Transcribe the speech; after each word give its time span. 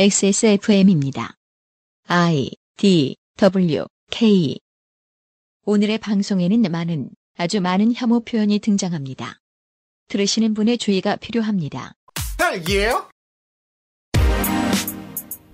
XSFM입니다. 0.00 1.34
I 2.06 2.52
D 2.76 3.16
W 3.36 3.84
K 4.12 4.56
오늘의 5.66 5.98
방송에는 5.98 6.70
많은 6.70 7.10
아주 7.36 7.60
많은 7.60 7.92
혐오 7.96 8.20
표현이 8.20 8.60
등장합니다. 8.60 9.40
들으시는 10.06 10.54
분의 10.54 10.78
주의가 10.78 11.16
필요합니다. 11.16 11.94
딸기예요? 12.38 13.08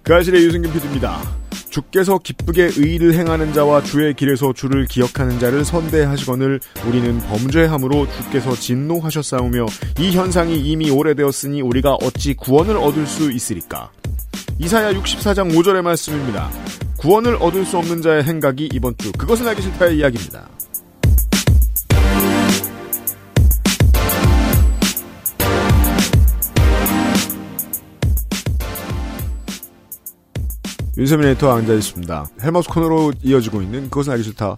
가실의 0.02 0.44
유승균 0.44 0.74
PD입니다. 0.74 1.22
주께서 1.70 2.18
기쁘게 2.18 2.72
의를 2.76 3.14
행하는 3.14 3.54
자와 3.54 3.82
주의 3.82 4.12
길에서 4.12 4.52
주를 4.52 4.84
기억하는 4.84 5.38
자를 5.38 5.64
선대하시거늘 5.64 6.60
우리는 6.86 7.18
범죄함으로 7.20 8.06
주께서 8.12 8.54
진노하셨사오며 8.54 9.64
이 10.00 10.12
현상이 10.12 10.60
이미 10.60 10.90
오래되었으니 10.90 11.62
우리가 11.62 11.94
어찌 11.94 12.34
구원을 12.34 12.76
얻을 12.76 13.06
수 13.06 13.32
있으리까. 13.32 13.90
이사야 14.58 14.92
64장 14.92 15.52
5절의 15.52 15.82
말씀입니다. 15.82 16.48
구원을 16.98 17.36
얻을 17.40 17.64
수 17.64 17.76
없는 17.76 18.02
자의 18.02 18.22
행각이 18.22 18.70
이번 18.72 18.96
주 18.98 19.10
그것은 19.12 19.48
알기 19.48 19.62
싫다의 19.62 19.98
이야기입니다. 19.98 20.48
윤세민 30.96 31.26
에디터가 31.30 31.56
앉아있습니다. 31.56 32.26
헬마우스 32.44 32.68
코너로 32.68 33.12
이어지고 33.24 33.60
있는 33.60 33.90
그것은 33.90 34.12
알기 34.12 34.22
싫다 34.22 34.56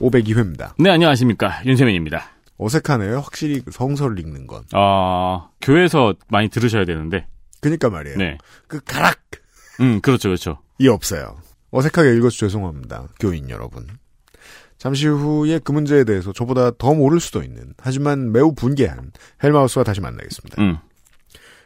502회입니다. 0.00 0.72
네, 0.78 0.90
안녕하십니까. 0.90 1.62
윤세민입니다. 1.64 2.24
어색하네요. 2.58 3.18
확실히 3.20 3.60
그 3.60 3.70
성서를 3.70 4.18
읽는 4.18 4.46
건. 4.48 4.62
어, 4.74 5.50
교회에서 5.60 6.14
많이 6.28 6.48
들으셔야 6.48 6.84
되는데. 6.84 7.26
그니까 7.66 7.90
말이에요. 7.90 8.16
네. 8.16 8.38
그 8.68 8.78
가락! 8.84 9.18
음, 9.80 10.00
그렇죠, 10.00 10.28
그렇죠. 10.28 10.60
이 10.78 10.86
없어요. 10.86 11.36
어색하게 11.72 12.14
읽어서 12.16 12.36
죄송합니다. 12.36 13.08
교인 13.18 13.50
여러분. 13.50 13.88
잠시 14.78 15.08
후에 15.08 15.58
그 15.58 15.72
문제에 15.72 16.04
대해서 16.04 16.32
저보다 16.32 16.70
더 16.78 16.94
모를 16.94 17.18
수도 17.18 17.42
있는, 17.42 17.74
하지만 17.78 18.30
매우 18.30 18.54
분개한 18.54 19.10
헬마우스와 19.42 19.82
다시 19.84 20.00
만나겠습니다. 20.00 20.62
음. 20.62 20.78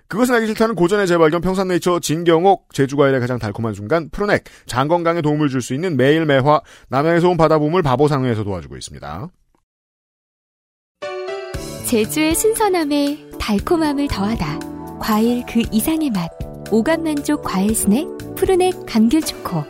그것은 0.09 0.35
알기 0.37 0.47
싫다는 0.47 0.75
고전의 0.75 1.07
재발견 1.07 1.43
평산네이처 1.43 2.01
진경옥 2.01 2.73
제주과일의 2.73 3.21
가장 3.21 3.39
달콤한 3.39 3.75
순간 3.75 4.09
프로넥 4.11 4.45
장건강에 4.67 5.21
도움을 5.21 5.51
줄 5.51 5.61
수 5.61 5.75
있는 5.75 5.97
매일 5.99 6.25
매화 6.25 6.63
남양에서 6.89 7.29
온 7.29 7.37
바다보물 7.37 7.83
바보상회에서 7.83 8.43
도와주고 8.43 8.77
있습니다. 8.77 9.29
제주의 11.87 12.35
신선함에 12.35 13.31
달콤함을 13.39 14.09
더하다. 14.09 14.70
과일 15.01 15.45
그 15.47 15.63
이상의 15.73 16.11
맛. 16.11 16.31
오감 16.71 17.03
만족 17.03 17.43
과일 17.43 17.75
스낵 17.75 18.07
푸르넥 18.37 18.87
감귤 18.87 19.23
초코. 19.23 19.65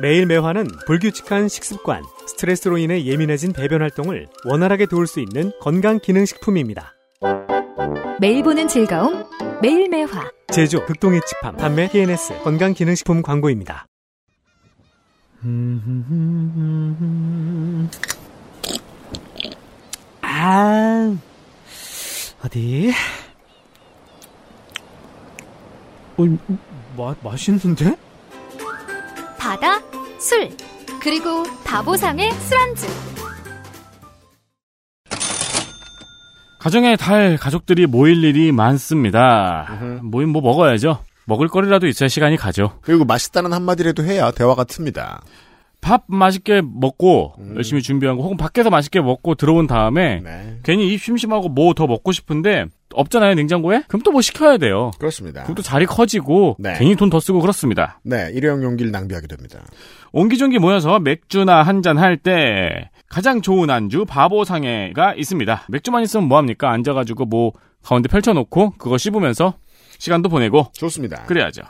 매일 0.00 0.26
매화는 0.26 0.66
불규칙한 0.86 1.48
식습관, 1.48 2.02
스트레스로 2.26 2.78
인해 2.78 3.04
예민해진 3.04 3.52
배변 3.52 3.82
활동을 3.82 4.28
원활하게 4.44 4.86
도울 4.86 5.06
수 5.06 5.20
있는 5.20 5.52
건강 5.60 5.98
기능 5.98 6.24
식품입니다. 6.26 6.92
매일 8.20 8.42
보는 8.42 8.68
즐거움. 8.68 9.24
매일 9.62 9.88
매화. 9.88 10.30
제조 10.52 10.84
극동의 10.84 11.20
집함 11.26 11.56
판매 11.56 11.88
TNS 11.88 12.42
건강 12.42 12.74
기능 12.74 12.94
식품 12.94 13.22
광고입니다. 13.22 13.86
아 20.22 21.16
어디? 22.44 22.92
어, 26.20 26.56
마, 26.96 27.14
맛있는데? 27.22 27.96
바다, 29.38 29.80
술, 30.18 30.50
그리고 31.02 31.44
바보상의 31.64 32.30
술안주. 32.32 32.86
가정의 36.60 36.98
달 36.98 37.38
가족들이 37.38 37.86
모일 37.86 38.22
일이 38.22 38.52
많습니다. 38.52 39.78
모임 40.02 40.28
뭐 40.28 40.42
먹어야죠. 40.42 41.02
먹을 41.24 41.48
거리라도 41.48 41.86
있어야 41.86 42.08
시간이 42.08 42.36
가죠. 42.36 42.78
그리고 42.82 43.06
맛있다는 43.06 43.52
한마디라도 43.54 44.04
해야 44.04 44.30
대화가 44.30 44.64
틉니다. 44.64 45.20
밥 45.80 46.04
맛있게 46.06 46.60
먹고 46.62 47.34
음. 47.38 47.54
열심히 47.56 47.80
준비한 47.80 48.16
거 48.18 48.22
혹은 48.24 48.36
밖에서 48.36 48.68
맛있게 48.68 49.00
먹고 49.00 49.36
들어온 49.36 49.66
다음에 49.66 50.20
네. 50.20 50.58
괜히 50.62 50.92
입 50.92 51.00
심심하고 51.02 51.48
뭐 51.48 51.72
더 51.72 51.86
먹고 51.86 52.12
싶은데 52.12 52.66
없잖아요 52.94 53.34
냉장고에? 53.34 53.82
그럼 53.88 54.02
또 54.02 54.10
뭐 54.10 54.20
시켜야 54.22 54.56
돼요. 54.58 54.90
그렇습니다. 54.98 55.42
그럼 55.44 55.54
또 55.54 55.62
자리 55.62 55.86
커지고 55.86 56.56
네. 56.58 56.74
괜히 56.78 56.96
돈 56.96 57.10
더 57.10 57.20
쓰고 57.20 57.40
그렇습니다. 57.40 58.00
네, 58.02 58.30
일회용 58.32 58.62
용기를 58.62 58.90
낭비하게 58.90 59.26
됩니다. 59.28 59.60
옹기종기 60.12 60.58
모여서 60.58 60.98
맥주나 60.98 61.62
한 61.62 61.82
잔 61.82 61.96
할 61.98 62.16
때 62.16 62.90
가장 63.08 63.40
좋은 63.42 63.70
안주 63.70 64.04
바보상회가 64.06 65.14
있습니다. 65.14 65.62
맥주만 65.68 66.02
있으면 66.02 66.26
뭐합니까? 66.28 66.70
앉아가지고 66.72 67.24
뭐 67.26 67.52
가운데 67.82 68.08
펼쳐놓고 68.08 68.74
그거 68.78 68.98
씹으면서 68.98 69.54
시간도 69.98 70.28
보내고 70.28 70.66
좋습니다. 70.72 71.24
그래야죠. 71.24 71.62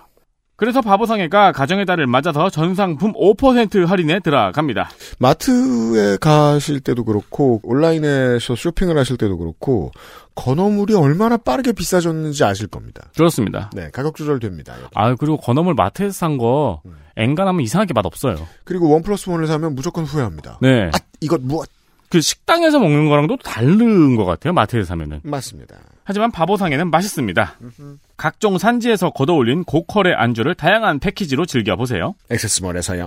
그래서 0.61 0.83
바보상회가 0.83 1.53
가정의 1.53 1.87
달을 1.87 2.07
맞아서 2.07 2.51
전상품 2.51 3.15
5% 3.15 3.87
할인에 3.87 4.21
들어갑니다. 4.21 4.91
마트에 5.19 6.19
가실 6.21 6.81
때도 6.81 7.05
그렇고 7.05 7.61
온라인에서 7.63 8.55
쇼핑을 8.57 8.99
하실 8.99 9.17
때도 9.17 9.39
그렇고 9.39 9.91
건어물이 10.35 10.95
얼마나 10.95 11.39
빠르게 11.39 11.73
비싸졌는지 11.73 12.45
아실 12.45 12.67
겁니다. 12.67 13.09
그렇습니다. 13.17 13.71
네, 13.75 13.89
가격 13.91 14.15
조절됩니다. 14.17 14.75
아 14.95 15.15
그리고 15.15 15.39
건어물 15.39 15.73
마트에서 15.73 16.13
산거 16.13 16.83
음. 16.85 16.95
엔간하면 17.17 17.63
이상하게 17.63 17.95
맛 17.95 18.05
없어요. 18.05 18.47
그리고 18.65 18.91
원 18.91 19.03
플러스 19.03 19.31
원을 19.31 19.47
사면 19.47 19.75
무조건 19.75 20.05
후회합니다. 20.05 20.59
네. 20.61 20.91
아, 20.93 20.99
이것 21.23 21.41
무엇? 21.41 21.71
그 22.11 22.21
식당에서 22.21 22.79
먹는 22.81 23.09
거랑도 23.09 23.39
다른 23.39 24.15
것 24.15 24.27
같아요. 24.27 24.53
마트에서 24.53 24.89
사면은. 24.89 25.21
맞습니다. 25.23 25.77
하지만 26.11 26.33
바보상에는 26.33 26.91
맛있습니다. 26.91 27.55
각종 28.17 28.59
산지에서 28.59 29.11
걷어올린 29.11 29.63
고퀄의 29.63 30.13
안주를 30.17 30.57
다양한 30.57 30.99
패키지로 30.99 31.47
즐겨보세요. 31.47 32.15
액세스몰에서요. 32.33 33.07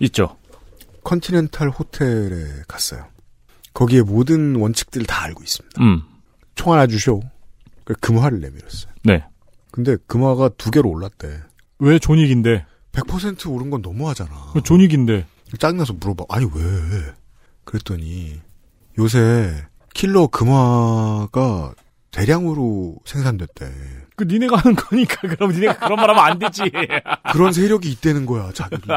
있죠. 0.00 0.36
컨티넨탈 1.04 1.70
호텔에 1.70 2.62
갔어요. 2.68 3.06
거기에 3.74 4.02
모든 4.02 4.56
원칙들을 4.56 5.06
다 5.06 5.22
알고 5.24 5.42
있습니다. 5.42 5.82
음. 5.82 6.02
총 6.54 6.72
하나 6.72 6.86
주쇼. 6.86 7.22
그 7.84 7.94
금화를 7.94 8.40
내밀었어요. 8.40 8.92
네. 9.04 9.24
근데 9.70 9.96
금화가 10.06 10.50
두 10.56 10.70
개로 10.70 10.90
올랐대. 10.90 11.40
왜 11.78 11.98
존 11.98 12.16
윅인데? 12.16 12.64
100% 12.92 13.52
오른 13.52 13.70
건 13.70 13.82
너무하잖아. 13.82 14.54
존 14.64 14.81
윅인데. 14.81 15.26
짜증나서 15.58 15.92
물어봐. 15.94 16.24
아니 16.30 16.46
왜? 16.46 17.12
그랬더니 17.64 18.40
요새 18.98 19.66
킬러 19.94 20.26
금화가 20.28 21.74
대량으로 22.10 22.96
생산됐대. 23.04 23.70
그 24.16 24.24
니네가 24.24 24.56
하는 24.56 24.74
거니까 24.74 25.20
그럼 25.28 25.52
니네가 25.52 25.78
그런 25.78 25.96
말 25.96 26.10
하면 26.10 26.24
안 26.24 26.38
되지. 26.38 26.62
그런 27.32 27.52
세력이 27.52 27.90
있다는 27.92 28.26
거야, 28.26 28.50
자기들도. 28.52 28.96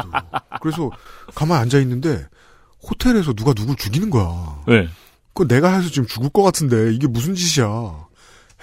그래서 0.60 0.90
가만히 1.34 1.62
앉아 1.62 1.78
있는데 1.80 2.26
호텔에서 2.82 3.34
누가 3.34 3.52
누굴 3.52 3.76
죽이는 3.76 4.10
거야. 4.10 4.62
네. 4.66 4.88
그거 5.34 5.46
내가 5.46 5.74
해서 5.74 5.88
지금 5.90 6.06
죽을 6.08 6.30
것 6.30 6.42
같은데 6.42 6.92
이게 6.94 7.06
무슨 7.06 7.34
짓이야? 7.34 8.06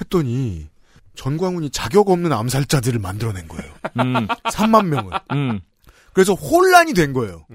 했더니 0.02 0.68
전광훈이 1.16 1.70
자격 1.70 2.10
없는 2.10 2.34
암살자들을 2.34 3.00
만들어낸 3.00 3.48
거예요. 3.48 3.72
음. 4.00 4.28
3만 4.52 4.88
명을. 4.88 5.14
음. 5.32 5.60
그래서 6.14 6.34
혼란이 6.34 6.94
된 6.94 7.14
거예요. 7.14 7.46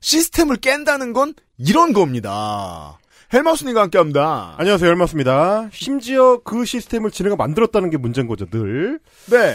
시스템을 0.00 0.56
깬다는 0.56 1.12
건 1.12 1.34
이런 1.58 1.92
겁니다. 1.92 2.98
헬마우스님과 3.32 3.82
함께합니다. 3.82 4.54
안녕하세요 4.56 4.88
헬마우스입니다 4.88 5.68
심지어 5.72 6.38
그 6.44 6.64
시스템을 6.64 7.10
지네가 7.10 7.36
만들었다는 7.36 7.90
게 7.90 7.96
문제인 7.96 8.26
거죠 8.28 8.46
늘 8.46 9.00
네. 9.26 9.54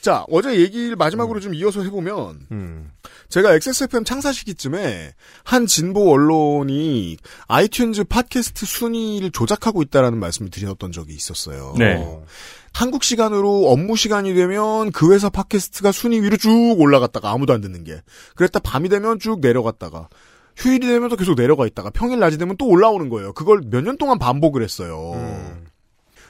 자, 0.00 0.24
어제 0.32 0.58
얘기를 0.58 0.96
마지막으로 0.96 1.38
좀 1.38 1.54
이어서 1.54 1.80
해보면, 1.84 2.48
음. 2.50 2.90
제가 3.28 3.54
XSFM 3.54 4.02
창사 4.02 4.32
시기쯤에 4.32 5.14
한 5.44 5.66
진보 5.66 6.10
언론이 6.10 7.18
아이튠즈 7.46 8.08
팟캐스트 8.08 8.66
순위를 8.66 9.30
조작하고 9.30 9.80
있다라는 9.80 10.18
말씀을 10.18 10.50
드렸던 10.50 10.90
적이 10.90 11.14
있었어요. 11.14 11.74
네. 11.78 11.98
어. 12.00 12.24
한국 12.72 13.04
시간으로 13.04 13.70
업무 13.70 13.94
시간이 13.94 14.34
되면 14.34 14.90
그 14.90 15.12
회사 15.14 15.28
팟캐스트가 15.28 15.92
순위 15.92 16.20
위로 16.20 16.36
쭉 16.36 16.74
올라갔다가 16.80 17.30
아무도 17.30 17.52
안 17.52 17.60
듣는 17.60 17.84
게. 17.84 18.00
그랬다 18.34 18.58
밤이 18.58 18.88
되면 18.88 19.20
쭉 19.20 19.38
내려갔다가 19.38 20.08
휴일이 20.56 20.86
되면 20.86 21.08
또 21.08 21.16
계속 21.16 21.34
내려가 21.34 21.66
있다가 21.66 21.90
평일 21.90 22.18
낮이 22.20 22.38
되면 22.38 22.56
또 22.56 22.66
올라오는 22.66 23.08
거예요. 23.08 23.32
그걸 23.32 23.60
몇 23.70 23.82
년 23.82 23.96
동안 23.98 24.18
반복을 24.18 24.62
했어요. 24.62 25.12
음. 25.14 25.64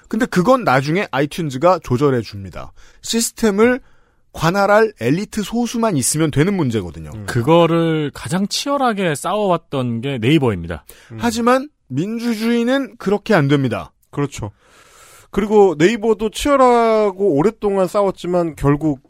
근데 0.09 0.27
그건 0.27 0.65
나중에 0.65 1.07
아이튠즈가 1.07 1.83
조절해 1.83 2.21
줍니다. 2.21 2.73
시스템을 3.03 3.81
관할할 4.33 4.93
엘리트 5.01 5.43
소수만 5.43 5.97
있으면 5.97 6.31
되는 6.31 6.55
문제거든요. 6.55 7.11
그거를 7.27 8.11
가장 8.15 8.47
치열하게 8.49 9.15
싸워왔던 9.15 10.01
게 10.01 10.19
네이버입니다. 10.19 10.85
하지만 11.19 11.69
민주주의는 11.89 12.97
그렇게 12.97 13.35
안 13.35 13.49
됩니다. 13.49 13.93
그렇죠. 14.11 14.51
그리고 15.31 15.75
네이버도 15.79 16.31
치열하고 16.31 17.35
오랫동안 17.35 17.87
싸웠지만 17.87 18.55
결국 18.57 19.01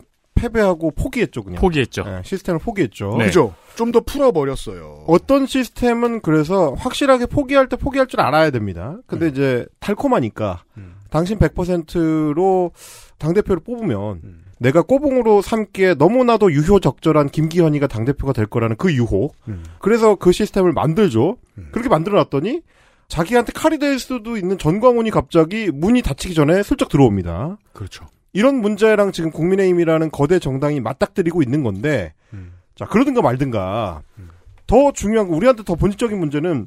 패배하고 0.42 0.90
포기했죠, 0.90 1.42
그냥. 1.42 1.60
포기했죠. 1.60 2.04
네, 2.04 2.22
시스템을 2.24 2.58
포기했죠. 2.60 3.16
네. 3.18 3.26
그죠? 3.26 3.54
좀 3.74 3.92
더 3.92 4.00
풀어버렸어요. 4.00 5.04
어떤 5.06 5.46
시스템은 5.46 6.20
그래서 6.20 6.72
확실하게 6.74 7.26
포기할 7.26 7.68
때 7.68 7.76
포기할 7.76 8.06
줄 8.06 8.20
알아야 8.20 8.50
됩니다. 8.50 8.98
근데 9.06 9.28
이제 9.28 9.66
달콤하니까 9.80 10.62
음. 10.78 10.94
당신 11.10 11.38
100%로 11.38 12.72
당대표를 13.18 13.62
뽑으면 13.62 14.20
음. 14.24 14.44
내가 14.58 14.80
꼬봉으로 14.82 15.42
삼기에 15.42 15.94
너무나도 15.94 16.52
유효적절한 16.52 17.28
김기현이가 17.30 17.86
당대표가 17.86 18.32
될 18.32 18.46
거라는 18.46 18.76
그 18.76 18.94
유혹. 18.94 19.34
음. 19.48 19.62
그래서 19.78 20.14
그 20.14 20.32
시스템을 20.32 20.72
만들죠. 20.72 21.36
음. 21.58 21.68
그렇게 21.72 21.88
만들어 21.88 22.16
놨더니 22.16 22.62
자기한테 23.08 23.52
칼이 23.52 23.78
될 23.78 23.98
수도 23.98 24.38
있는 24.38 24.56
전광훈이 24.56 25.10
갑자기 25.10 25.70
문이 25.70 26.00
닫히기 26.00 26.34
전에 26.34 26.62
슬쩍 26.62 26.88
들어옵니다. 26.88 27.58
그렇죠. 27.74 28.06
이런 28.32 28.60
문제랑 28.60 29.12
지금 29.12 29.30
국민의힘이라는 29.30 30.10
거대 30.10 30.38
정당이 30.38 30.80
맞닥뜨리고 30.80 31.42
있는 31.42 31.62
건데, 31.62 32.14
음. 32.32 32.52
자, 32.74 32.86
그러든가 32.86 33.22
말든가. 33.22 34.02
음. 34.18 34.30
더 34.66 34.92
중요한 34.92 35.28
거, 35.28 35.36
우리한테 35.36 35.64
더 35.64 35.74
본질적인 35.74 36.18
문제는, 36.18 36.66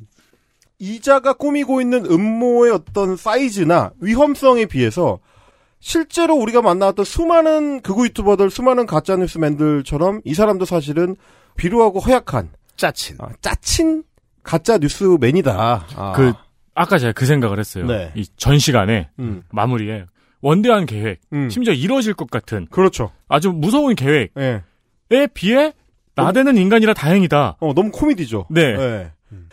이자가 0.77 1.33
꾸미고 1.33 1.81
있는 1.81 2.05
음모의 2.05 2.71
어떤 2.71 3.15
사이즈나 3.15 3.91
위험성에 3.99 4.65
비해서, 4.65 5.19
실제로 5.79 6.35
우리가 6.35 6.61
만나왔던 6.61 7.05
수많은 7.05 7.81
극우 7.81 8.05
유튜버들, 8.05 8.49
수많은 8.49 8.85
가짜뉴스맨들처럼 8.85 10.21
이 10.23 10.33
사람도 10.33 10.65
사실은 10.65 11.15
비루하고 11.55 11.99
허약한, 11.99 12.49
짜친. 12.75 13.17
아, 13.19 13.29
짜친 13.41 14.03
가짜 14.43 14.77
뉴스맨이다. 14.77 15.85
아. 15.95 16.13
그 16.13 16.33
아까 16.73 16.97
제가 16.97 17.13
그 17.13 17.25
생각을 17.25 17.59
했어요. 17.59 17.85
네. 17.85 18.11
이전 18.15 18.59
시간에 18.59 19.09
음, 19.19 19.43
마무리에 19.51 20.05
원대한 20.45 20.85
계획, 20.85 21.21
음. 21.33 21.49
심지어 21.49 21.73
이루어질 21.73 22.13
것 22.13 22.29
같은 22.29 22.67
그렇죠. 22.69 23.09
아주 23.27 23.51
무서운 23.51 23.95
계획에 23.95 24.29
예. 25.11 25.27
비해 25.33 25.73
나대는 26.13 26.55
인간이라 26.55 26.93
다행이다. 26.93 27.57
어, 27.59 27.73
너무 27.73 27.89
코미디죠. 27.89 28.45
네. 28.51 28.61
예. 28.61 29.11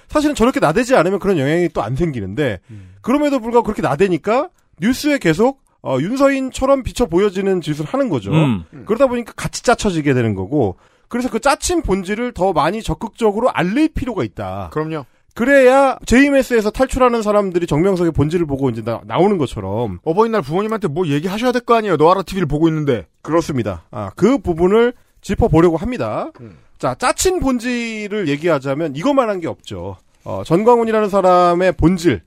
사실은 0.08 0.34
저렇게 0.34 0.60
나대지 0.60 0.94
않으면 0.94 1.18
그런 1.18 1.38
영향이 1.38 1.70
또 1.70 1.80
안 1.80 1.96
생기는데 1.96 2.60
그럼에도 3.00 3.40
불구하고 3.40 3.64
그렇게 3.64 3.80
나대니까 3.80 4.50
뉴스에 4.82 5.16
계속 5.16 5.62
어, 5.82 5.96
윤서인처럼 5.98 6.82
비춰 6.82 7.06
보여지는 7.06 7.62
짓을 7.62 7.86
하는 7.86 8.10
거죠. 8.10 8.30
음. 8.30 8.64
그러다 8.84 9.06
보니까 9.06 9.32
같이 9.34 9.62
짜쳐지게 9.62 10.12
되는 10.12 10.34
거고 10.34 10.76
그래서 11.08 11.30
그 11.30 11.40
짜친 11.40 11.80
본질을 11.82 12.32
더 12.32 12.52
많이 12.52 12.82
적극적으로 12.82 13.50
알릴 13.50 13.88
필요가 13.88 14.24
있다. 14.24 14.68
그럼요. 14.74 15.06
그래야 15.34 15.96
JMS에서 16.04 16.70
탈출하는 16.70 17.22
사람들이 17.22 17.66
정명석의 17.66 18.12
본질을 18.12 18.46
보고 18.46 18.68
이제 18.70 18.82
나, 18.82 19.00
나오는 19.06 19.38
것처럼 19.38 19.98
어버이날 20.04 20.42
부모님한테 20.42 20.88
뭐 20.88 21.06
얘기하셔야 21.06 21.52
될 21.52 21.62
거 21.62 21.74
아니에요. 21.74 21.96
너아라 21.96 22.22
TV를 22.22 22.46
보고 22.46 22.68
있는데. 22.68 23.06
그렇습니다. 23.22 23.84
아, 23.90 24.10
그 24.16 24.38
부분을 24.38 24.92
짚어보려고 25.22 25.76
합니다. 25.76 26.30
음. 26.40 26.56
자, 26.78 26.94
짜친 26.96 27.40
본질을 27.40 28.28
얘기하자면 28.28 28.96
이것만 28.96 29.28
한 29.30 29.40
게 29.40 29.46
없죠. 29.48 29.96
어, 30.24 30.42
전광훈이라는 30.44 31.08
사람의 31.08 31.72
본질. 31.72 32.20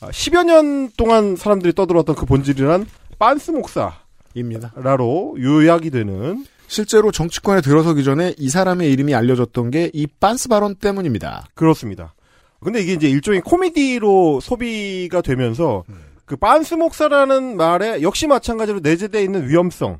아, 0.00 0.08
10여 0.10 0.44
년 0.44 0.90
동안 0.96 1.36
사람들이 1.36 1.72
떠들었던 1.72 2.14
그 2.14 2.26
본질이란 2.26 2.86
빤스 3.18 3.50
목사라로 3.50 3.92
입니다. 4.34 4.72
요약이 5.40 5.90
되는 5.90 6.44
실제로 6.66 7.10
정치권에 7.10 7.60
들어서기 7.60 8.04
전에 8.04 8.34
이 8.38 8.48
사람의 8.48 8.90
이름이 8.92 9.14
알려졌던 9.14 9.70
게 9.70 9.90
이 9.94 10.06
빤스 10.06 10.48
발언 10.48 10.74
때문입니다. 10.74 11.46
그렇습니다. 11.54 12.14
근데 12.62 12.80
이게 12.80 12.92
이제 12.92 13.08
일종의 13.08 13.40
코미디로 13.42 14.40
소비가 14.40 15.20
되면서 15.20 15.84
음. 15.88 15.96
그 16.24 16.36
빤스 16.36 16.74
목사라는 16.74 17.56
말에 17.56 18.02
역시 18.02 18.26
마찬가지로 18.26 18.80
내재되어 18.80 19.20
있는 19.20 19.48
위험성이 19.48 19.98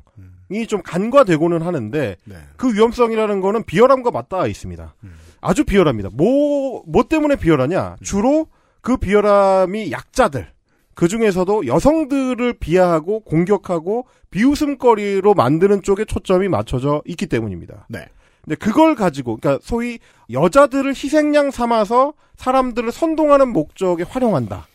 좀 0.67 0.81
간과되고는 0.81 1.61
하는데 1.61 2.15
네. 2.23 2.35
그 2.55 2.73
위험성이라는 2.73 3.41
거는 3.41 3.63
비열함과 3.65 4.11
맞닿아 4.11 4.47
있습니다. 4.47 4.95
음. 5.03 5.13
아주 5.41 5.65
비열합니다. 5.65 6.09
뭐, 6.13 6.83
뭐 6.87 7.03
때문에 7.03 7.35
비열하냐? 7.35 7.97
주로 8.01 8.47
그 8.81 8.97
비열함이 8.97 9.91
약자들, 9.91 10.47
그 10.95 11.07
중에서도 11.07 11.67
여성들을 11.67 12.53
비하하고 12.59 13.21
공격하고 13.21 14.05
비웃음거리로 14.31 15.33
만드는 15.33 15.83
쪽에 15.83 16.05
초점이 16.05 16.47
맞춰져 16.47 17.01
있기 17.05 17.27
때문입니다. 17.27 17.87
네. 17.89 18.07
근데 18.43 18.55
그걸 18.55 18.95
가지고, 18.95 19.37
그러니까 19.37 19.63
소위 19.63 19.99
여자들을 20.31 20.89
희생양 20.91 21.51
삼아서 21.51 22.13
사람들을 22.35 22.91
선동하는 22.91 23.49
목적에 23.49 24.03
활용한다. 24.03 24.67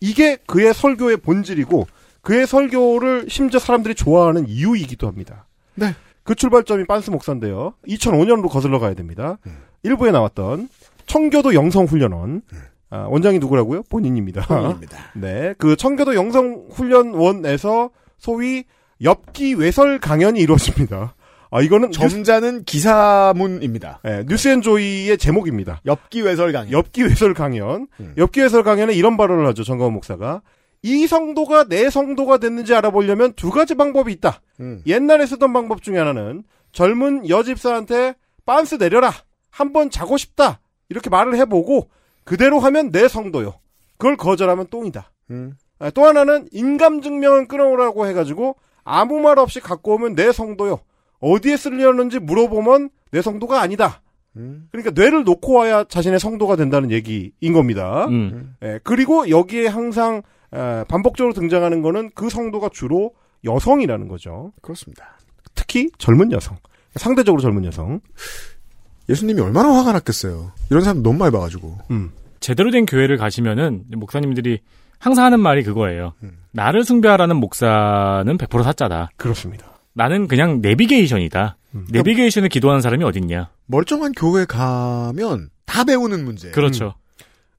이게 0.00 0.36
그의 0.46 0.72
설교의 0.72 1.18
본질이고, 1.18 1.86
그의 2.22 2.46
설교를 2.46 3.26
심지어 3.28 3.60
사람들이 3.60 3.94
좋아하는 3.94 4.48
이유이기도 4.48 5.06
합니다. 5.06 5.46
네. 5.74 5.94
그 6.22 6.34
출발점이 6.34 6.86
빤스 6.86 7.10
목사인데요. 7.10 7.74
2005년으로 7.86 8.48
거슬러 8.48 8.78
가야 8.78 8.94
됩니다. 8.94 9.38
음. 9.46 9.58
일부에 9.82 10.10
나왔던 10.10 10.68
청교도 11.06 11.54
영성훈련원. 11.54 12.42
아, 12.90 13.06
원장이 13.08 13.38
누구라고요? 13.38 13.82
본인입니다. 13.84 14.46
본인입니다. 14.46 14.98
네. 15.14 15.54
그 15.58 15.76
청교도 15.76 16.14
영성훈련원에서 16.14 17.90
소위 18.18 18.64
엽기 19.02 19.54
외설 19.54 19.98
강연이 19.98 20.40
이루어집니다. 20.40 21.14
아, 21.56 21.62
이거는 21.62 21.90
뉴스, 21.90 22.10
점자는 22.10 22.64
기사문입니다. 22.64 24.00
예, 24.04 24.24
뉴스앤조이의 24.28 25.16
제목입니다. 25.16 25.80
엽기 25.86 26.20
외설 26.20 26.52
강의. 26.52 26.70
엽기 26.70 27.02
외설 27.04 27.32
강연. 27.32 27.88
음. 27.98 28.12
엽기 28.18 28.40
외설 28.40 28.62
강연에 28.62 28.92
이런 28.92 29.16
발언을 29.16 29.46
하죠. 29.46 29.64
정가원 29.64 29.94
목사가. 29.94 30.42
이 30.82 31.06
성도가 31.06 31.64
내 31.64 31.88
성도가 31.88 32.36
됐는지 32.36 32.74
알아보려면 32.74 33.32
두 33.32 33.50
가지 33.50 33.74
방법이 33.74 34.12
있다. 34.12 34.42
음. 34.60 34.82
옛날에 34.86 35.24
쓰던 35.24 35.54
방법 35.54 35.82
중에 35.82 35.96
하나는 35.96 36.44
젊은 36.72 37.26
여집사한테 37.26 38.16
빤스 38.44 38.74
내려라. 38.76 39.10
한번 39.50 39.88
자고 39.88 40.18
싶다. 40.18 40.60
이렇게 40.90 41.08
말을 41.08 41.36
해보고 41.36 41.88
그대로 42.24 42.58
하면 42.58 42.92
내 42.92 43.08
성도요. 43.08 43.54
그걸 43.96 44.18
거절하면 44.18 44.66
똥이다. 44.68 45.10
음. 45.30 45.54
아, 45.78 45.88
또 45.88 46.04
하나는 46.04 46.48
인감 46.52 47.00
증명을 47.00 47.48
끊어오라고 47.48 48.06
해가지고 48.08 48.56
아무 48.84 49.20
말 49.20 49.38
없이 49.38 49.60
갖고 49.60 49.94
오면 49.94 50.16
내 50.16 50.32
성도요. 50.32 50.80
어디에 51.20 51.56
쓰려는지 51.56 52.18
물어보면 52.18 52.90
내 53.10 53.22
성도가 53.22 53.60
아니다. 53.60 54.02
음. 54.36 54.68
그러니까 54.70 54.92
뇌를 54.94 55.24
놓고 55.24 55.52
와야 55.52 55.84
자신의 55.84 56.20
성도가 56.20 56.56
된다는 56.56 56.90
얘기인 56.90 57.52
겁니다. 57.52 58.06
음. 58.06 58.54
예, 58.62 58.78
그리고 58.84 59.28
여기에 59.28 59.66
항상 59.68 60.22
에, 60.52 60.84
반복적으로 60.88 61.32
등장하는 61.32 61.82
거는 61.82 62.10
그 62.14 62.28
성도가 62.28 62.68
주로 62.72 63.12
여성이라는 63.44 64.08
거죠. 64.08 64.52
그렇습니다. 64.62 65.18
특히 65.54 65.90
젊은 65.98 66.32
여성. 66.32 66.56
상대적으로 66.96 67.40
젊은 67.40 67.64
여성. 67.64 68.00
예수님이 69.08 69.40
얼마나 69.40 69.70
화가 69.72 69.92
났겠어요. 69.92 70.52
이런 70.70 70.82
사람 70.82 71.02
너무 71.02 71.18
많이 71.18 71.32
봐가지고. 71.32 71.78
음. 71.90 72.10
제대로 72.40 72.70
된 72.70 72.86
교회를 72.86 73.16
가시면은 73.16 73.84
목사님들이 73.96 74.60
항상 74.98 75.24
하는 75.24 75.40
말이 75.40 75.62
그거예요. 75.62 76.14
음. 76.22 76.38
나를 76.52 76.84
숭배하라는 76.84 77.36
목사는 77.36 78.36
100% 78.36 78.62
사짜다. 78.62 79.10
그렇습니다. 79.16 79.75
나는 79.96 80.28
그냥 80.28 80.60
내비게이션이다. 80.60 81.56
음. 81.74 81.86
내비게이션을 81.90 82.50
기도하는 82.50 82.82
사람이 82.82 83.02
어딨냐. 83.02 83.48
멀쩡한 83.64 84.12
교회 84.12 84.44
가면 84.44 85.48
다 85.64 85.84
배우는 85.84 86.22
문제. 86.22 86.50
그렇죠. 86.50 86.94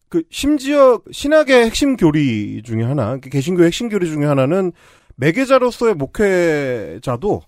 그 0.08 0.22
심지어 0.30 1.02
신학의 1.12 1.66
핵심 1.66 1.98
교리 1.98 2.62
중에 2.64 2.84
하나, 2.84 3.18
그 3.18 3.30
개신교의 3.30 3.66
핵심 3.66 3.90
교리 3.90 4.06
중에 4.08 4.26
하나는 4.26 4.72
매개자로서의 5.16 5.96
목회자도 5.96 7.42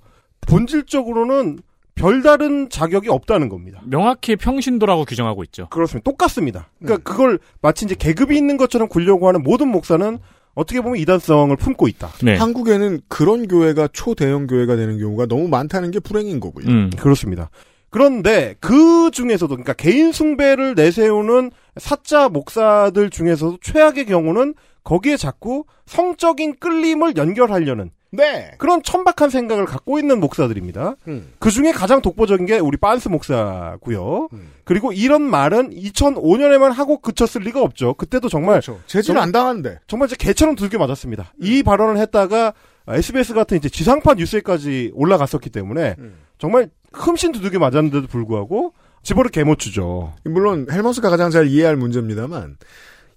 본질적으로는 0.47 1.59
별다른 1.93 2.69
자격이 2.69 3.09
없다는 3.09 3.47
겁니다. 3.47 3.81
명확히 3.85 4.35
평신도라고 4.35 5.05
규정하고 5.05 5.43
있죠. 5.43 5.67
그렇습니다. 5.69 6.09
똑같습니다. 6.09 6.69
그러니까 6.79 6.99
음. 6.99 7.03
그걸 7.03 7.39
마치 7.61 7.85
이제 7.85 7.93
계급이 7.93 8.35
있는 8.35 8.57
것처럼 8.57 8.87
굴려고 8.87 9.27
하는 9.27 9.43
모든 9.43 9.67
목사는 9.67 10.17
어떻게 10.55 10.81
보면 10.81 10.97
이단성을 10.99 11.55
품고 11.55 11.87
있다. 11.87 12.09
네. 12.23 12.35
한국에는 12.35 13.01
그런 13.07 13.47
교회가 13.47 13.89
초대형 13.93 14.47
교회가 14.47 14.75
되는 14.75 14.97
경우가 14.97 15.27
너무 15.27 15.47
많다는 15.47 15.91
게 15.91 15.99
불행인 15.99 16.39
거고요. 16.39 16.67
음. 16.67 16.89
그렇습니다. 16.97 17.49
그런데 17.89 18.55
그 18.59 19.09
중에서도 19.11 19.47
그러니까 19.47 19.73
개인 19.73 20.11
숭배를 20.11 20.75
내세우는 20.75 21.51
사자 21.77 22.29
목사들 22.29 23.09
중에서도 23.09 23.57
최악의 23.61 24.05
경우는 24.05 24.53
거기에 24.83 25.17
자꾸 25.17 25.65
성적인 25.85 26.57
끌림을 26.59 27.17
연결하려는 27.17 27.91
네. 28.11 28.51
그런 28.57 28.81
천박한 28.81 29.29
생각을 29.29 29.65
갖고 29.65 29.99
있는 29.99 30.19
목사들입니다. 30.19 30.95
음. 31.07 31.31
그 31.39 31.51
중에 31.51 31.71
가장 31.71 32.01
독보적인 32.01 32.45
게 32.45 32.59
우리 32.59 32.77
빤스 32.77 33.07
목사고요. 33.07 34.29
음. 34.33 34.51
그리고 34.63 34.91
이런 34.91 35.21
말은 35.21 35.71
2005년에만 35.71 36.73
하고 36.73 36.99
그쳤을 36.99 37.41
리가 37.41 37.61
없죠. 37.61 37.93
그때도 37.93 38.29
정말 38.29 38.61
그렇죠. 38.61 38.79
재질 38.87 39.17
안 39.17 39.31
당하는데. 39.31 39.79
정말 39.87 40.07
이제 40.07 40.15
개처럼 40.17 40.55
두들겨 40.55 40.77
맞았습니다. 40.79 41.33
이 41.39 41.63
발언을 41.63 41.97
했다가 41.97 42.53
SBS 42.87 43.33
같은 43.33 43.57
이제 43.57 43.69
지상파 43.69 44.15
뉴스에까지 44.15 44.91
올라갔었기 44.95 45.49
때문에 45.51 45.95
음. 45.99 46.15
정말 46.39 46.69
흠씬 46.93 47.31
두들겨 47.31 47.59
맞았는데도 47.59 48.07
불구하고 48.07 48.73
집어를 49.03 49.29
개못주죠. 49.31 50.13
물론 50.25 50.67
헬머스가 50.69 51.09
가장 51.09 51.29
잘 51.29 51.47
이해할 51.47 51.75
문제입니다만 51.75 52.57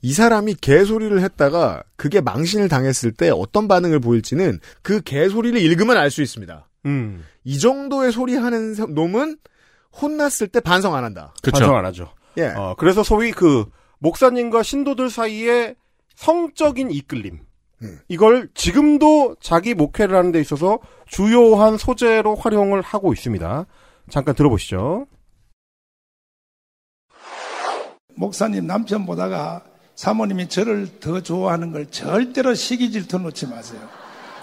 이 0.02 0.12
사람이 0.12 0.54
개소리를 0.54 1.20
했다가 1.20 1.82
그게 1.96 2.20
망신을 2.20 2.68
당했을 2.68 3.12
때 3.12 3.30
어떤 3.30 3.68
반응을 3.68 4.00
보일지는 4.00 4.58
그 4.82 5.00
개소리를 5.00 5.60
읽으면 5.60 5.96
알 5.96 6.10
수 6.10 6.22
있습니다. 6.22 6.68
음. 6.86 7.24
이 7.44 7.58
정도의 7.60 8.10
소리 8.12 8.34
하는 8.36 8.74
사- 8.74 8.86
놈은 8.86 9.38
혼났을 10.00 10.48
때 10.48 10.58
반성 10.60 10.94
안 10.96 11.04
한다. 11.04 11.32
반성 11.44 11.68
그렇죠. 11.68 11.76
안 11.76 11.84
하죠. 11.86 12.12
예. 12.38 12.46
어, 12.48 12.74
그래서 12.78 13.02
소위 13.04 13.30
그 13.30 13.66
목사님과 13.98 14.62
신도들 14.64 15.08
사이에 15.10 15.76
성적인 16.16 16.90
이끌림. 16.90 17.38
음. 17.82 17.98
이걸 18.08 18.48
지금도 18.54 19.36
자기 19.40 19.74
목회를 19.74 20.16
하는 20.16 20.32
데 20.32 20.40
있어서 20.40 20.78
주요한 21.06 21.76
소재로 21.78 22.34
활용을 22.34 22.80
하고 22.82 23.12
있습니다. 23.12 23.66
잠깐 24.10 24.34
들어보시죠. 24.34 25.06
목사님 28.16 28.66
남편 28.66 29.06
보다가 29.06 29.64
사모님이 30.02 30.48
저를 30.48 30.88
더 30.98 31.20
좋아하는 31.20 31.70
걸 31.70 31.86
절대로 31.86 32.54
시기 32.54 32.90
질투 32.90 33.20
놓지 33.20 33.46
마세요. 33.46 33.78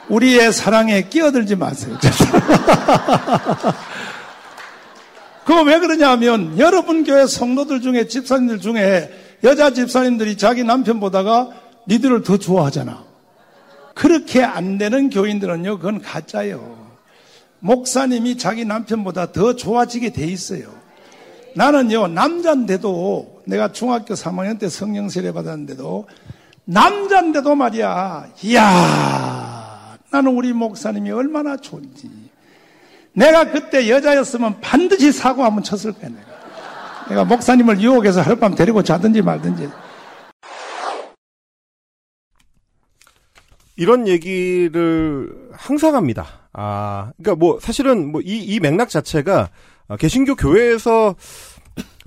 우리의 0.08 0.54
사랑에 0.54 1.10
끼어들지 1.10 1.58
마세요. 1.58 1.98
그거 5.44 5.62
왜 5.64 5.80
그러냐면 5.80 6.58
여러분 6.58 7.04
교회 7.04 7.28
성도들 7.28 7.82
중에 7.82 8.08
집사님들 8.08 8.62
중에 8.62 9.12
여자 9.44 9.74
집사님들이 9.74 10.38
자기 10.38 10.64
남편 10.64 11.02
보다가 11.02 11.50
니들을 11.90 12.24
더 12.24 12.38
좋아하잖아. 12.38 13.04
그렇게 13.96 14.42
안 14.42 14.78
되는 14.78 15.10
교인들은요, 15.10 15.80
그건 15.80 16.02
가짜예요. 16.02 16.88
목사님이 17.60 18.38
자기 18.38 18.64
남편보다 18.64 19.34
더 19.34 19.58
좋아지게 19.58 20.14
돼 20.14 20.26
있어요. 20.26 20.70
나는요, 21.54 22.08
남자인데도, 22.08 23.39
내가 23.50 23.72
중학교 23.72 24.14
3학년 24.14 24.60
때 24.60 24.70
성령 24.70 25.10
세례 25.10 25.32
받았는데도, 25.32 26.08
남자인데도 26.66 27.56
말이야, 27.56 28.28
이야, 28.44 29.98
나는 30.12 30.32
우리 30.36 30.54
목사님이 30.54 31.12
얼마나 31.12 31.58
좋은지. 31.58 32.10
내가 33.14 33.52
그때 33.52 33.90
여자였으면 33.90 34.62
반드시 34.62 35.12
사고 35.12 35.44
한번 35.44 35.64
쳤을 35.64 35.92
거야, 35.94 36.10
내가. 36.10 36.30
내가 37.10 37.26
목사님을 37.26 37.82
유혹해서 37.82 38.22
하룻밤 38.22 38.54
데리고 38.56 38.84
자든지 38.84 39.22
말든지. 39.24 39.68
이런 43.76 44.08
얘기를 44.08 45.32
항상 45.54 45.96
합니다. 45.96 46.28
아, 46.54 47.12
그러니까 47.18 47.40
뭐 47.40 47.60
사실은 47.62 48.12
뭐 48.12 48.22
이 48.22 48.44
이 48.56 48.60
맥락 48.60 48.90
자체가 48.90 49.50
아, 49.88 49.98
개신교 49.98 50.36
교회에서 50.36 51.16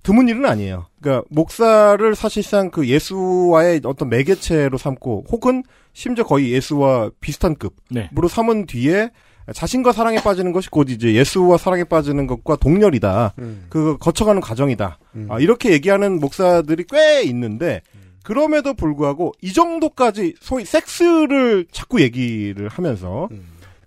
드문 0.03 0.29
일은 0.29 0.45
아니에요. 0.45 0.87
그러니까 1.01 1.25
목사를 1.31 2.15
사실상 2.15 2.71
그 2.71 2.89
예수와의 2.89 3.83
어떤 3.85 4.09
매개체로 4.09 4.79
삼고 4.79 5.27
혹은 5.31 5.63
심지어 5.93 6.25
거의 6.25 6.53
예수와 6.53 7.11
비슷한 7.21 7.55
급으로 7.55 7.75
네. 7.91 8.09
삼은 8.29 8.67
뒤에 8.67 9.11
자신과 9.53 9.93
사랑에 9.93 10.23
빠지는 10.23 10.53
것이 10.53 10.71
곧 10.71 10.91
이제 10.91 11.15
예수와 11.15 11.57
사랑에 11.59 11.85
빠지는 11.85 12.27
것과 12.27 12.57
동렬이다. 12.57 13.35
그 13.69 13.97
거쳐가는 13.99 14.41
과정이다. 14.41 14.99
아, 15.29 15.39
이렇게 15.41 15.73
얘기하는 15.73 16.21
목사들이 16.21 16.85
꽤 16.89 17.23
있는데 17.25 17.83
그럼에도 18.23 18.73
불구하고 18.75 19.33
이 19.43 19.53
정도까지 19.53 20.35
소위 20.41 20.65
섹스를 20.65 21.67
자꾸 21.73 22.01
얘기를 22.01 22.69
하면서 22.69 23.29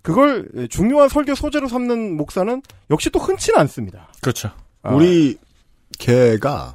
그걸 0.02 0.68
중요한 0.68 1.08
설교 1.08 1.34
소재로 1.34 1.68
삼는 1.68 2.16
목사는 2.16 2.62
역시 2.90 3.10
또 3.10 3.18
흔치는 3.18 3.58
않습니다. 3.60 4.08
그렇죠. 4.20 4.50
아, 4.82 4.94
우리 4.94 5.38
개가 5.98 6.74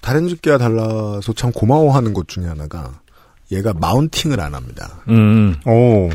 다른 0.00 0.28
집개와 0.28 0.58
달라서 0.58 1.32
참 1.34 1.52
고마워하는 1.52 2.12
것 2.12 2.28
중에 2.28 2.46
하나가 2.46 3.00
얘가 3.50 3.72
mounting을 3.72 4.40
안 4.40 4.54
합니다. 4.54 5.02
음. 5.08 5.56
오. 5.66 6.10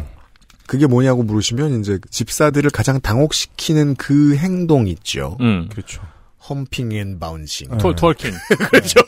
그게 0.67 0.85
뭐냐고 0.85 1.23
물으시면 1.23 1.79
이제 1.79 1.97
집사들을 2.09 2.69
가장 2.71 2.99
당혹시키는 2.99 3.95
그 3.95 4.35
행동 4.35 4.87
있죠. 4.87 5.37
음. 5.39 5.69
그렇죠. 5.71 6.01
humping 6.49 6.91
and 6.93 7.19
bouncing. 7.19 7.77
토, 7.77 7.95
twerking. 7.95 8.31
그렇죠. 8.69 9.01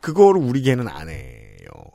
그거를 0.00 0.40
우리 0.40 0.62
개는 0.62 0.88
안 0.88 1.08
해요. 1.08 1.16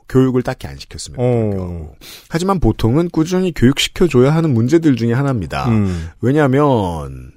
교육을 0.08 0.42
딱히 0.42 0.66
안 0.66 0.76
시켰으면. 0.78 1.18
어. 1.20 1.92
하지만 2.28 2.60
보통은 2.60 3.08
꾸준히 3.10 3.52
교육시켜줘야 3.52 4.34
하는 4.34 4.52
문제들 4.54 4.96
중에 4.96 5.12
하나입니다. 5.12 5.68
음. 5.68 6.10
왜냐하면 6.20 7.32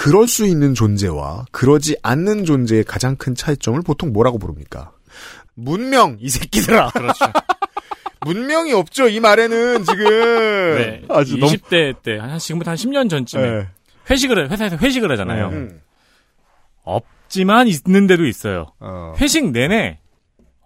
그럴 0.00 0.28
수 0.28 0.46
있는 0.46 0.74
존재와 0.74 1.46
그러지 1.50 1.96
않는 2.04 2.44
존재의 2.44 2.84
가장 2.84 3.16
큰 3.16 3.34
차이점을 3.34 3.80
보통 3.82 4.12
뭐라고 4.12 4.38
부릅니까? 4.38 4.92
문명 5.54 6.16
이 6.20 6.28
새끼들아. 6.28 6.90
그렇죠. 6.90 7.24
문명이 8.24 8.72
없죠 8.74 9.08
이 9.08 9.18
말에는 9.18 9.84
지금. 9.84 10.04
네. 10.76 11.02
아주 11.08 11.36
20대 11.36 12.00
때, 12.04 12.16
한, 12.18 12.38
지금부터 12.38 12.70
한 12.70 12.76
10년 12.76 13.10
전쯤에 13.10 13.42
네. 13.50 13.68
회식을, 14.08 14.44
해- 14.44 14.48
회사에서 14.48 14.76
회식을 14.76 15.10
하잖아요. 15.10 15.48
음. 15.48 15.80
없지만 16.84 17.66
있는 17.66 18.06
데도 18.06 18.24
있어요. 18.24 18.66
어. 18.78 19.14
회식 19.20 19.50
내내 19.50 19.98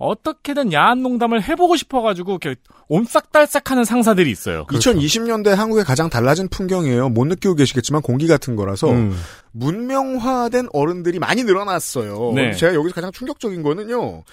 어떻게든 0.02 0.73
야한 0.73 1.02
농담을 1.02 1.42
해보고 1.42 1.76
싶어가지고 1.76 2.32
이렇게 2.32 2.56
옴싹달싹하는 2.88 3.85
상사들이 3.85 4.30
있어요. 4.30 4.66
2020년대 4.66 5.50
한국의 5.50 5.85
가장 5.85 6.11
달라진 6.11 6.49
풍경이에요. 6.49 7.09
못 7.09 7.25
느끼고 7.26 7.54
계시겠지만 7.54 8.02
공기 8.02 8.26
같은 8.26 8.56
거라서 8.56 8.90
음. 8.90 9.16
문명화된 9.52 10.68
어른들이 10.73 11.18
많이 11.18 11.44
늘어났어요. 11.44 12.32
네. 12.35 12.52
제가 12.52 12.75
여기서 12.75 12.94
가장 12.94 13.12
충격적인 13.12 13.62
거는요. 13.62 14.25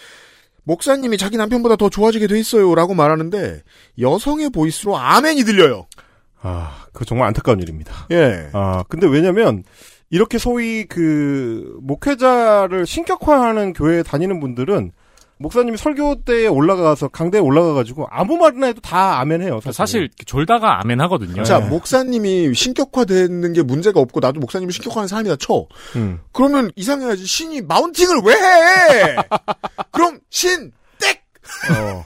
목사님이 0.63 1.17
자기 1.17 1.37
남편보다 1.37 1.75
더 1.77 1.89
좋아지게 1.89 2.27
돼 2.27 2.39
있어요라고 2.39 2.93
말하는데 2.93 3.61
여성의 3.99 4.49
보이스로 4.49 4.97
아멘이 4.97 5.43
들려요. 5.43 5.87
아, 6.41 6.85
그 6.93 7.05
정말 7.05 7.27
안타까운 7.27 7.59
일입니다. 7.59 8.07
예. 8.11 8.49
아, 8.53 8.83
근데 8.87 9.07
왜냐면 9.07 9.63
이렇게 10.09 10.37
소위 10.37 10.85
그 10.85 11.77
목회자를 11.81 12.85
신격화하는 12.85 13.73
교회에 13.73 14.03
다니는 14.03 14.39
분들은 14.39 14.91
목사님이 15.39 15.77
설교 15.77 16.23
때에 16.25 16.47
올라가서 16.47 17.07
강대에 17.07 17.39
올라가가지고 17.39 18.07
아무 18.11 18.35
말이나 18.37 18.67
해도 18.67 18.81
다 18.81 19.19
아멘해요. 19.21 19.61
사실. 19.61 19.73
사실 19.73 20.09
졸다가 20.25 20.81
아멘 20.81 20.99
하거든요. 21.01 21.43
자, 21.43 21.59
네. 21.59 21.69
목사님이 21.69 22.53
신격화되는 22.53 23.53
게 23.53 23.63
문제가 23.63 24.01
없고 24.01 24.19
나도 24.19 24.41
목사님이 24.41 24.73
신격화하는 24.73 25.07
삶이다 25.07 25.37
쳐. 25.37 25.65
음. 25.95 26.19
그러면 26.33 26.69
이상해야지. 26.75 27.25
신이 27.25 27.61
마운팅을 27.61 28.17
왜 28.25 28.33
해? 28.33 29.15
그럼 29.91 30.19
신 30.29 30.71
땡. 30.99 31.15
어. 31.73 32.05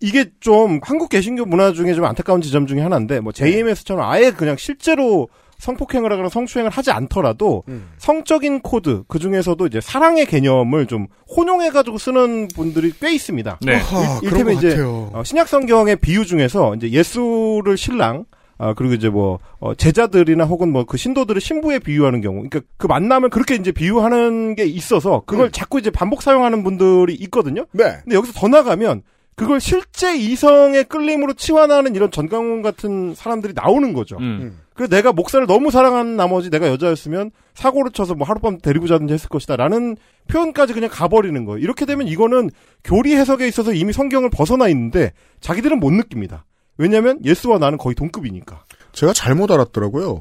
이게 0.00 0.26
좀 0.40 0.80
한국 0.82 1.08
개신교 1.08 1.44
문화 1.44 1.72
중에 1.72 1.94
좀 1.94 2.04
안타까운 2.04 2.40
지점 2.40 2.66
중에 2.66 2.80
하나인데 2.80 3.20
뭐 3.20 3.32
JMS처럼 3.32 4.10
아예 4.10 4.32
그냥 4.32 4.56
실제로 4.58 5.28
성폭행을 5.62 6.10
하거나 6.12 6.28
성추행을 6.28 6.70
하지 6.72 6.90
않더라도 6.90 7.62
성적인 7.98 8.60
코드 8.62 9.04
그 9.06 9.18
중에서도 9.20 9.64
이제 9.66 9.80
사랑의 9.80 10.26
개념을 10.26 10.86
좀 10.86 11.06
혼용해가지고 11.36 11.98
쓰는 11.98 12.48
분들이 12.48 12.92
꽤 13.00 13.12
있습니다. 13.14 13.58
네. 13.62 13.76
아, 13.76 14.20
일- 14.22 14.30
것 14.30 14.50
이제 14.54 14.70
같아요. 14.70 15.10
어, 15.12 15.22
신약 15.24 15.46
성경의 15.46 15.96
비유 15.96 16.26
중에서 16.26 16.74
이제 16.74 16.90
예수를 16.90 17.76
신랑 17.76 18.24
아 18.58 18.74
그리고 18.74 18.94
이제 18.94 19.08
뭐 19.08 19.38
어, 19.60 19.74
제자들이나 19.74 20.44
혹은 20.44 20.72
뭐 20.72 20.84
그 20.84 20.96
신도들을 20.96 21.40
신부에 21.40 21.78
비유하는 21.78 22.20
경우, 22.20 22.34
그러니까 22.48 22.60
그 22.76 22.86
만남을 22.88 23.30
그렇게 23.30 23.54
이제 23.54 23.70
비유하는 23.72 24.56
게 24.56 24.64
있어서 24.64 25.22
그걸 25.26 25.46
음. 25.46 25.50
자꾸 25.52 25.78
이제 25.78 25.90
반복 25.90 26.22
사용하는 26.22 26.64
분들이 26.64 27.14
있거든요. 27.14 27.66
네. 27.72 27.84
근데 28.02 28.16
여기서 28.16 28.32
더 28.34 28.48
나가면 28.48 29.02
그걸 29.36 29.60
실제 29.60 30.16
이성의 30.16 30.84
끌림으로 30.84 31.32
치환하는 31.34 31.94
이런 31.94 32.10
전광훈 32.10 32.62
같은 32.62 33.14
사람들이 33.14 33.52
나오는 33.54 33.92
거죠. 33.94 34.16
음. 34.18 34.58
음. 34.72 34.76
그래서 34.76 34.94
내가 34.94 35.12
목사를 35.12 35.46
너무 35.46 35.70
사랑하는 35.70 36.16
나머지 36.16 36.50
내가 36.50 36.68
여자였으면 36.68 37.30
사고를 37.54 37.92
쳐서 37.92 38.14
뭐 38.14 38.26
하룻밤 38.26 38.58
데리고 38.58 38.86
자든지 38.86 39.12
했을 39.14 39.28
것이다. 39.28 39.56
라는 39.56 39.96
표현까지 40.28 40.72
그냥 40.72 40.90
가버리는 40.90 41.44
거예요. 41.44 41.58
이렇게 41.58 41.84
되면 41.86 42.08
이거는 42.08 42.50
교리 42.84 43.14
해석에 43.14 43.46
있어서 43.48 43.72
이미 43.72 43.92
성경을 43.92 44.30
벗어나 44.30 44.68
있는데 44.68 45.12
자기들은 45.40 45.80
못 45.80 45.92
느낍니다. 45.92 46.44
왜냐면 46.78 47.18
예수와 47.24 47.58
나는 47.58 47.78
거의 47.78 47.94
동급이니까. 47.94 48.64
제가 48.92 49.12
잘못 49.12 49.50
알았더라고요. 49.50 50.20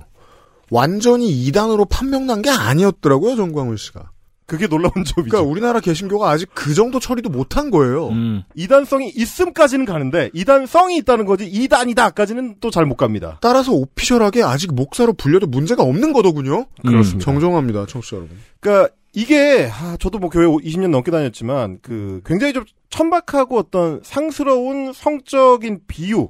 완전히 0.69 1.29
이단으로 1.29 1.85
판명난 1.85 2.41
게 2.41 2.49
아니었더라고요, 2.49 3.35
정광훈 3.35 3.77
씨가. 3.77 4.11
그게 4.51 4.67
놀라운 4.67 4.91
점이죠. 4.93 5.13
그러니까 5.15 5.41
우리나라 5.41 5.79
개신교가 5.79 6.29
아직 6.29 6.49
그 6.53 6.73
정도 6.73 6.99
처리도 6.99 7.29
못한 7.29 7.71
거예요. 7.71 8.09
음. 8.09 8.43
이단성이 8.55 9.09
있음까지는 9.15 9.85
가는데 9.85 10.29
이단성이 10.33 10.97
있다는 10.97 11.25
거지 11.25 11.45
이단이다까지는 11.45 12.57
또 12.59 12.69
잘 12.69 12.85
못 12.85 12.97
갑니다. 12.97 13.37
따라서 13.41 13.71
오피셜하게 13.71 14.43
아직 14.43 14.73
목사로 14.73 15.13
불려도 15.13 15.47
문제가 15.47 15.83
없는 15.83 16.11
거더군요. 16.11 16.65
그렇습니다. 16.85 17.23
정정합니다, 17.23 17.85
청취자 17.85 18.17
여러분. 18.17 18.37
그러니까 18.59 18.93
이게 19.13 19.69
아, 19.71 19.95
저도 19.99 20.19
뭐 20.19 20.29
교회 20.29 20.45
20년 20.45 20.89
넘게 20.89 21.11
다녔지만 21.11 21.79
그 21.81 22.21
굉장히 22.25 22.51
좀 22.53 22.65
천박하고 22.89 23.57
어떤 23.57 24.01
상스러운 24.03 24.91
성적인 24.93 25.81
비유 25.87 26.29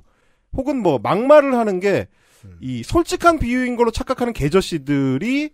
혹은 0.54 0.82
뭐 0.82 1.00
막말을 1.02 1.56
하는 1.58 1.80
게 1.80 2.08
이 2.60 2.84
솔직한 2.84 3.40
비유인 3.40 3.76
걸로 3.76 3.92
착각하는 3.92 4.34
개저씨들이 4.34 5.52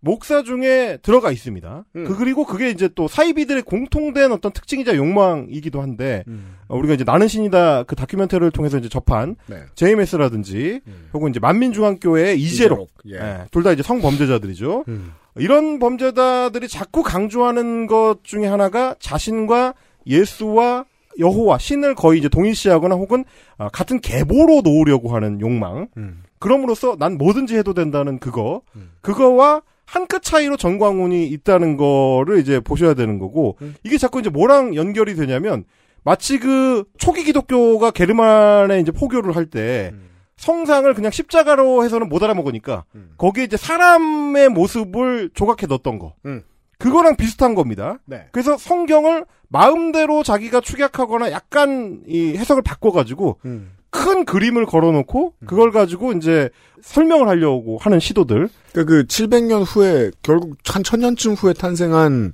목사 0.00 0.42
중에 0.42 0.98
들어가 1.02 1.30
있습니다. 1.30 1.84
음. 1.96 2.04
그 2.04 2.16
그리고 2.16 2.44
그게 2.44 2.70
이제 2.70 2.88
또 2.94 3.06
사이비들의 3.06 3.62
공통된 3.62 4.32
어떤 4.32 4.52
특징이자 4.52 4.96
욕망이기도 4.96 5.80
한데 5.80 6.24
어, 6.68 6.76
우리가 6.76 6.94
이제 6.94 7.04
나는 7.04 7.28
신이다 7.28 7.84
그 7.84 7.96
다큐멘터리를 7.96 8.50
통해서 8.50 8.78
이제 8.78 8.88
접한 8.88 9.36
네. 9.46 9.62
JMS라든지 9.74 10.80
음. 10.86 11.08
혹은 11.12 11.30
이제 11.30 11.40
만민중앙교회의 11.40 12.40
이재록 12.40 12.90
예. 13.08 13.44
둘다 13.50 13.72
이제 13.72 13.82
성범죄자들이죠. 13.82 14.84
음. 14.88 15.12
이런 15.36 15.78
범죄자들이 15.78 16.68
자꾸 16.68 17.02
강조하는 17.02 17.86
것 17.86 18.24
중에 18.24 18.46
하나가 18.46 18.94
자신과 18.98 19.74
예수와 20.06 20.86
여호와 21.18 21.58
신을 21.58 21.94
거의 21.94 22.20
이제 22.20 22.28
동일시하거나 22.28 22.94
혹은 22.94 23.24
아, 23.58 23.68
같은 23.68 24.00
계보로 24.00 24.62
놓으려고 24.62 25.14
하는 25.14 25.40
욕망. 25.40 25.88
음. 25.96 26.22
그럼으로써 26.38 26.96
난 26.98 27.18
뭐든지 27.18 27.56
해도 27.56 27.74
된다는 27.74 28.18
그거. 28.18 28.62
음. 28.74 28.92
그거와 29.02 29.62
한 29.90 30.06
끗 30.06 30.22
차이로 30.22 30.56
정광훈이 30.56 31.26
있다는 31.28 31.76
거를 31.76 32.38
이제 32.38 32.60
보셔야 32.60 32.94
되는 32.94 33.18
거고 33.18 33.56
음. 33.62 33.74
이게 33.82 33.98
자꾸 33.98 34.20
이제 34.20 34.30
뭐랑 34.30 34.74
연결이 34.76 35.14
되냐면 35.16 35.64
마치 36.04 36.38
그 36.38 36.84
초기 36.98 37.24
기독교가 37.24 37.90
게르만에 37.90 38.80
이제 38.80 38.92
포교를 38.92 39.34
할때 39.34 39.90
음. 39.92 40.08
성상을 40.36 40.92
그냥 40.94 41.10
십자가로 41.10 41.84
해서는 41.84 42.08
못 42.08 42.22
알아먹으니까 42.22 42.84
음. 42.94 43.10
거기에 43.18 43.44
이제 43.44 43.56
사람의 43.56 44.48
모습을 44.50 45.30
조각해 45.34 45.66
넣었던 45.68 45.98
거. 45.98 46.14
음. 46.24 46.42
그거랑 46.78 47.16
비슷한 47.16 47.54
겁니다. 47.54 47.98
네. 48.06 48.26
그래서 48.32 48.56
성경을 48.56 49.26
마음대로 49.48 50.22
자기가 50.22 50.60
축약하거나 50.60 51.30
약간 51.30 52.00
이 52.06 52.36
해석을 52.36 52.62
바꿔가지고 52.62 53.40
음. 53.44 53.72
큰 53.90 54.24
그림을 54.24 54.66
걸어놓고 54.66 55.34
그걸 55.46 55.72
가지고 55.72 56.12
이제 56.12 56.48
설명을 56.82 57.28
하려고 57.28 57.78
하는 57.78 58.00
시도들. 58.00 58.48
그러니까 58.72 58.94
그 58.94 59.04
700년 59.04 59.64
후에 59.66 60.10
결국 60.22 60.56
한 60.66 60.82
천년쯤 60.82 61.34
후에 61.34 61.52
탄생한 61.52 62.32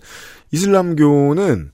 이슬람교는 0.53 1.73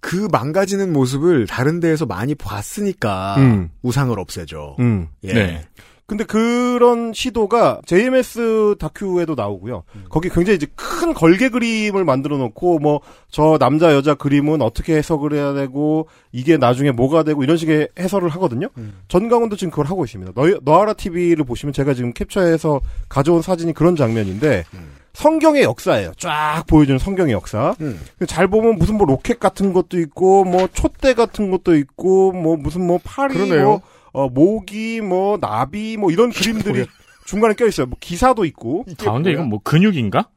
그 0.00 0.28
망가지는 0.30 0.92
모습을 0.92 1.46
다른 1.46 1.78
데에서 1.78 2.06
많이 2.06 2.34
봤으니까 2.34 3.36
음. 3.38 3.70
우상을 3.82 4.18
없애죠. 4.18 4.76
음. 4.80 5.08
예. 5.22 5.32
네. 5.32 5.68
근데 6.12 6.24
그런 6.24 7.12
시도가 7.12 7.80
JMS 7.86 8.76
다큐에도 8.78 9.34
나오고요. 9.34 9.84
음. 9.94 10.04
거기 10.08 10.28
굉장히 10.28 10.56
이제 10.56 10.66
큰 10.76 11.14
걸개 11.14 11.48
그림을 11.48 12.04
만들어 12.04 12.36
놓고 12.36 12.78
뭐 12.78 13.00
저 13.32 13.56
남자 13.58 13.94
여자 13.94 14.14
그림은 14.14 14.60
어떻게 14.60 14.94
해석을 14.94 15.32
해야 15.32 15.54
되고 15.54 16.06
이게 16.32 16.58
나중에 16.58 16.90
뭐가 16.90 17.22
되고 17.22 17.42
이런 17.42 17.56
식의 17.56 17.88
해설을 17.98 18.28
하거든요. 18.28 18.68
음. 18.76 19.00
전강훈도 19.08 19.56
지금 19.56 19.70
그걸 19.70 19.86
하고 19.86 20.04
있습니다. 20.04 20.32
너, 20.34 20.58
너아라 20.62 20.92
TV를 20.92 21.46
보시면 21.46 21.72
제가 21.72 21.94
지금 21.94 22.12
캡처해서 22.12 22.82
가져온 23.08 23.40
사진이 23.40 23.72
그런 23.72 23.96
장면인데 23.96 24.64
음. 24.74 24.92
성경의 25.14 25.62
역사예요. 25.62 26.12
쫙 26.18 26.64
보여주는 26.66 26.98
성경의 26.98 27.32
역사. 27.32 27.74
음. 27.80 27.98
잘 28.26 28.48
보면 28.48 28.76
무슨 28.76 28.96
뭐 28.98 29.06
로켓 29.06 29.40
같은 29.40 29.72
것도 29.72 29.98
있고 30.00 30.44
뭐 30.44 30.68
촛대 30.70 31.14
같은 31.14 31.50
것도 31.50 31.74
있고 31.76 32.32
뭐 32.32 32.58
무슨 32.58 32.86
뭐 32.86 33.00
파리 33.02 33.32
그러네요. 33.32 33.64
뭐 33.64 33.80
어, 34.12 34.28
모기 34.28 35.00
뭐 35.00 35.38
나비 35.38 35.96
뭐 35.96 36.10
이런 36.10 36.30
그림들이 36.30 36.86
중간에 37.24 37.54
껴 37.54 37.66
있어요. 37.66 37.86
뭐 37.86 37.96
기사도 38.00 38.44
있고. 38.44 38.84
가운데 38.98 39.32
이건 39.32 39.48
뭐 39.48 39.60
근육인가? 39.62 40.28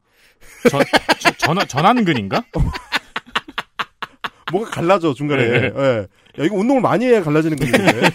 전, 0.70 0.82
저- 1.20 1.32
전환, 1.36 1.66
전환근인가? 1.68 2.44
뭐가 4.52 4.70
갈라져 4.70 5.12
중간에. 5.14 5.46
네. 5.48 5.72
예. 5.76 6.06
야 6.38 6.44
이거 6.44 6.54
운동을 6.56 6.80
많이 6.82 7.04
해야 7.06 7.22
갈라지는 7.22 7.56
건데. 7.56 7.78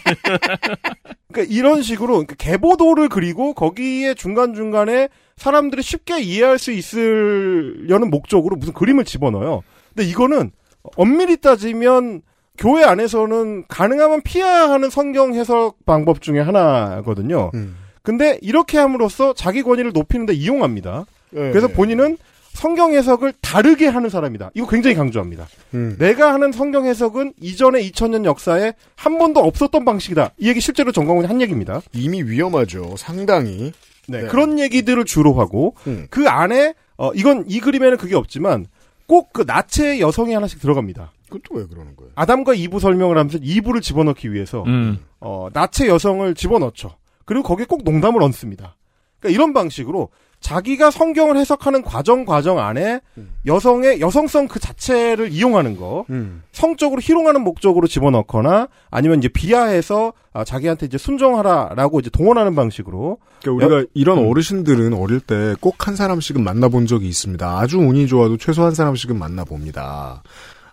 그러니까 1.32 1.54
이런 1.56 1.82
식으로 1.82 2.14
그러니까 2.14 2.36
개보도를 2.36 3.10
그리고 3.10 3.54
거기에 3.54 4.14
중간 4.14 4.54
중간에 4.54 5.10
사람들이 5.38 5.82
쉽게 5.82 6.22
이해할 6.22 6.58
수 6.60 6.72
있으려는 6.72 8.10
목적으로 8.10 8.56
무슨 8.56 8.74
그림을 8.74 9.06
집어넣어요. 9.06 9.64
근데 9.94 10.08
이거는 10.10 10.52
엄밀히 10.96 11.38
따지면 11.38 12.22
교회 12.58 12.84
안에서는 12.84 13.66
가능하면 13.68 14.22
피해야 14.22 14.70
하는 14.70 14.90
성경 14.90 15.34
해석 15.34 15.78
방법 15.86 16.22
중에 16.22 16.40
하나거든요. 16.40 17.52
음. 17.54 17.78
근데 18.04 18.38
이렇게 18.42 18.78
함으로써 18.78 19.34
자기 19.34 19.62
권위를 19.64 19.92
높이는데 19.94 20.34
이용합니다. 20.34 21.06
네. 21.32 21.50
그래서 21.52 21.68
본인은 21.68 22.18
성경 22.54 22.94
해석을 22.94 23.34
다르게 23.42 23.88
하는 23.88 24.10
사람이다. 24.10 24.52
이거 24.54 24.68
굉장히 24.68 24.96
강조합니다. 24.96 25.48
음. 25.74 25.96
내가 25.98 26.34
하는 26.34 26.52
성경 26.52 26.86
해석은 26.86 27.34
이전의 27.40 27.90
2000년 27.92 28.26
역사에 28.26 28.74
한 28.96 29.18
번도 29.18 29.40
없었던 29.40 29.86
방식이다. 29.86 30.32
이 30.38 30.50
얘기 30.50 30.60
실제로 30.60 30.92
정광훈이 30.92 31.28
한 31.28 31.42
얘기입니다. 31.42 31.82
이미 31.94 32.22
위험하죠. 32.22 32.96
상당히. 32.98 33.72
네, 34.08 34.24
네. 34.24 34.28
그런 34.28 34.60
얘기들을 34.60 35.06
주로 35.06 35.34
하고 35.36 35.76
음. 35.88 36.08
그 36.10 36.28
안에 36.28 36.74
어 36.98 37.12
이건 37.14 37.46
이 37.48 37.60
그림에는 37.62 37.98
그게 37.98 38.16
없지만 38.16 38.66
꼭 39.08 39.32
그 39.34 39.44
나체 39.46 40.00
여성이 40.00 40.34
하나씩 40.34 40.60
들어갑니다. 40.60 41.12
그것도 41.32 41.60
왜 41.60 41.66
그러는 41.66 41.96
거예요? 41.96 42.12
아담과 42.16 42.54
이브 42.54 42.80
설명을 42.80 43.18
하면서 43.18 43.38
이브를 43.42 43.82
집어넣기 43.82 44.32
위해서 44.34 44.64
음. 44.68 45.00
어 45.20 45.48
나체 45.54 45.88
여성을 45.88 46.34
집어넣죠. 46.36 46.92
그리고 47.26 47.44
거기에 47.44 47.66
꼭 47.66 47.84
농담을 47.84 48.22
얹습니다. 48.22 48.76
그러니까 49.20 49.36
이런 49.36 49.54
방식으로 49.54 50.10
자기가 50.42 50.90
성경을 50.90 51.38
해석하는 51.38 51.84
과정 51.84 52.26
과정 52.26 52.58
안에 52.58 53.00
음. 53.20 53.30
여성의 53.46 54.02
여성성 54.02 54.48
그 54.48 54.60
자체를 54.60 55.32
이용하는 55.32 55.78
거 55.78 56.06
음. 56.10 56.42
성적으로 56.52 57.00
희롱하는 57.00 57.42
목적으로 57.42 57.86
집어넣거나 57.86 58.68
아니면 58.90 59.20
이제 59.20 59.28
비하해서 59.28 60.14
아, 60.34 60.44
자기한테 60.44 60.88
이제 60.88 60.98
순종하라라고 60.98 62.00
이제 62.00 62.10
동원하는 62.10 62.56
방식으로 62.56 63.20
그러니까 63.44 63.68
우리가 63.68 63.88
이런 63.94 64.18
음. 64.18 64.30
어르신들은 64.30 64.94
어릴 64.96 65.20
때 65.20 65.54
꼭 65.62 65.76
한 65.88 65.96
사람씩은 65.96 66.44
만나본 66.44 66.88
적이 66.88 67.08
있습니다. 67.08 67.60
아주 67.60 67.78
운이 67.78 68.08
좋아도 68.08 68.38
최소 68.38 68.64
한 68.64 68.74
사람씩은 68.74 69.18
만나봅니다. 69.20 70.24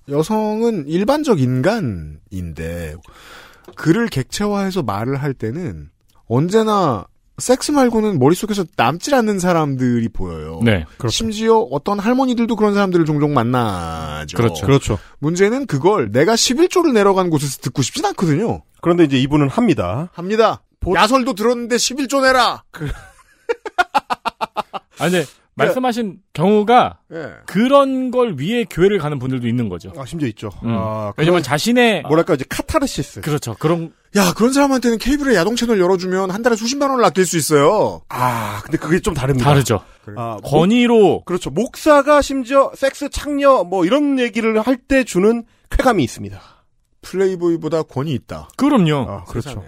여성은 0.08 0.86
일반적 0.86 1.40
인간인데 1.40 2.94
그를 3.76 4.08
객체화해서 4.08 4.82
말을 4.82 5.16
할 5.16 5.34
때는 5.34 5.90
언제나 6.26 7.06
섹스 7.38 7.70
말고는 7.70 8.18
머릿속에서 8.18 8.64
남질 8.76 9.14
않는 9.14 9.38
사람들이 9.38 10.08
보여요. 10.08 10.60
네. 10.64 10.84
심지어 11.08 11.58
어떤 11.58 12.00
할머니들도 12.00 12.56
그런 12.56 12.74
사람들을 12.74 13.04
종종 13.04 13.32
만나죠. 13.32 14.36
그렇죠. 14.36 14.66
그렇죠. 14.66 14.98
문제는 15.20 15.66
그걸 15.66 16.10
내가 16.10 16.34
11조를 16.34 16.92
내려간 16.92 17.30
곳에서 17.30 17.58
듣고 17.60 17.82
싶진 17.82 18.04
않거든요. 18.06 18.62
그런데 18.80 19.04
이제 19.04 19.18
이분은 19.18 19.48
합니다. 19.48 20.10
합니다. 20.12 20.62
야설도 20.92 21.34
들었는데 21.34 21.76
11조 21.76 22.22
내라. 22.22 22.64
아, 24.98 25.04
근데 25.04 25.24
말씀하신 25.58 26.18
경우가 26.32 26.98
예. 27.12 27.30
그런 27.46 28.10
걸 28.10 28.34
위해 28.38 28.64
교회를 28.68 28.98
가는 28.98 29.18
분들도 29.18 29.46
있는 29.46 29.68
거죠. 29.68 29.92
아 29.96 30.04
심지어 30.06 30.28
있죠. 30.28 30.48
음. 30.64 30.70
아, 30.70 31.12
왜냐면 31.16 31.40
그런- 31.40 31.42
자신의 31.42 32.02
뭐랄까 32.02 32.34
이제 32.34 32.44
카타르시스. 32.48 33.20
그렇죠. 33.20 33.54
그런 33.58 33.92
야, 34.16 34.32
그런 34.34 34.52
사람한테는 34.54 34.96
케이블의 34.98 35.36
야동 35.36 35.54
채널 35.56 35.78
열어주면 35.80 36.30
한 36.30 36.42
달에 36.42 36.56
수십만 36.56 36.88
원을 36.90 37.04
아낄 37.04 37.26
수 37.26 37.36
있어요. 37.36 38.00
아 38.08 38.60
근데 38.64 38.78
그게 38.78 39.00
좀 39.00 39.12
다릅니다. 39.14 39.48
다르죠. 39.50 39.80
아, 40.16 40.38
목- 40.42 40.50
권위로 40.50 41.22
그렇죠. 41.26 41.50
목사가 41.50 42.22
심지어 42.22 42.72
섹스 42.74 43.10
창녀 43.10 43.64
뭐 43.64 43.84
이런 43.84 44.18
얘기를 44.18 44.58
할 44.60 44.78
때 44.88 45.04
주는 45.04 45.44
쾌감이 45.70 46.02
있습니다. 46.04 46.40
플레이보이보다 47.02 47.82
권위 47.84 48.12
있다. 48.12 48.48
그럼요. 48.56 49.06
아 49.08 49.24
그렇죠. 49.24 49.50
세상에. 49.50 49.66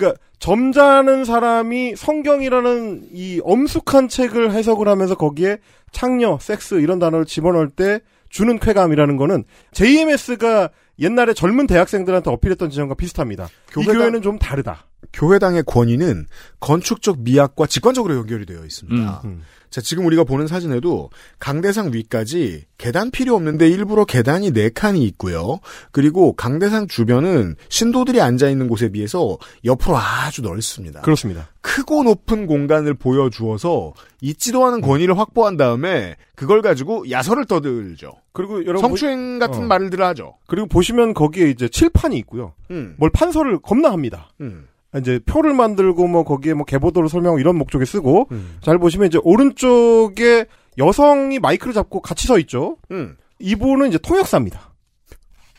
그러니까 0.00 0.18
점잖은 0.38 1.24
사람이 1.26 1.94
성경이라는 1.96 3.08
이 3.12 3.40
엄숙한 3.44 4.08
책을 4.08 4.52
해석을 4.52 4.88
하면서 4.88 5.14
거기에 5.14 5.58
창녀, 5.92 6.38
섹스 6.40 6.76
이런 6.76 6.98
단어를 6.98 7.26
집어넣을 7.26 7.68
때 7.68 8.00
주는 8.30 8.58
쾌감이라는 8.58 9.16
거는 9.16 9.44
JMS가 9.72 10.70
옛날에 10.98 11.34
젊은 11.34 11.66
대학생들한테 11.66 12.30
어필했던 12.30 12.70
지점과 12.70 12.94
비슷합니다. 12.94 13.44
이 13.44 13.72
교회가- 13.72 13.94
교회는 13.98 14.22
좀 14.22 14.38
다르다. 14.38 14.86
교회당의 15.12 15.64
권위는 15.66 16.26
건축적 16.60 17.20
미학과 17.20 17.66
직관적으로 17.66 18.14
연결이 18.16 18.46
되어 18.46 18.64
있습니다. 18.64 19.22
음. 19.24 19.42
자, 19.70 19.80
지금 19.80 20.04
우리가 20.06 20.24
보는 20.24 20.48
사진에도 20.48 21.10
강대상 21.38 21.92
위까지 21.92 22.64
계단 22.76 23.10
필요 23.10 23.36
없는데 23.36 23.68
일부러 23.68 24.04
계단이 24.04 24.50
4칸이 24.50 25.00
있고요. 25.02 25.60
그리고 25.92 26.32
강대상 26.32 26.88
주변은 26.88 27.54
신도들이 27.68 28.20
앉아있는 28.20 28.66
곳에 28.68 28.90
비해서 28.90 29.38
옆으로 29.64 29.96
아주 29.96 30.42
넓습니다. 30.42 31.02
그렇습니다. 31.02 31.48
크고 31.60 32.02
높은 32.02 32.46
공간을 32.46 32.94
보여주어서 32.94 33.92
있지도 34.22 34.64
않은 34.66 34.80
권위를 34.80 35.16
확보한 35.18 35.56
다음에 35.56 36.16
그걸 36.34 36.62
가지고 36.62 37.08
야설을 37.10 37.44
떠들죠. 37.44 38.12
그리고 38.32 38.64
여러분 38.64 38.80
성추행 38.80 39.38
같은 39.38 39.64
어. 39.64 39.66
말들을 39.66 40.04
하죠. 40.06 40.34
그리고 40.46 40.66
보시면 40.66 41.14
거기에 41.14 41.48
이제 41.50 41.68
칠판이 41.68 42.16
있고요. 42.18 42.54
음, 42.70 42.94
뭘 42.98 43.10
판서를 43.10 43.60
겁나 43.60 43.92
합니다. 43.92 44.30
음, 44.40 44.66
이제 44.98 45.20
표를 45.24 45.54
만들고 45.54 46.08
뭐 46.08 46.24
거기에 46.24 46.54
뭐 46.54 46.64
개보도를 46.64 47.08
설명하고 47.08 47.38
이런 47.38 47.56
목적에 47.56 47.84
쓰고 47.84 48.28
음, 48.32 48.58
잘 48.60 48.78
보시면 48.78 49.06
이제 49.06 49.18
오른쪽에 49.22 50.46
여성이 50.78 51.38
마이크를 51.38 51.72
잡고 51.72 52.00
같이 52.00 52.26
서 52.26 52.38
있죠. 52.40 52.76
음. 52.90 53.16
이분은 53.38 53.88
이제 53.88 53.98
통역사입니다. 53.98 54.74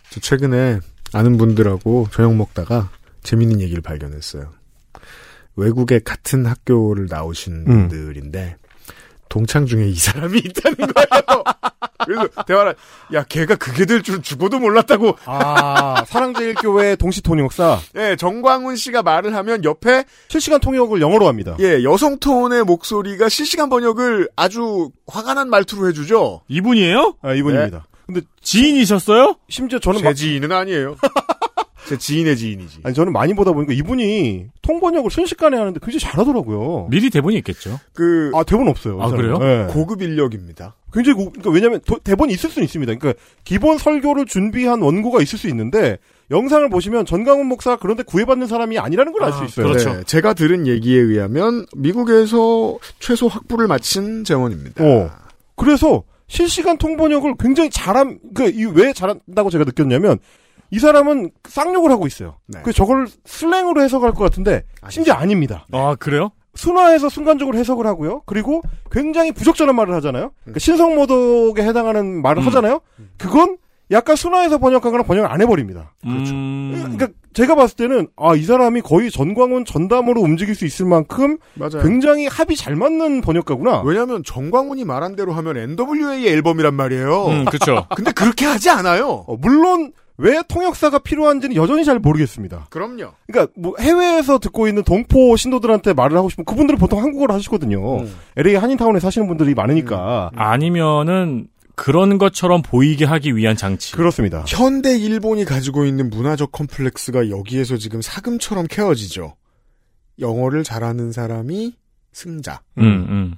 저 0.10 0.20
최근에 0.20 0.80
아는 1.14 1.38
분들하고 1.38 2.08
저녁 2.12 2.36
먹다가 2.36 2.90
재밌는 3.24 3.62
얘기를 3.62 3.82
발견했어요. 3.82 4.52
외국에 5.56 6.00
같은 6.00 6.46
학교를 6.46 7.08
나오신 7.10 7.54
음. 7.54 7.66
분들인데 7.90 8.58
동창 9.32 9.66
중에 9.66 9.88
이 9.88 9.96
사람이 9.96 10.38
있다는 10.46 10.78
거예요. 10.94 11.44
그래서 12.06 12.28
대화를 12.46 12.76
야 13.14 13.24
걔가 13.24 13.56
그게 13.56 13.86
될 13.86 14.02
줄 14.04 14.22
죽어도 14.22 14.60
몰랐다고. 14.60 15.16
아 15.26 16.04
사랑제일교회 16.06 16.98
동시 16.98 17.22
통역사 17.22 17.80
예, 17.96 18.16
정광훈 18.18 18.76
씨가 18.76 19.04
말을 19.04 19.34
하면 19.36 19.64
옆에 19.64 20.04
실시간 20.28 20.60
통역을 20.60 21.00
영어로 21.02 21.28
합니다. 21.28 21.56
예 21.60 21.84
여성 21.84 22.20
톤의 22.20 22.64
목소리가 22.66 23.30
실시간 23.30 23.70
번역을 23.70 24.30
아주 24.36 24.92
화가 25.08 25.34
난 25.36 25.50
말투로 25.50 25.88
해주죠. 25.88 26.42
이분이에요? 26.50 27.16
아, 27.22 27.34
이분입니다. 27.34 27.86
근데 28.08 28.22
지인이셨어요? 28.42 29.36
심지어 29.48 29.80
저는 29.80 30.00
제 30.00 30.06
막, 30.06 30.14
지인은 30.14 30.52
아니에요. 30.52 30.98
제 31.88 31.98
지인의 31.98 32.38
지인이지. 32.38 32.80
아니 32.84 32.94
저는 32.96 33.12
많이 33.12 33.34
보다 33.34 33.52
보니까 33.54 33.74
이분이 33.74 34.46
통번역을 34.62 35.10
순식간에 35.12 35.58
하는데 35.58 35.80
굉장히 35.82 36.00
잘하더라고요. 36.00 36.88
미리 36.90 37.10
대본이 37.10 37.36
있겠죠. 37.38 37.80
그 37.94 38.32
아 38.36 38.44
대본 38.44 38.68
없어요. 38.68 39.02
아. 39.02 39.10
그래요? 39.10 39.38
네. 39.40 39.68
고급 39.72 40.02
인력입니다. 40.02 40.76
굉장히 40.94 41.16
고, 41.18 41.32
그러니까 41.32 41.50
왜냐면 41.50 41.80
도- 41.86 42.00
대본이 42.00 42.34
있을 42.34 42.50
수는 42.50 42.66
있습니다. 42.66 42.94
그러니까 42.96 43.22
기본 43.44 43.78
설교를 43.78 44.26
준비한 44.26 44.82
원고가 44.82 45.22
있을 45.22 45.40
수 45.40 45.48
있는데 45.50 45.98
영상을 46.30 46.70
보시면 46.70 47.06
전강훈 47.06 47.48
목사 47.48 47.76
그런데 47.78 48.04
구애받는 48.04 48.48
사람이 48.48 48.78
아니라는 48.80 49.12
걸 49.12 49.24
알수 49.24 49.40
아, 49.40 49.46
있어요. 49.46 49.68
그렇죠. 49.68 49.94
네, 49.94 50.04
제가 50.06 50.34
들은 50.34 50.68
얘기에 50.68 51.00
의하면 51.00 51.66
미국에서 51.76 52.78
최소 53.00 53.28
학부를 53.28 53.68
마친 53.68 54.24
재원입니다. 54.24 54.84
어. 54.84 55.10
그래서 55.56 56.04
실시간 56.28 56.78
통번역을 56.78 57.36
굉장히 57.40 57.70
잘함, 57.70 58.20
그, 58.34 58.50
이 58.50 58.64
왜 58.66 58.94
잘한다고 58.94 59.50
제가 59.50 59.66
느꼈냐면, 59.66 60.18
이 60.72 60.80
사람은 60.80 61.32
쌍욕을 61.48 61.92
하고 61.92 62.08
있어요. 62.08 62.38
네. 62.48 62.62
그 62.64 62.74
저걸 62.74 63.08
슬랭으로 63.26 63.82
해석할 63.82 64.14
것 64.14 64.24
같은데, 64.24 64.64
심지어 64.90 65.14
아닙니다. 65.14 65.68
아, 65.72 65.96
그래요? 66.00 66.32
순화해서 66.56 67.10
순간적으로 67.10 67.58
해석을 67.58 67.86
하고요. 67.86 68.24
그리고 68.26 68.62
굉장히 68.90 69.32
부적절한 69.32 69.76
말을 69.76 69.94
하잖아요. 69.96 70.32
그러니까 70.44 70.60
신성모독에 70.60 71.64
해당하는 71.64 72.22
말을 72.22 72.44
음. 72.44 72.48
하잖아요. 72.48 72.82
그건 73.18 73.58
약간 73.92 74.16
순화해서 74.16 74.58
번역하거나 74.58 75.04
번역을 75.04 75.30
안 75.30 75.42
해버립니다. 75.42 75.94
그렇죠. 76.02 76.34
음... 76.34 76.72
그러니까 76.96 77.10
제가 77.34 77.56
봤을 77.56 77.76
때는, 77.76 78.08
아, 78.16 78.36
이 78.36 78.44
사람이 78.44 78.82
거의 78.82 79.12
전광훈 79.12 79.66
전담으로 79.66 80.22
움직일 80.22 80.56
수 80.56 80.66
있을 80.66 80.86
만큼 80.86 81.38
맞아요. 81.56 81.82
굉장히 81.84 82.28
합이 82.28 82.56
잘 82.56 82.76
맞는 82.76 83.22
번역가구나. 83.22 83.82
왜냐하면 83.82 84.24
정광훈이 84.24 84.86
말한 84.86 85.18
대로 85.18 85.34
하면 85.34 85.58
NWA의 85.58 86.28
앨범이란 86.28 86.74
말이에요. 86.74 87.26
음, 87.28 87.46
그쵸. 87.46 87.86
근데 87.96 88.12
그렇게 88.12 88.46
하지 88.46 88.70
않아요. 88.70 89.26
어, 89.28 89.36
물론 89.38 89.92
왜 90.22 90.44
통역사가 90.48 91.00
필요한지는 91.00 91.56
여전히 91.56 91.84
잘 91.84 91.98
모르겠습니다. 91.98 92.68
그럼요. 92.70 93.14
그러니까 93.26 93.52
뭐 93.58 93.74
해외에서 93.80 94.38
듣고 94.38 94.68
있는 94.68 94.84
동포 94.84 95.36
신도들한테 95.36 95.94
말을 95.94 96.16
하고 96.16 96.30
싶으면 96.30 96.46
그분들은 96.46 96.78
보통 96.78 97.02
한국어를 97.02 97.34
하시거든요. 97.34 98.02
음. 98.02 98.16
LA 98.38 98.56
한인타운에 98.56 99.00
사시는 99.00 99.28
분들이 99.28 99.56
많으니까 99.56 100.30
아니면은 100.36 101.48
그런 101.76 102.20
것처럼 102.20 102.62
보이게 102.62 103.04
하기 103.04 103.36
위한 103.36 103.56
장치. 103.56 103.94
그렇습니다. 103.94 104.44
현대 104.48 104.96
일본이 104.96 105.44
가지고 105.44 105.86
있는 105.86 106.12
문화적 106.12 106.52
컴플렉스가 106.52 107.32
여기에서 107.32 107.78
지금 107.78 108.04
사금처럼 108.04 108.68
캐어지죠. 108.70 109.36
영어를 110.20 110.64
잘하는 110.64 111.12
사람이 111.12 111.74
승자. 112.12 112.62
음, 112.78 112.84
음. 112.84 113.38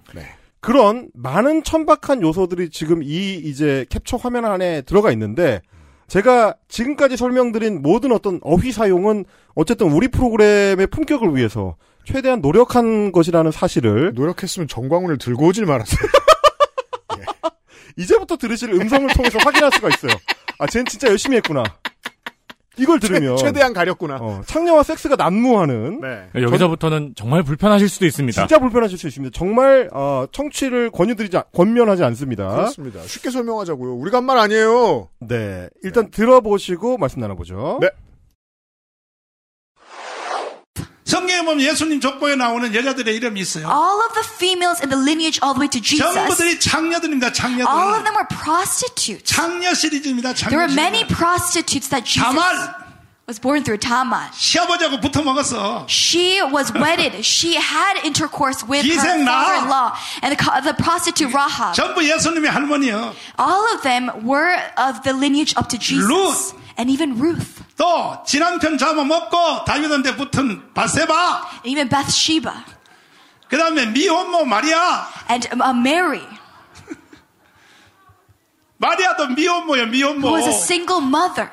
그런 0.60 1.08
많은 1.14 1.64
천박한 1.64 2.22
요소들이 2.22 2.72
지금 2.72 3.04
이 3.04 3.36
이제 3.36 3.86
캡처 3.90 4.18
화면 4.18 4.44
안에 4.44 4.82
들어가 4.82 5.12
있는데 5.12 5.62
제가 6.14 6.54
지금까지 6.68 7.18
설명드린 7.18 7.82
모든 7.82 8.12
어떤 8.12 8.40
어휘 8.44 8.72
사용은 8.72 9.26
어쨌든 9.56 9.92
우리 9.92 10.10
프로그램의 10.10 10.86
품격을 10.86 11.36
위해서 11.36 11.76
최대한 12.06 12.40
노력한 12.40 13.12
것이라는 13.12 13.52
사실을 13.52 14.12
노력했으면 14.14 14.68
정광훈을 14.68 15.18
들고 15.18 15.48
오질 15.48 15.66
말았어요. 15.66 16.08
이제부터 17.98 18.38
들으실 18.38 18.74
음성을 18.74 19.10
통해서 19.10 19.40
확인할 19.40 19.72
수가 19.74 19.90
있어요. 19.90 20.12
아, 20.60 20.68
쟤는 20.68 20.86
진짜 20.86 21.08
열심히 21.08 21.38
했구나. 21.38 21.64
이걸 22.78 23.00
들으면 23.00 23.38
최 23.38 23.52
대한 23.52 23.72
가렸구나. 23.74 24.18
어, 24.20 24.42
창녀와 24.46 24.84
섹스가 24.84 25.16
난무하는 25.16 26.02
네. 26.02 26.42
여기서부터는 26.42 27.14
정말 27.16 27.44
불편하실 27.44 27.88
수도 27.88 28.06
있습니다. 28.06 28.42
진짜 28.42 28.58
불편하실 28.60 28.98
수 28.98 29.08
있습니다. 29.08 29.38
정말 29.38 29.90
어, 29.94 30.26
청취를 30.32 30.90
권유드리지 30.92 31.38
않- 31.38 31.44
권면하지 31.54 32.04
않습니다. 32.04 32.48
그렇습니다. 32.50 33.02
쉽게 33.04 33.30
설명하자고요. 33.30 33.94
우리가 33.96 34.18
한 34.18 34.24
말 34.24 34.38
아니에요. 34.38 35.10
네, 35.20 35.68
일단 35.84 36.10
들어보시고 36.10 36.98
말씀 36.98 37.20
나눠보죠. 37.20 37.78
네. 37.82 37.90
성경에 41.05 41.43
보면 41.43 41.61
예수님 41.63 42.01
족보에 42.01 42.37
나오는 42.37 42.75
여자들의 42.75 43.15
이름이 43.17 43.41
있어요. 43.41 43.65
All 43.69 44.01
of 44.05 44.13
the 44.15 44.27
females 44.37 44.83
in 44.83 44.91
the 44.91 45.01
lineage 45.01 45.41
all 45.43 45.55
the 45.55 45.61
way 45.61 45.69
to 45.71 45.81
Jesus, 45.81 46.05
전부들이 46.15 46.61
장녀들입니다. 46.61 47.29
all 47.29 47.97
of 47.97 48.05
장녀들. 48.05 48.05
them 48.05 48.15
were 48.15 48.29
prostitutes. 48.29 49.25
장녀 49.25 49.73
시리즈입니다. 49.75 50.35
장녀 50.35 50.51
There 50.51 50.61
were 50.61 50.69
시리즈. 50.69 50.81
many 50.81 51.05
prostitutes 51.09 51.89
that 51.89 52.05
Jesus 52.05 52.21
다말 52.29 52.75
was 53.27 53.41
born 53.41 53.63
through 53.65 53.81
Tamar. 53.81 54.29
시아버지하고 54.37 55.01
붙어 55.01 55.23
먹었어. 55.23 55.87
She 55.89 56.41
was 56.45 56.73
wedded. 56.77 57.25
She 57.25 57.57
had 57.57 58.01
intercourse 58.05 58.65
with 58.69 58.85
her 58.85 58.93
기생 59.01 59.25
라. 59.25 59.33
father-in-law 59.33 59.93
and 60.23 60.37
the, 60.37 60.41
co- 60.41 60.61
the 60.61 60.75
prostitute 60.77 61.33
Rahab. 61.33 61.73
전부 61.75 62.05
예수님의 62.05 62.51
할머니요. 62.51 63.15
All 63.41 63.65
of 63.73 63.81
them 63.83 64.09
were 64.29 64.57
of 64.77 65.01
the 65.05 65.17
lineage 65.17 65.53
up 65.57 65.69
to 65.73 65.79
Jesus. 65.79 66.05
Ruth. 66.09 66.53
And 66.77 66.89
even 66.93 67.17
Ruth. 67.21 67.62
또 67.78 68.24
지난편 68.26 68.78
잡아먹고 68.78 69.66
다윗한테 69.66 70.16
붙은 70.16 70.74
바세바. 70.74 71.62
Even 71.66 71.90
Bathsheba. 71.90 72.54
그 73.48 73.58
다음에 73.58 73.86
미혼모 73.88 74.46
마리아. 74.46 75.08
And 75.30 75.48
uh, 75.54 75.74
Mary, 75.78 76.26
마리아도 78.78 79.28
미혼모요 79.28 79.88
미혼모. 79.88 80.28
who 80.28 80.34
was 80.36 80.48
a 80.48 80.54
single 80.54 81.02
mother. 81.02 81.50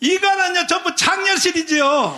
이거는요 0.00 0.66
전부 0.66 0.94
시리즈요. 1.36 2.16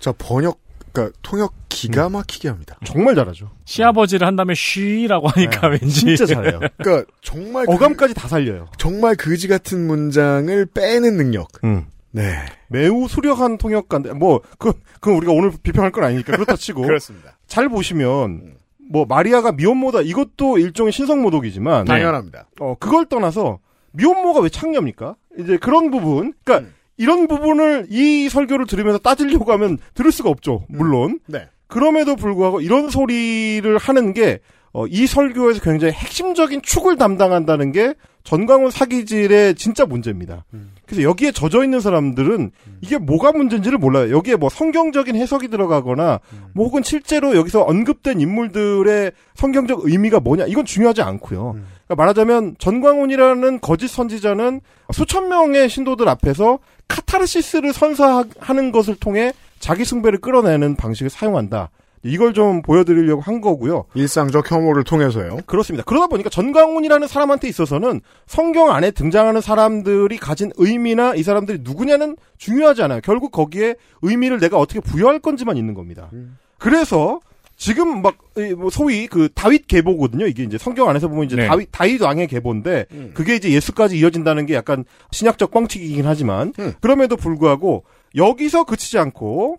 자, 0.00 0.12
번역, 0.12 0.60
그러니까 0.92 1.16
통역 1.22 1.54
기가 1.68 2.08
막히게 2.08 2.48
합니다. 2.48 2.76
정말 2.84 3.14
잘하죠. 3.14 3.50
시아버지를 3.64 4.26
한다면 4.26 4.54
쉬라고 4.56 5.28
하니까 5.28 5.68
왠지. 5.68 6.16
진짜 6.16 6.26
잘해요. 6.26 6.60
그러니까 6.78 7.10
정말 7.22 7.66
그- 7.66 7.72
어감까지 7.72 8.14
다 8.14 8.26
살려요. 8.28 8.68
정말 8.78 9.14
거지 9.16 9.48
같은 9.48 9.86
문장을 9.86 10.66
빼는 10.66 11.16
능력. 11.16 11.48
음. 11.64 11.86
네. 12.10 12.34
매우 12.68 13.06
수려한 13.06 13.58
통역가인데 13.58 14.14
뭐 14.14 14.40
그, 14.58 14.72
우리가 15.10 15.32
오늘 15.32 15.52
비평할 15.62 15.92
건 15.92 16.04
아니니까 16.04 16.32
그렇다 16.32 16.56
치고 16.56 16.82
그렇습니다. 16.88 17.36
잘 17.46 17.68
보시면 17.68 18.54
뭐 18.90 19.04
마리아가 19.06 19.52
미혼모다 19.52 20.00
이것도 20.00 20.58
일종의 20.58 20.92
신성모독이지만 20.92 21.84
당연합니다. 21.84 22.48
어 22.60 22.74
그걸 22.80 23.04
떠나서 23.06 23.58
미혼모가 23.92 24.40
왜 24.40 24.48
창녀입니까? 24.48 25.16
이제 25.38 25.58
그런 25.58 25.90
부분 25.90 26.32
그러니까 26.44 26.68
음. 26.68 26.74
이런 26.98 27.26
부분을 27.26 27.86
이 27.88 28.28
설교를 28.28 28.66
들으면서 28.66 28.98
따지려고 28.98 29.50
하면 29.52 29.78
들을 29.94 30.12
수가 30.12 30.28
없죠. 30.28 30.64
물론 30.68 31.20
네. 31.26 31.48
그럼에도 31.66 32.16
불구하고 32.16 32.60
이런 32.60 32.90
소리를 32.90 33.78
하는 33.78 34.12
게 34.12 34.40
어, 34.72 34.86
이 34.86 35.06
설교에서 35.06 35.60
굉장히 35.60 35.94
핵심적인 35.94 36.60
축을 36.62 36.96
담당한다는 36.96 37.72
게 37.72 37.94
전광훈 38.28 38.70
사기질의 38.70 39.54
진짜 39.54 39.86
문제입니다. 39.86 40.44
그래서 40.84 41.02
여기에 41.02 41.32
젖어 41.32 41.64
있는 41.64 41.80
사람들은 41.80 42.50
이게 42.82 42.98
뭐가 42.98 43.32
문제인지를 43.32 43.78
몰라요. 43.78 44.14
여기에 44.14 44.36
뭐 44.36 44.50
성경적인 44.50 45.16
해석이 45.16 45.48
들어가거나 45.48 46.20
뭐 46.52 46.66
혹은 46.66 46.82
실제로 46.82 47.34
여기서 47.34 47.62
언급된 47.62 48.20
인물들의 48.20 49.12
성경적 49.34 49.80
의미가 49.84 50.20
뭐냐 50.20 50.44
이건 50.44 50.66
중요하지 50.66 51.00
않고요. 51.00 51.52
그러니까 51.52 51.94
말하자면 51.96 52.56
전광훈이라는 52.58 53.60
거짓 53.62 53.88
선지자는 53.88 54.60
수천 54.92 55.30
명의 55.30 55.70
신도들 55.70 56.06
앞에서 56.06 56.58
카타르시스를 56.86 57.72
선사하는 57.72 58.72
것을 58.72 58.96
통해 58.96 59.32
자기 59.58 59.86
숭배를 59.86 60.20
끌어내는 60.20 60.76
방식을 60.76 61.08
사용한다. 61.08 61.70
이걸 62.02 62.32
좀 62.34 62.62
보여드리려고 62.62 63.20
한 63.20 63.40
거고요. 63.40 63.84
일상적 63.94 64.50
혐오를 64.50 64.84
통해서요. 64.84 65.38
그렇습니다. 65.46 65.84
그러다 65.84 66.06
보니까 66.06 66.30
전광훈이라는 66.30 67.08
사람한테 67.08 67.48
있어서는 67.48 68.00
성경 68.26 68.70
안에 68.70 68.90
등장하는 68.90 69.40
사람들이 69.40 70.16
가진 70.18 70.52
의미나 70.56 71.14
이 71.14 71.22
사람들이 71.22 71.58
누구냐는 71.62 72.16
중요하지 72.38 72.82
않아요. 72.82 73.00
결국 73.02 73.32
거기에 73.32 73.74
의미를 74.02 74.38
내가 74.38 74.58
어떻게 74.58 74.80
부여할 74.80 75.18
건지만 75.18 75.56
있는 75.56 75.74
겁니다. 75.74 76.10
그래서 76.58 77.20
지금 77.56 78.02
막뭐 78.02 78.70
소위 78.70 79.08
그 79.08 79.28
다윗 79.34 79.66
계보거든요. 79.66 80.26
이게 80.26 80.44
이제 80.44 80.58
성경 80.58 80.88
안에서 80.88 81.08
보면 81.08 81.24
이제 81.24 81.34
네. 81.34 81.48
다윗 81.48 81.68
다윗 81.72 82.00
왕의 82.00 82.28
계보인데 82.28 82.86
그게 83.14 83.34
이제 83.34 83.50
예수까지 83.50 83.98
이어진다는 83.98 84.46
게 84.46 84.54
약간 84.54 84.84
신약적 85.10 85.50
뻥튀기이긴 85.50 86.06
하지만 86.06 86.52
음. 86.60 86.72
그럼에도 86.80 87.16
불구하고 87.16 87.84
여기서 88.14 88.64
그치지 88.64 88.98
않고 88.98 89.56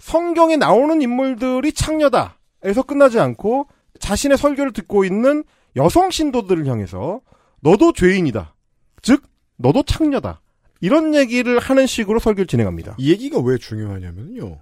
성경에 0.00 0.56
나오는 0.56 1.00
인물들이 1.00 1.72
창녀다에서 1.72 2.82
끝나지 2.86 3.20
않고 3.20 3.68
자신의 4.00 4.38
설교를 4.38 4.72
듣고 4.72 5.04
있는 5.04 5.44
여성 5.76 6.10
신도들을 6.10 6.66
향해서 6.66 7.20
너도 7.60 7.92
죄인이다. 7.92 8.54
즉 9.02 9.22
너도 9.56 9.82
창녀다. 9.82 10.40
이런 10.80 11.14
얘기를 11.14 11.58
하는 11.58 11.86
식으로 11.86 12.18
설교를 12.18 12.46
진행합니다. 12.46 12.96
이 12.98 13.10
얘기가 13.10 13.38
왜 13.40 13.58
중요하냐면요. 13.58 14.58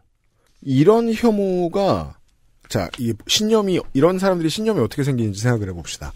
이런 0.63 1.13
혐오가 1.15 2.17
자, 2.69 2.91
이 2.99 3.15
신념이 3.27 3.81
이런 3.95 4.19
사람들이 4.19 4.51
신념이 4.51 4.81
어떻게 4.81 5.05
생기는지 5.05 5.41
생각을 5.41 5.69
해 5.69 5.73
봅시다. 5.73 6.13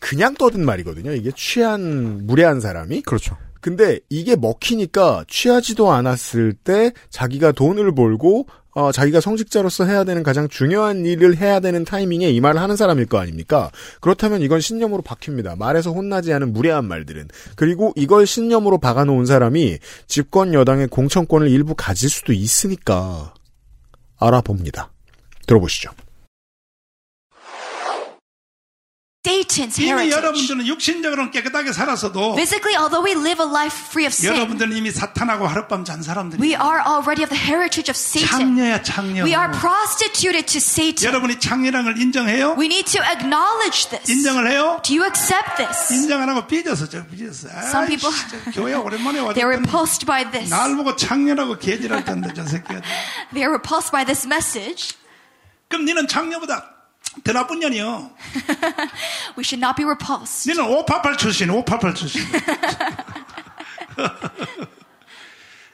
그냥 0.00 0.34
떠든 0.34 0.64
말이거든요. 0.64 1.12
이게 1.12 1.30
취한 1.36 2.26
무례한 2.26 2.60
사람이 2.60 3.02
그렇죠. 3.02 3.36
근데 3.64 3.98
이게 4.10 4.36
먹히니까 4.36 5.24
취하지도 5.26 5.90
않았을 5.90 6.52
때 6.52 6.92
자기가 7.08 7.52
돈을 7.52 7.94
벌고 7.94 8.46
어, 8.72 8.92
자기가 8.92 9.22
성직자로서 9.22 9.86
해야 9.86 10.04
되는 10.04 10.22
가장 10.22 10.48
중요한 10.48 11.06
일을 11.06 11.38
해야 11.38 11.60
되는 11.60 11.82
타이밍에 11.82 12.28
이 12.28 12.42
말을 12.42 12.60
하는 12.60 12.76
사람일 12.76 13.06
거 13.06 13.16
아닙니까? 13.16 13.70
그렇다면 14.02 14.42
이건 14.42 14.60
신념으로 14.60 15.00
박힙니다. 15.00 15.56
말에서 15.56 15.92
혼나지 15.92 16.30
않은 16.34 16.52
무례한 16.52 16.84
말들은. 16.84 17.28
그리고 17.56 17.94
이걸 17.96 18.26
신념으로 18.26 18.76
박아놓은 18.76 19.24
사람이 19.24 19.78
집권 20.08 20.52
여당의 20.52 20.88
공천권을 20.88 21.48
일부 21.48 21.74
가질 21.74 22.10
수도 22.10 22.34
있으니까 22.34 23.32
알아봅니다. 24.18 24.90
들어보시죠. 25.46 25.90
Satan's 29.34 29.78
이미 29.80 29.88
heritage. 29.88 30.12
여러분들은 30.12 30.66
육신적으로는 30.66 31.30
깨끗하게 31.30 31.72
살았어도 31.72 32.34
Physically, 32.36 32.76
although 32.76 33.00
we 33.00 33.16
live 33.16 33.40
a 33.40 33.48
life 33.48 33.72
free 33.88 34.04
of 34.04 34.12
sin, 34.12 34.34
여러분들은 34.36 34.76
이미 34.76 34.90
사탄하고 34.90 35.46
하룻밤 35.48 35.84
잔 35.84 36.02
사람들이 36.02 36.36
we 36.42 36.52
are 36.52 36.84
already 36.84 37.24
of 37.24 37.32
the 37.32 37.40
heritage 37.40 37.88
of 37.88 37.96
Satan. 37.96 38.28
창녀야 38.28 38.82
창녀. 38.82 39.24
We 39.24 39.32
are 39.32 39.48
prostituted 39.56 40.44
to 40.52 40.60
Satan. 40.60 41.08
여러분이 41.08 41.40
창녀라는 41.40 41.84
걸 41.94 42.00
인정해요? 42.02 42.52
We 42.60 42.66
need 42.68 42.84
to 42.92 43.00
acknowledge 43.02 43.88
this. 43.88 44.12
인정을 44.12 44.50
해요? 44.50 44.78
Do 44.84 44.92
you 44.92 45.04
accept 45.08 45.56
this? 45.56 45.88
인정 45.94 46.20
안 46.20 46.28
하고 46.28 46.46
삐져서 46.46 46.90
저 46.90 47.00
삐졌어. 47.06 47.48
Some 47.72 47.88
people- 47.88 48.12
교회 48.52 48.74
오랜만에 48.74 49.20
repulsed 49.40 50.04
by 50.04 50.30
this. 50.30 50.50
날 50.50 50.76
보고 50.76 50.94
창녀라고 50.96 51.56
개질할 51.58 52.04
텐데 52.04 52.28
저 52.36 52.44
새끼야. 52.44 52.82
They're 53.32 53.48
repulsed 53.48 53.90
by 53.90 54.04
this 54.04 54.26
message. 54.26 54.92
그럼 55.68 55.86
니는 55.86 56.06
창녀보다 56.06 56.73
더 57.22 57.32
나쁜 57.32 57.60
년이요. 57.60 58.10
We 59.38 59.44
should 59.44 59.62
not 59.64 59.76
be 59.76 59.84
repulsed. 59.84 60.50
니는 60.50 60.64
588 60.64 61.16
출신, 61.16 61.50
588 61.50 61.94
출신. 61.94 62.22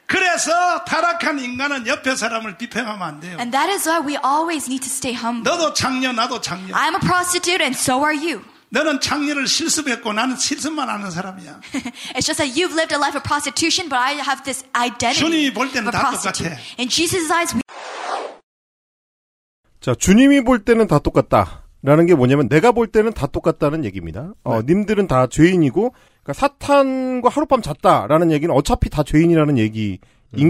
그래서 0.05 0.83
타락한 0.83 1.39
인간은 1.39 1.87
옆에 1.87 2.15
사람을 2.15 2.57
비평하면 2.57 3.01
안 3.01 3.19
돼요. 3.21 3.37
And 3.39 3.51
that 3.51 3.71
is 3.71 3.87
why 3.87 3.99
we 4.05 4.17
always 4.23 4.67
need 4.67 4.83
to 4.83 4.91
stay 4.91 5.15
humble. 5.15 5.49
너도 5.49 5.73
창녀, 5.73 6.11
나도 6.11 6.41
창녀. 6.41 6.75
I'm 6.75 6.95
a 6.95 6.99
prostitute 6.99 7.61
and 7.63 7.77
so 7.77 8.03
are 8.03 8.15
you. 8.15 8.43
너는 8.73 8.99
창녀를 9.01 9.47
실습했고 9.47 10.13
나는 10.13 10.37
실습만 10.37 10.89
하는 10.89 11.11
사람이야. 11.11 11.61
It's 12.15 12.25
just 12.27 12.37
that 12.43 12.55
you've 12.55 12.71
lived 12.75 12.93
a 12.93 12.99
life 12.99 13.15
of 13.15 13.23
prostitution, 13.23 13.87
but 13.89 13.99
I 13.99 14.15
have 14.19 14.43
this 14.43 14.63
identity 14.75 15.19
주님이 15.19 15.53
볼 15.53 15.71
때는 15.71 15.91
다. 15.91 16.11
똑같아. 16.11 16.55
In 16.79 16.87
Jesus' 16.89 17.31
eyes, 17.31 17.55
we 17.55 17.61
자, 19.81 19.95
주님이 19.95 20.41
볼 20.41 20.59
때는 20.59 20.87
다 20.87 20.99
똑같다. 20.99 21.63
라는 21.83 22.05
게 22.05 22.13
뭐냐면 22.13 22.47
내가 22.47 22.71
볼 22.71 22.85
때는 22.85 23.11
다 23.11 23.25
똑같다는 23.25 23.83
얘기입니다. 23.85 24.33
어, 24.43 24.61
님들은 24.61 25.07
다 25.07 25.25
죄인이고 25.25 25.93
그러니까 26.23 26.33
사탄과 26.33 27.27
하룻밤 27.27 27.63
잤다라는 27.63 28.31
얘기는 28.31 28.53
어차피 28.53 28.91
다 28.91 29.01
죄인이라는 29.01 29.57
얘기인 29.57 29.97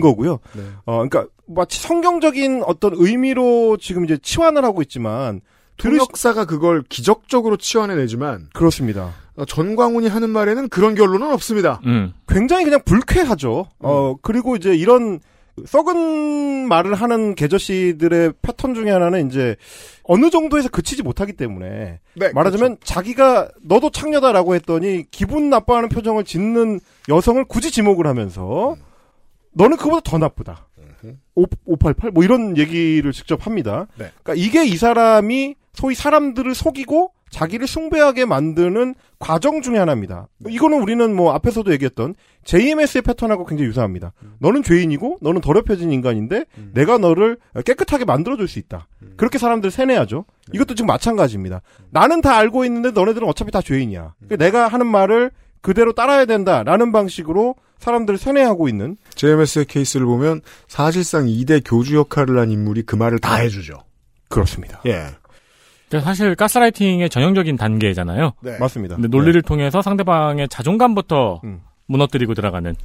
거고요. 0.02 0.40
어, 0.86 1.08
그러니까 1.08 1.28
마치 1.48 1.80
성경적인 1.80 2.64
어떤 2.66 2.92
의미로 2.96 3.78
지금 3.78 4.04
이제 4.04 4.18
치환을 4.22 4.66
하고 4.66 4.82
있지만. 4.82 5.42
통역사가 5.78 6.46
그걸 6.46 6.84
기적적으로 6.90 7.58
치환해내지만 7.58 8.50
그렇습니다. 8.54 9.14
어, 9.36 9.46
전광훈이 9.46 10.10
하는 10.10 10.30
말에는 10.30 10.70
그런 10.70 10.94
결론은 10.94 11.32
없습니다. 11.32 11.80
음. 11.86 12.14
굉장히 12.28 12.66
그냥 12.66 12.82
불쾌하죠. 12.86 13.66
어, 13.80 14.16
그리고 14.22 14.56
이제 14.56 14.76
이런 14.76 15.20
썩은 15.66 16.68
말을 16.68 16.96
하는 16.96 17.36
개저씨들의 17.36 18.34
패턴 18.42 18.74
중에 18.74 18.90
하나는 18.90 19.28
이제 19.28 19.56
어느 20.04 20.30
정도에서 20.30 20.70
그치지 20.70 21.04
못하기 21.04 21.34
때문에 21.34 22.00
네, 22.16 22.32
말하자면 22.34 22.78
자기가 22.84 23.50
너도 23.62 23.90
창녀다라고 23.90 24.56
했더니 24.56 25.06
기분 25.12 25.50
나빠하는 25.50 25.90
표정을 25.90 26.24
짓는 26.24 26.80
여성을 27.10 27.44
굳이 27.46 27.72
지목을 27.72 28.08
하면서 28.08 28.76
너는 29.54 29.78
그보다 29.78 30.02
더 30.04 30.18
나쁘다. 30.18 30.68
5, 31.36 31.46
588? 31.66 32.12
뭐 32.12 32.24
이런 32.24 32.58
얘기를 32.58 33.12
직접 33.12 33.46
합니다. 33.46 33.88
네. 33.98 34.12
그러니까 34.24 34.34
이게 34.36 34.66
이 34.66 34.78
사람이 34.78 35.56
소위 35.74 35.96
사람들을 35.96 36.54
속이고 36.54 37.12
자기를 37.32 37.66
숭배하게 37.66 38.26
만드는 38.26 38.94
과정 39.18 39.62
중에 39.62 39.78
하나입니다. 39.78 40.28
이거는 40.48 40.82
우리는 40.82 41.16
뭐 41.16 41.34
앞에서도 41.34 41.72
얘기했던 41.74 42.14
JMS의 42.44 43.02
패턴하고 43.02 43.46
굉장히 43.46 43.70
유사합니다. 43.70 44.14
너는 44.40 44.64
죄인이고 44.64 45.18
너는 45.22 45.42
더럽혀진 45.42 45.92
인간인데 45.92 46.46
내가 46.74 46.98
너를 46.98 47.38
깨끗하게 47.66 48.06
만들어줄 48.06 48.48
수 48.48 48.60
있다. 48.60 48.88
그렇게 49.18 49.38
사람들 49.38 49.72
세뇌하죠. 49.72 50.26
이것도 50.54 50.76
지금 50.76 50.88
마찬가지입니다. 50.88 51.62
나는 51.90 52.22
다 52.22 52.36
알고 52.38 52.66
있는데 52.66 52.92
너네들은 52.92 53.28
어차피 53.28 53.52
다 53.52 53.62
죄인이야. 53.62 54.14
그러니까 54.20 54.36
내가 54.46 54.68
하는 54.68 54.88
말을 54.88 55.32
그대로 55.62 55.94
따라야 55.94 56.26
된다라는 56.26 56.92
방식으로 56.92 57.56
사람들을 57.80 58.20
세뇌하고 58.20 58.68
있는 58.68 58.98
JMS의 59.16 59.66
케이스를 59.66 60.06
보면 60.06 60.42
사실상 60.68 61.26
2대 61.26 61.62
교주 61.66 61.96
역할을 61.96 62.38
한 62.40 62.52
인물이 62.52 62.84
그 62.84 62.96
말을 62.96 63.20
다 63.20 63.36
해주죠. 63.36 63.76
그렇습니다. 64.28 64.82
예. 64.86 65.08
그러니까 65.92 66.10
사실 66.10 66.36
가스라이팅의 66.36 67.10
전형적인 67.10 67.58
단계잖아요. 67.58 68.32
네. 68.42 68.58
맞습니다. 68.58 68.96
근데 68.96 69.10
논리를 69.10 69.40
통해서 69.42 69.82
상대방의 69.82 70.48
자존감부터 70.48 71.42
음. 71.44 71.62
무너뜨리고 71.88 72.34
들어가는. 72.34 72.76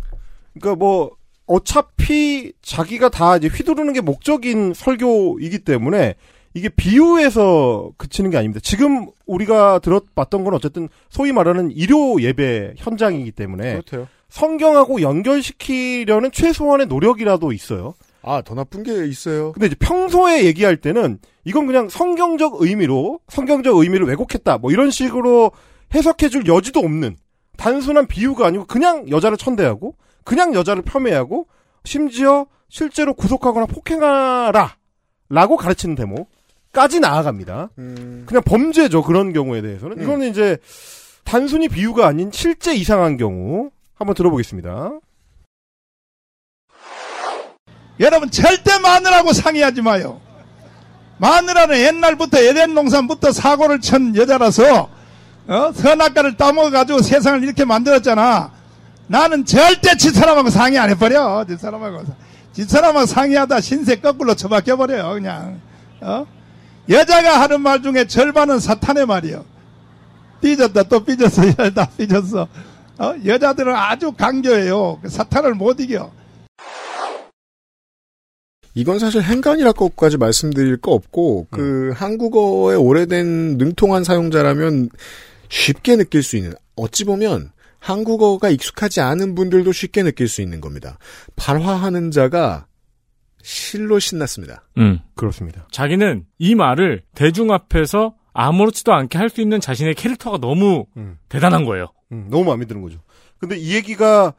그러니까 0.58 0.76
뭐 0.76 1.12
어차피 1.46 2.52
자기가 2.62 3.08
다 3.10 3.36
이제 3.36 3.46
휘두르는 3.46 3.92
게 3.92 4.00
목적인 4.00 4.74
설교이기 4.74 5.60
때문에 5.60 6.16
이게 6.54 6.68
비유에서 6.68 7.92
그치는 7.96 8.30
게 8.30 8.38
아닙니다. 8.38 8.60
지금 8.60 9.06
우리가 9.26 9.78
들어봤던 9.78 10.42
건 10.42 10.54
어쨌든 10.54 10.88
소위 11.08 11.30
말하는 11.30 11.70
일요 11.70 12.20
예배 12.20 12.74
현장이기 12.76 13.30
때문에 13.30 13.72
그렇대요. 13.72 14.08
성경하고 14.30 15.02
연결시키려는 15.02 16.32
최소한의 16.32 16.86
노력이라도 16.86 17.52
있어요. 17.52 17.94
아, 18.26 18.42
더 18.42 18.54
나쁜 18.54 18.82
게 18.82 19.06
있어요. 19.06 19.52
근데 19.52 19.68
이제 19.68 19.76
평소에 19.78 20.44
얘기할 20.44 20.76
때는 20.76 21.18
이건 21.44 21.66
그냥 21.66 21.88
성경적 21.88 22.60
의미로 22.60 23.20
성경적 23.28 23.76
의미를 23.76 24.06
왜곡했다 24.08 24.58
뭐 24.58 24.72
이런 24.72 24.90
식으로 24.90 25.52
해석해줄 25.94 26.48
여지도 26.48 26.80
없는 26.80 27.16
단순한 27.56 28.08
비유가 28.08 28.48
아니고 28.48 28.66
그냥 28.66 29.08
여자를 29.08 29.36
천대하고 29.36 29.94
그냥 30.24 30.54
여자를 30.54 30.82
폄훼하고 30.82 31.46
심지어 31.84 32.46
실제로 32.68 33.14
구속하거나 33.14 33.66
폭행하라 33.66 34.76
라고 35.28 35.56
가르치는 35.56 35.94
데모까지 35.94 36.98
나아갑니다. 36.98 37.70
음, 37.78 38.24
그냥 38.26 38.42
범죄죠 38.44 39.02
그런 39.02 39.32
경우에 39.32 39.62
대해서는 39.62 40.02
이거는 40.02 40.28
이제 40.28 40.58
단순히 41.24 41.68
비유가 41.68 42.08
아닌 42.08 42.30
실제 42.32 42.74
이상한 42.74 43.16
경우 43.16 43.70
한번 43.94 44.14
들어보겠습니다. 44.16 44.98
여러분 48.00 48.30
절대 48.30 48.78
마누라하고 48.78 49.32
상의하지 49.32 49.82
마요. 49.82 50.20
마누라는 51.18 51.78
옛날부터 51.78 52.38
에덴 52.38 52.74
농산부터 52.74 53.32
사고를 53.32 53.80
친 53.80 54.14
여자라서 54.14 54.90
어? 55.48 55.72
선악과를 55.72 56.36
따먹어가지고 56.36 57.02
세상을 57.02 57.42
이렇게 57.42 57.64
만들었잖아. 57.64 58.50
나는 59.06 59.44
절대 59.44 59.96
집사람하고 59.96 60.50
상의 60.50 60.78
안 60.78 60.90
해버려. 60.90 61.44
집사람하고. 61.48 62.04
집사람하고 62.52 63.06
상의하다 63.06 63.60
신세 63.60 63.96
거꾸로 63.96 64.34
처박혀버려요, 64.34 65.14
그냥. 65.14 65.60
어? 66.00 66.26
여자가 66.88 67.40
하는 67.40 67.60
말 67.60 67.82
중에 67.82 68.06
절반은 68.06 68.58
사탄의 68.58 69.06
말이요. 69.06 69.44
삐졌다, 70.40 70.82
또 70.84 71.04
삐졌어, 71.04 71.44
이다 71.46 71.88
삐졌어. 71.96 72.48
어? 72.98 73.14
여자들은 73.24 73.74
아주 73.74 74.12
강교해요. 74.12 75.00
사탄을 75.06 75.54
못 75.54 75.80
이겨. 75.80 76.10
이건 78.76 78.98
사실 78.98 79.22
행간이라고까지 79.22 80.18
말씀드릴 80.18 80.76
거 80.76 80.92
없고 80.92 81.46
그 81.50 81.92
한국어의 81.94 82.76
오래된 82.76 83.56
능통한 83.56 84.04
사용자라면 84.04 84.90
쉽게 85.48 85.96
느낄 85.96 86.22
수 86.22 86.36
있는 86.36 86.52
어찌 86.76 87.04
보면 87.04 87.50
한국어가 87.78 88.50
익숙하지 88.50 89.00
않은 89.00 89.34
분들도 89.34 89.72
쉽게 89.72 90.02
느낄 90.02 90.28
수 90.28 90.42
있는 90.42 90.60
겁니다. 90.60 90.98
발화하는 91.36 92.10
자가 92.10 92.66
실로 93.42 93.98
신났습니다. 93.98 94.68
음. 94.76 94.98
그렇습니다. 95.14 95.66
자기는 95.70 96.26
이 96.38 96.54
말을 96.54 97.02
대중 97.14 97.52
앞에서 97.52 98.14
아무렇지도 98.34 98.92
않게 98.92 99.16
할 99.16 99.30
수 99.30 99.40
있는 99.40 99.58
자신의 99.58 99.94
캐릭터가 99.94 100.36
너무 100.36 100.84
음. 100.98 101.16
대단한 101.30 101.64
거예요. 101.64 101.86
음, 102.12 102.26
너무 102.30 102.44
마음에 102.44 102.66
드는 102.66 102.82
거죠. 102.82 102.98
근데 103.38 103.56
이 103.56 103.74
얘기가 103.74 104.34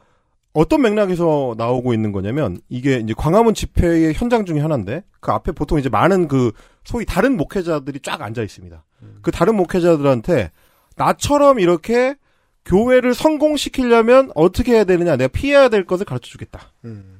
어떤 0.52 0.82
맥락에서 0.82 1.54
나오고 1.56 1.94
있는 1.94 2.10
거냐면 2.12 2.58
이게 2.68 2.96
이제 2.96 3.14
광화문 3.16 3.54
집회의 3.54 4.12
현장 4.14 4.44
중에 4.44 4.60
하나인데 4.60 5.04
그 5.20 5.30
앞에 5.30 5.52
보통 5.52 5.78
이제 5.78 5.88
많은 5.88 6.26
그 6.28 6.52
소위 6.84 7.04
다른 7.04 7.36
목회자들이 7.36 8.00
쫙 8.00 8.22
앉아 8.22 8.42
있습니다. 8.42 8.84
그 9.22 9.30
다른 9.30 9.56
목회자들한테 9.56 10.50
나처럼 10.96 11.60
이렇게 11.60 12.16
교회를 12.64 13.14
성공시키려면 13.14 14.30
어떻게 14.34 14.72
해야 14.72 14.84
되느냐 14.84 15.16
내가 15.16 15.28
피해야 15.28 15.68
될 15.68 15.84
것을 15.84 16.04
가르쳐 16.04 16.28
주겠다. 16.28 16.72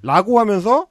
라고 0.03 0.41
하면서 0.41 0.89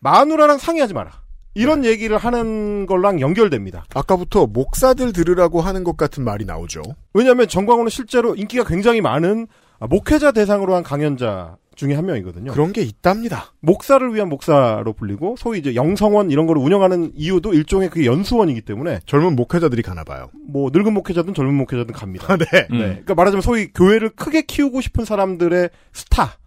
마누라랑 0.00 0.58
상의하지 0.58 0.94
마라. 0.94 1.22
이런 1.54 1.84
얘기를 1.84 2.16
하는 2.16 2.86
걸랑 2.86 3.20
연결됩니다. 3.20 3.84
아까부터 3.94 4.46
목사들 4.46 5.12
들으라고 5.12 5.60
하는 5.60 5.84
것 5.84 5.98
같은 5.98 6.24
말이 6.24 6.46
나오죠. 6.46 6.80
왜냐하면 7.12 7.46
정광호는 7.46 7.90
실제로 7.90 8.34
인기가 8.34 8.64
굉장히 8.64 9.02
많은 9.02 9.46
목회자 9.78 10.32
대상으로 10.32 10.74
한 10.74 10.82
강연자 10.82 11.56
중에 11.74 11.94
한 11.94 12.06
명이거든요. 12.06 12.52
그런 12.52 12.72
게 12.72 12.82
있답니다. 12.82 13.52
목사를 13.60 14.14
위한 14.14 14.28
목사로 14.28 14.92
불리고 14.92 15.36
소위 15.38 15.58
이제 15.58 15.74
영성원 15.74 16.30
이런 16.30 16.46
거를 16.46 16.62
운영하는 16.62 17.12
이유도 17.14 17.54
일종의 17.54 17.90
그 17.90 18.04
연수원이기 18.04 18.62
때문에 18.62 19.00
젊은 19.06 19.36
목회자들이 19.36 19.82
가나 19.82 20.04
봐요. 20.04 20.30
뭐 20.46 20.70
늙은 20.72 20.92
목회자든 20.92 21.34
젊은 21.34 21.54
목회자든 21.54 21.94
갑니다. 21.94 22.36
네. 22.36 22.44
네. 22.70 22.78
그러니까 22.78 23.14
말하자면 23.14 23.42
소위 23.42 23.72
교회를 23.72 24.10
크게 24.10 24.42
키우고 24.42 24.80
싶은 24.80 25.04
사람들의 25.04 25.70
스타. 25.92 26.38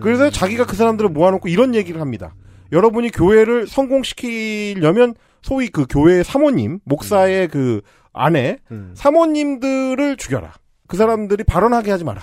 그래서 0.00 0.30
자기가 0.30 0.66
그 0.66 0.76
사람들을 0.76 1.10
모아놓고 1.10 1.48
이런 1.48 1.74
얘기를 1.74 2.00
합니다. 2.00 2.34
여러분이 2.70 3.10
교회를 3.10 3.66
성공시키려면 3.66 5.14
소위 5.42 5.68
그 5.68 5.86
교회의 5.88 6.22
사모님, 6.22 6.78
목사의 6.84 7.48
그 7.48 7.80
아내, 8.12 8.58
사모님들을 8.94 10.16
죽여라. 10.16 10.52
그 10.86 10.96
사람들이 10.96 11.44
발언하게 11.44 11.90
하지 11.90 12.04
마라. 12.04 12.20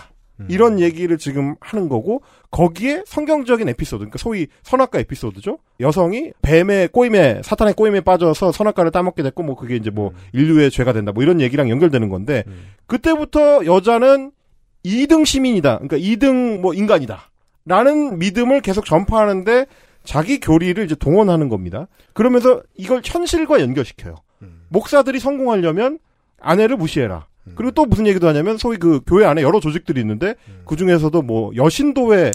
이런 0.50 0.80
얘기를 0.80 1.18
지금 1.18 1.56
하는 1.60 1.90
거고 1.90 2.22
거기에 2.52 3.04
성경적인 3.06 3.68
에피소드, 3.70 4.00
그러니까 4.00 4.18
소위 4.18 4.48
선악과 4.64 5.00
에피소드죠. 5.00 5.58
여성이 5.80 6.32
뱀의 6.42 6.90
꼬임에 6.90 7.42
사탄의 7.44 7.74
꼬임에 7.74 8.02
빠져서 8.02 8.52
선악과를 8.52 8.92
따먹게 8.92 9.24
됐고 9.24 9.44
뭐 9.44 9.56
그게 9.56 9.76
이제 9.76 9.90
뭐 9.90 10.12
인류의 10.34 10.72
죄가 10.72 10.94
된다. 10.94 11.12
뭐 11.12 11.24
이런 11.24 11.42
얘기랑 11.42 11.70
연결되는 11.70 12.10
건데 12.10 12.44
그때부터 12.86 13.66
여자는 13.66 14.32
2등 14.86 15.26
시민이다. 15.26 15.80
그러니까 15.80 15.98
2등 15.98 16.60
뭐 16.60 16.74
인간이다. 16.74 17.32
라는 17.66 18.20
믿음을 18.20 18.62
계속 18.62 18.86
전파하는데 18.86 19.66
자기 20.04 20.40
교리를 20.40 20.82
이제 20.86 20.96
동원하는 20.96 21.50
겁니다. 21.50 21.88
그러면서 22.14 22.62
이걸 22.76 23.02
현실과 23.04 23.60
연결시켜요. 23.60 24.16
목사들이 24.70 25.20
성공하려면 25.20 26.00
아내를 26.40 26.78
무시해라. 26.78 27.28
그리고 27.56 27.72
또 27.72 27.86
무슨 27.86 28.08
얘기도 28.08 28.28
하냐면 28.28 28.58
소위 28.58 28.78
그 28.78 29.02
교회 29.06 29.26
안에 29.26 29.42
여러 29.42 29.60
조직들이 29.60 30.00
있는데 30.02 30.36
그 30.66 30.76
중에서도 30.76 31.22
뭐 31.22 31.52
여신도회 31.56 32.32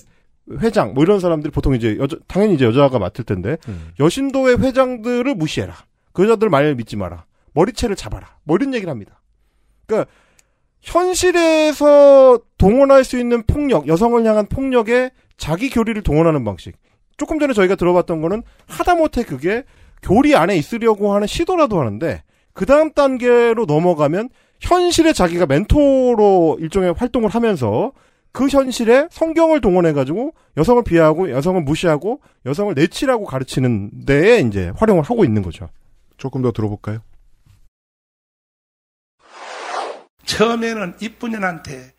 회장 0.61 0.95
뭐 0.95 1.05
이런 1.05 1.21
사람들이 1.21 1.51
보통 1.51 1.75
이제 1.75 1.97
여자 1.99 2.17
당연히 2.27 2.55
이제 2.55 2.65
여자가 2.65 2.99
맡을 2.99 3.25
텐데 3.25 3.57
여신도회 4.01 4.55
회장들을 4.55 5.35
무시해라. 5.35 5.75
그 6.13 6.25
여자들 6.25 6.49
말 6.51 6.75
믿지 6.75 6.97
마라. 6.97 7.25
머리채를 7.55 7.97
잡아라. 7.97 8.37
뭐 8.45 8.57
이런 8.57 8.75
얘기를 8.75 8.91
합니다. 8.91 9.21
그러니까 9.87 10.11
현실에서 10.81 12.41
동원할 12.59 13.05
수 13.05 13.19
있는 13.19 13.43
폭력, 13.45 13.87
여성을 13.87 14.25
향한 14.25 14.47
폭력에 14.47 15.11
자기 15.37 15.71
교리를 15.71 16.03
동원하는 16.03 16.45
방식. 16.45 16.77
조금 17.17 17.39
전에 17.39 17.53
저희가 17.53 17.77
들어봤던 17.77 18.21
거는 18.21 18.43
하다못해 18.67 19.25
그게 19.25 19.65
교리 20.03 20.35
안에 20.35 20.57
있으려고 20.57 21.15
하는 21.15 21.27
시도라도 21.27 21.79
하는데 21.79 22.23
그 22.53 22.67
다음 22.67 22.93
단계로 22.93 23.65
넘어가면 23.67 24.29
현실에 24.63 25.13
자기가 25.13 25.47
멘토로 25.47 26.57
일종의 26.61 26.95
활동을 26.97 27.29
하면서 27.29 27.93
그 28.33 28.49
현실에 28.49 29.09
성경을 29.11 29.61
동원해가지고 29.61 30.35
여성을 30.57 30.83
비하하고 30.85 31.31
여성을 31.31 31.61
무시하고 31.63 32.23
여성을 32.47 32.73
내치라고 32.75 33.27
가르치는 33.27 34.07
데에 34.07 34.41
이제 34.41 34.73
활용을 34.77 35.03
하고 35.03 35.25
있는 35.25 35.43
거죠. 35.43 35.69
조금 36.17 36.41
더 36.41 36.53
들어볼까요? 36.53 37.01
처음에는 40.25 40.97
이쁜 41.03 41.33
년한테 41.33 41.93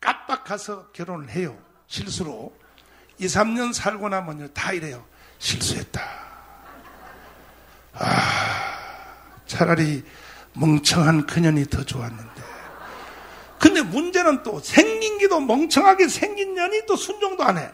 깜빡가서 0.00 0.92
결혼을 0.92 1.28
해요. 1.30 1.56
실수로. 1.86 2.52
2, 3.18 3.26
3년 3.26 3.72
살고 3.72 4.08
나면요. 4.08 4.48
다 4.48 4.72
이래요. 4.72 5.04
실수했다. 5.38 6.00
아, 7.94 8.06
차라리 9.46 10.02
멍청한 10.54 11.26
그년이 11.26 11.66
더 11.66 11.84
좋았는데. 11.84 12.42
근데 13.58 13.82
문제는 13.82 14.42
또 14.42 14.60
생긴 14.60 15.18
게도 15.18 15.40
멍청하게 15.40 16.08
생긴 16.08 16.54
년이 16.54 16.86
또 16.86 16.96
순종도 16.96 17.42
안 17.42 17.58
해. 17.58 17.70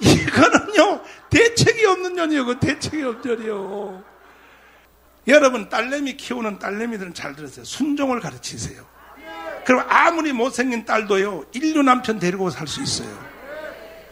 이거는요, 0.00 1.02
대책이 1.30 1.84
없는 1.86 2.14
년이요. 2.14 2.44
그 2.46 2.58
대책이 2.60 3.02
없는 3.02 3.22
년이요. 3.24 4.04
여러분, 5.26 5.68
딸내미 5.68 6.16
키우는 6.16 6.58
딸내미들은 6.58 7.14
잘 7.14 7.34
들으세요. 7.34 7.64
순종을 7.64 8.20
가르치세요. 8.20 8.86
그럼 9.64 9.84
아무리 9.88 10.32
못생긴 10.32 10.84
딸도요, 10.84 11.46
인류 11.52 11.82
남편 11.82 12.18
데리고 12.18 12.48
살 12.48 12.66
수 12.66 12.82
있어요. 12.82 13.08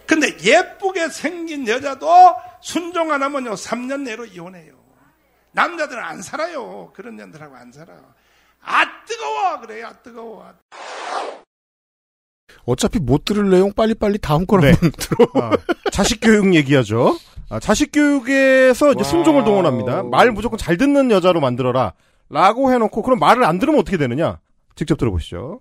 근데 0.06 0.36
예쁘게 0.38 1.08
생긴 1.08 1.66
여자도 1.66 2.34
순종 2.60 3.12
안 3.12 3.22
하면요, 3.22 3.54
3년 3.54 4.02
내로 4.02 4.24
이혼해요. 4.24 4.75
남자들은 5.56 6.02
안 6.02 6.20
살아요. 6.20 6.92
그런 6.94 7.16
년들하고 7.16 7.56
안 7.56 7.72
살아. 7.72 7.94
아, 8.62 8.84
뜨거워! 9.06 9.58
그래요, 9.60 9.86
아, 9.86 9.92
뜨거워. 9.94 10.52
어차피 12.66 12.98
못 12.98 13.24
들을 13.24 13.48
내용 13.48 13.72
빨리빨리 13.72 14.18
다음 14.18 14.44
걸 14.44 14.60
네. 14.60 14.72
들어. 14.72 15.26
아, 15.42 15.52
자식 15.90 16.20
교육 16.20 16.54
얘기하죠. 16.54 17.18
아, 17.48 17.58
자식 17.58 17.90
교육에서 17.90 18.92
이제 18.92 19.02
순종을 19.02 19.44
동원합니다. 19.44 20.02
말 20.02 20.30
무조건 20.30 20.58
잘 20.58 20.76
듣는 20.76 21.10
여자로 21.10 21.40
만들어라. 21.40 21.94
라고 22.28 22.70
해놓고, 22.70 23.00
그럼 23.00 23.18
말을 23.18 23.44
안 23.44 23.58
들으면 23.58 23.80
어떻게 23.80 23.96
되느냐? 23.96 24.40
직접 24.74 24.98
들어보시죠. 24.98 25.60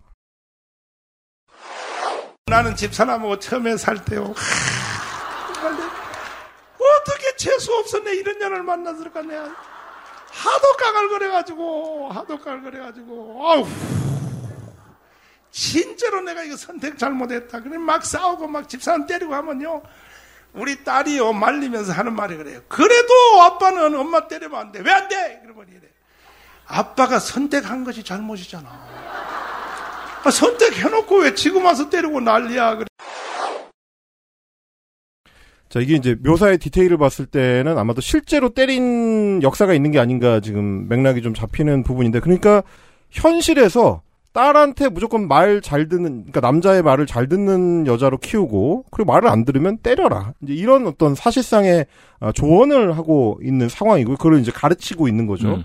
나는 2.48 2.76
집사람하고 2.76 3.40
처음에 3.40 3.78
살 3.78 4.04
때요. 4.04 4.34
어떻게 6.74 7.36
재수 7.38 7.72
내 8.04 8.16
이런 8.16 8.38
년을 8.40 8.64
만났을까 8.64 9.22
내가 9.22 9.75
하도 10.36 10.74
까갈거려가지고 10.78 12.10
하도 12.12 12.38
까갈거려가지고 12.38 13.42
아우 13.50 13.68
진짜로 15.52 16.22
내가 16.22 16.44
이거 16.44 16.58
선택 16.58 16.98
잘못했다. 16.98 17.62
그래 17.62 17.78
막 17.78 18.06
싸우고 18.06 18.48
막 18.48 18.68
집사람 18.68 19.08
때리고 19.08 19.34
하면요. 19.34 19.82
우리 20.54 20.84
딸이요 20.84 21.34
말리면서 21.34 21.94
하는 21.94 22.14
말이 22.16 22.36
그래요. 22.38 22.62
그래도 22.68 23.14
아빠는 23.42 23.96
엄마 23.96 24.28
때리면 24.28 24.60
안 24.60 24.72
돼. 24.72 24.80
왜 24.82 24.92
안 24.92 25.08
돼? 25.08 25.40
그러면 25.44 25.68
이래. 25.70 25.82
아빠가 26.68 27.20
선택한 27.20 27.84
것이 27.86 28.04
잘못이잖아. 28.04 28.68
아, 30.24 30.32
선택해놓고 30.32 31.18
왜 31.20 31.36
지금 31.36 31.64
와서 31.66 31.90
때리고 31.90 32.20
난리야. 32.20 32.76
그래. 32.78 32.88
자, 35.70 35.80
이게 35.80 35.96
이제 35.96 36.16
묘사의 36.24 36.58
디테일을 36.60 36.98
봤을 36.98 37.26
때는 37.26 37.78
아마도 37.78 38.00
실제로 38.02 38.50
때린 38.50 39.42
역사가 39.42 39.74
있는 39.74 39.92
게 39.92 40.00
아닌가 40.00 40.40
지금 40.40 40.88
맥락이 40.88 41.22
좀 41.22 41.34
잡히는 41.34 41.84
부분인데, 41.84 42.20
그러니까 42.20 42.64
현실에서 43.10 44.02
딸한테 44.34 44.90
무조건 44.90 45.28
말 45.28 45.62
잘 45.62 45.88
듣는, 45.88 46.26
그러니까 46.26 46.42
남자의 46.42 46.84
말을 46.84 47.06
잘 47.06 47.28
듣는 47.28 47.88
여자로 47.88 48.18
키우고, 48.18 48.86
그리고 48.92 49.12
말을 49.12 49.30
안 49.30 49.46
들으면 49.46 49.78
때려라. 49.78 50.34
이제 50.42 50.54
이런 50.54 50.86
어떤 50.88 51.16
사실상의 51.16 51.86
아, 52.20 52.32
조언을 52.32 52.98
하고 52.98 53.40
있는 53.42 53.70
상황이고, 53.70 54.18
그걸 54.18 54.40
이제 54.40 54.52
가르치고 54.52 55.08
있는 55.08 55.26
거죠. 55.26 55.56
음. 55.56 55.64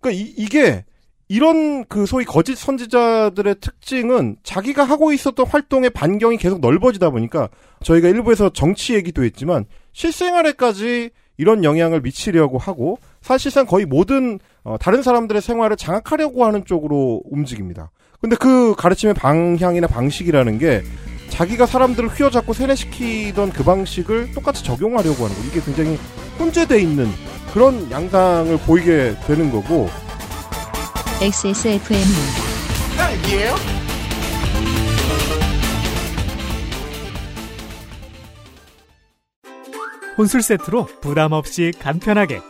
그러니까 0.00 0.22
이, 0.22 0.32
이게 0.36 0.84
이런 1.28 1.84
그 1.86 2.06
소위 2.06 2.24
거짓 2.24 2.56
선지자들의 2.56 3.56
특징은 3.60 4.36
자기가 4.42 4.84
하고 4.84 5.12
있었던 5.12 5.46
활동의 5.46 5.90
반경이 5.90 6.36
계속 6.36 6.60
넓어지다 6.60 7.10
보니까 7.10 7.48
저희가 7.82 8.08
일부에서 8.08 8.50
정치 8.50 8.94
얘기도 8.94 9.24
했지만 9.24 9.64
실생활에까지 9.92 11.10
이런 11.36 11.64
영향을 11.64 12.00
미치려고 12.00 12.58
하고 12.58 12.98
사실상 13.20 13.66
거의 13.66 13.86
모든 13.86 14.38
어, 14.62 14.76
다른 14.78 15.02
사람들의 15.02 15.42
생활을 15.42 15.76
장악하려고 15.76 16.44
하는 16.44 16.64
쪽으로 16.64 17.22
움직입니다. 17.24 17.90
근데 18.20 18.36
그 18.36 18.74
가르침의 18.76 19.14
방향이나 19.14 19.86
방식이라는 19.86 20.58
게 20.58 20.82
자기가 21.30 21.66
사람들을 21.66 22.10
휘어잡고 22.10 22.52
세뇌시키던 22.52 23.52
그 23.52 23.64
방식을 23.64 24.32
똑같이 24.32 24.62
적용하려고 24.62 25.24
하는 25.24 25.36
거. 25.36 25.42
이게 25.48 25.60
굉장히 25.60 25.98
혼재돼 26.38 26.80
있는 26.80 27.08
그런 27.52 27.90
양상을 27.90 28.56
보이게 28.58 29.16
되는 29.26 29.50
거고 29.50 29.88
XSFM입니다. 31.24 32.04
혼술 40.18 40.42
세트로 40.42 40.84
부담 41.00 41.32
없이 41.32 41.72
간편하게 41.78 42.42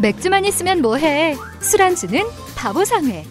맥주만 0.00 0.44
있으면 0.44 0.82
뭐해? 0.82 1.36
술안주는 1.60 2.20
바보상회. 2.56 3.24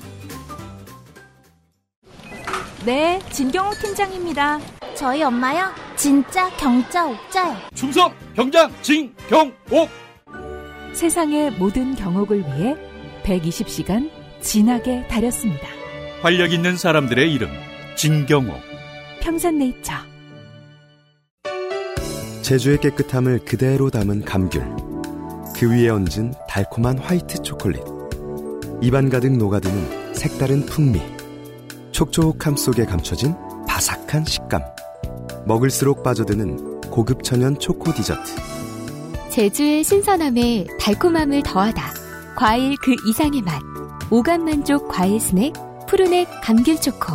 네, 2.86 3.20
진경호 3.32 3.72
팀장입니다. 3.74 4.62
저희 4.96 5.24
엄마요? 5.24 5.74
진짜 5.98 6.50
경자 6.52 7.06
옥자요. 7.06 7.58
충성 7.74 8.14
경장 8.34 8.72
진경옥 8.82 9.90
세상의 10.94 11.52
모든 11.52 11.96
경옥을 11.96 12.40
위해 12.40 12.78
120시간 13.24 14.25
진하게 14.46 15.08
다렸습니다. 15.08 15.68
활력 16.22 16.54
있는 16.54 16.78
사람들의 16.78 17.34
이름 17.34 17.50
진경옥. 17.96 18.56
평산네이처. 19.20 19.94
제주의 22.44 22.80
깨끗함을 22.80 23.40
그대로 23.40 23.90
담은 23.90 24.24
감귤. 24.24 24.64
그 25.56 25.72
위에 25.72 25.90
얹은 25.90 26.36
달콤한 26.48 27.00
화이트 27.00 27.42
초콜릿. 27.42 27.82
입안 28.82 29.10
가득 29.10 29.36
녹아드는 29.36 30.14
색다른 30.14 30.64
풍미. 30.68 31.02
촉촉함 31.92 32.56
속에 32.56 32.86
감춰진 32.86 33.34
바삭한 33.68 34.26
식감. 34.26 34.62
먹을수록 35.48 36.04
빠져드는 36.04 36.82
고급 36.92 37.24
천연 37.24 37.58
초코 37.58 37.92
디저트. 37.92 38.36
제주의 39.32 39.84
신선함에 39.84 40.68
달콤함을 40.80 41.42
더하다. 41.42 41.94
과일 42.38 42.76
그 42.84 42.96
이상의 43.10 43.42
맛. 43.42 43.60
오감 44.12 44.46
만족 44.46 44.88
과일 44.88 45.20
스낵 45.20 45.54
푸르넥 45.88 46.28
감귤 46.44 46.80
초코. 46.80 47.14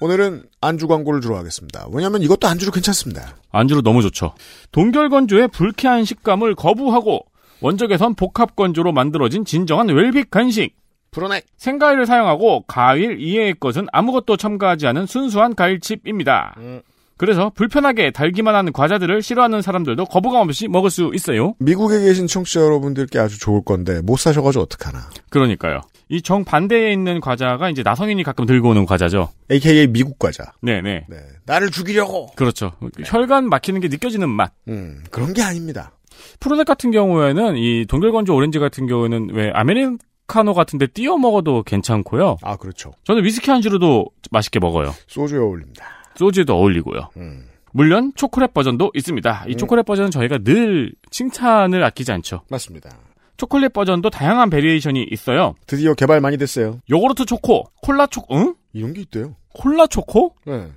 오늘은 0.00 0.44
안주 0.60 0.88
광고를 0.88 1.20
주로 1.20 1.36
하겠습니다. 1.36 1.86
왜냐하면 1.92 2.22
이것도 2.22 2.48
안주로 2.48 2.72
괜찮습니다. 2.72 3.36
안주로 3.52 3.82
너무 3.82 4.02
좋죠. 4.02 4.34
동결건조의 4.72 5.48
불쾌한 5.48 6.04
식감을 6.04 6.56
거부하고 6.56 7.26
원적외선 7.60 8.14
복합건조로 8.16 8.92
만들어진 8.92 9.44
진정한 9.44 9.88
웰빅 9.88 10.30
간식. 10.30 10.74
푸르넥. 11.12 11.44
생과일을 11.56 12.06
사용하고 12.06 12.64
과일 12.66 13.20
이외의 13.20 13.54
것은 13.60 13.86
아무것도 13.92 14.36
첨가하지 14.36 14.86
않은 14.88 15.06
순수한 15.06 15.54
과일칩입니다. 15.54 16.54
음. 16.58 16.82
그래서 17.20 17.52
불편하게 17.54 18.12
달기만 18.12 18.54
하는 18.54 18.72
과자들을 18.72 19.20
싫어하는 19.20 19.60
사람들도 19.60 20.06
거부감 20.06 20.48
없이 20.48 20.68
먹을 20.68 20.88
수 20.88 21.10
있어요. 21.12 21.54
미국에 21.58 22.00
계신 22.00 22.26
청취자 22.26 22.62
여러분들께 22.62 23.18
아주 23.18 23.38
좋을 23.38 23.62
건데 23.62 24.00
못 24.00 24.18
사셔가지고 24.18 24.62
어떡하나. 24.62 25.10
그러니까요. 25.28 25.82
이 26.08 26.22
정반대에 26.22 26.90
있는 26.90 27.20
과자가 27.20 27.68
이제 27.68 27.82
나성인이 27.82 28.22
가끔 28.22 28.46
들고 28.46 28.70
오는 28.70 28.86
과자죠. 28.86 29.28
AKA 29.52 29.88
미국 29.88 30.18
과자. 30.18 30.44
네네. 30.62 31.04
네. 31.10 31.16
나를 31.44 31.70
죽이려고. 31.70 32.30
그렇죠. 32.36 32.72
혈관 33.04 33.50
막히는 33.50 33.82
게 33.82 33.88
느껴지는 33.88 34.30
맛. 34.30 34.54
음, 34.68 35.04
그런 35.10 35.34
게 35.34 35.42
아닙니다. 35.42 35.92
푸르넥 36.40 36.64
같은 36.66 36.90
경우에는 36.90 37.58
이 37.58 37.84
동결건조 37.84 38.34
오렌지 38.34 38.58
같은 38.58 38.86
경우에는 38.86 39.34
왜 39.34 39.50
아메리카노 39.52 40.54
같은데 40.54 40.86
띄워 40.86 41.18
먹어도 41.18 41.64
괜찮고요. 41.64 42.38
아, 42.40 42.56
그렇죠. 42.56 42.92
저는 43.04 43.24
위스키 43.24 43.50
안주로도 43.50 44.06
맛있게 44.30 44.58
먹어요. 44.58 44.94
소주에 45.06 45.38
어울립니다. 45.38 45.99
소주에도 46.14 46.54
어울리고요. 46.56 47.10
음. 47.16 47.46
물론 47.72 48.12
초콜릿 48.16 48.52
버전도 48.52 48.90
있습니다. 48.94 49.44
이 49.48 49.52
음. 49.52 49.56
초콜릿 49.56 49.86
버전은 49.86 50.10
저희가 50.10 50.38
늘 50.38 50.92
칭찬을 51.10 51.82
아끼지 51.84 52.10
않죠. 52.12 52.42
맞습니다. 52.50 52.90
초콜릿 53.36 53.72
버전도 53.72 54.10
다양한 54.10 54.50
variation이 54.50 55.06
있어요. 55.10 55.54
드디어 55.66 55.94
개발 55.94 56.20
많이 56.20 56.36
됐어요. 56.36 56.80
요거르트 56.90 57.24
초코, 57.24 57.64
콜라 57.80 58.06
초코, 58.06 58.36
응? 58.36 58.54
이런 58.72 58.92
게 58.92 59.00
있대요. 59.02 59.34
콜라 59.54 59.86
초코, 59.86 60.34
네. 60.44 60.68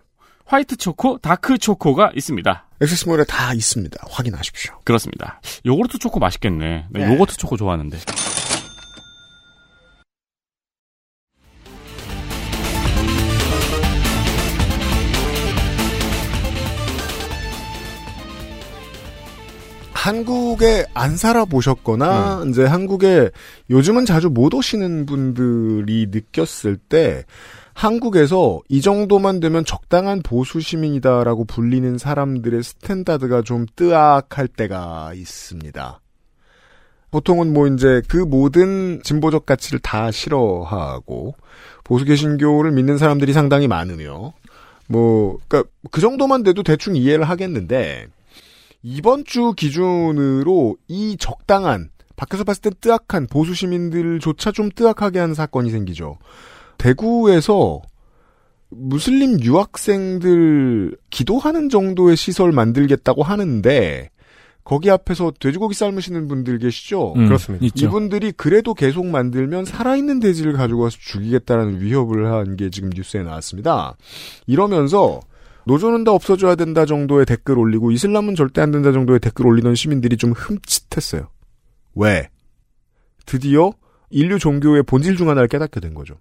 화이트 0.46 0.78
초코, 0.78 1.18
다크 1.18 1.58
초코가 1.58 2.12
있습니다. 2.16 2.68
액세스몰에 2.82 3.24
다 3.26 3.54
있습니다. 3.54 3.98
확인하십시오. 4.10 4.74
그렇습니다. 4.84 5.42
요거르트 5.66 5.98
초코 6.00 6.20
맛있겠네. 6.20 6.86
나 6.90 7.00
네. 7.00 7.14
요거트 7.14 7.38
초코 7.38 7.58
좋아하는데. 7.58 7.98
한국에 20.04 20.86
안 20.94 21.16
살아보셨거나, 21.16 22.44
이제 22.50 22.66
한국에 22.66 23.30
요즘은 23.70 24.04
자주 24.04 24.30
못 24.30 24.54
오시는 24.54 25.06
분들이 25.06 26.08
느꼈을 26.12 26.76
때, 26.76 27.24
한국에서 27.74 28.60
이 28.68 28.82
정도만 28.82 29.40
되면 29.40 29.64
적당한 29.64 30.22
보수 30.22 30.60
시민이다라고 30.60 31.46
불리는 31.46 31.98
사람들의 31.98 32.64
스탠다드가 32.64 33.44
좀 33.44 33.66
뜨악할 33.78 34.50
때가 34.50 35.14
있습니다. 35.16 36.02
보통은 37.10 37.54
뭐 37.54 37.68
이제 37.68 38.02
그 38.10 38.18
모든 38.18 39.02
진보적 39.04 39.46
가치를 39.46 39.80
다 39.80 40.12
싫어하고 40.12 41.34
보수 41.86 42.04
개신교를 42.04 42.74
믿는 42.74 42.98
사람들이 42.98 43.32
상당히 43.32 43.70
많으며 43.70 44.34
뭐 44.88 45.38
그러니까 45.48 45.72
그 45.92 46.02
정도만 46.02 46.44
돼도 46.44 46.64
대충 46.64 46.98
이해를 46.98 47.24
하겠는데 47.24 48.08
이번 48.84 49.24
주 49.26 49.54
기준으로 49.54 50.76
이 50.88 51.16
적당한 51.18 51.90
밖에서 52.16 52.44
봤을 52.44 52.62
때 52.62 52.70
뜨악한 52.80 53.28
보수 53.28 53.54
시민들조차 53.54 54.52
좀 54.52 54.70
뜨악하게 54.70 55.20
하는 55.20 55.34
사건이 55.34 55.72
생기죠. 55.72 56.18
대구에서 56.78 57.82
무슬림 58.70 59.42
유학생들 59.42 60.98
기도하는 61.10 61.70
정도의 61.70 62.18
시설 62.18 62.52
만들겠다고 62.52 63.24
하는데 63.24 64.10
거기 64.64 64.90
앞에서 64.90 65.32
돼지고기 65.40 65.76
삶으시는 65.76 66.28
분들 66.28 66.60
계시죠? 66.60 67.14
음, 67.16 67.26
그렇습니다. 67.26 67.66
있죠. 67.66 67.86
이분들이 67.86 68.32
그래도 68.32 68.74
계속 68.74 69.06
만들면 69.06 69.66
살아있는 69.66 70.20
돼지를 70.20 70.54
가지고 70.54 70.84
와서 70.84 70.98
죽이겠다라는 71.00 71.82
위협을 71.82 72.32
한 72.32 72.56
게 72.56 72.70
지금 72.70 72.90
뉴스에 72.90 73.24
나왔습니다. 73.24 73.96
이러면서 74.48 75.20
노조는 75.66 76.04
다 76.04 76.12
없어져야 76.12 76.56
된다 76.56 76.86
정도의 76.86 77.26
댓글 77.26 77.58
올리고 77.58 77.92
이슬람은 77.92 78.36
절대 78.36 78.62
안 78.62 78.72
된다 78.72 78.92
정도의 78.92 79.20
댓글 79.20 79.48
올리던 79.48 79.76
시민들이 79.76 80.18
좀 80.18 80.32
흠칫했어요. 80.32 81.30
왜? 81.96 82.30
드디어 83.26 83.72
인류 84.10 84.40
종교의 84.40 84.84
본질 84.84 85.16
중 85.16 85.30
하나를 85.30 85.48
깨닫게 85.48 85.80
된 85.80 85.94
거죠. 85.94 86.16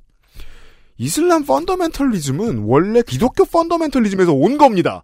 이슬람 0.96 1.44
펀더멘털리즘은 1.44 2.58
원래 2.64 3.02
기독교 3.02 3.44
펀더멘털리즘에서 3.44 4.32
온 4.32 4.58
겁니다. 4.58 5.02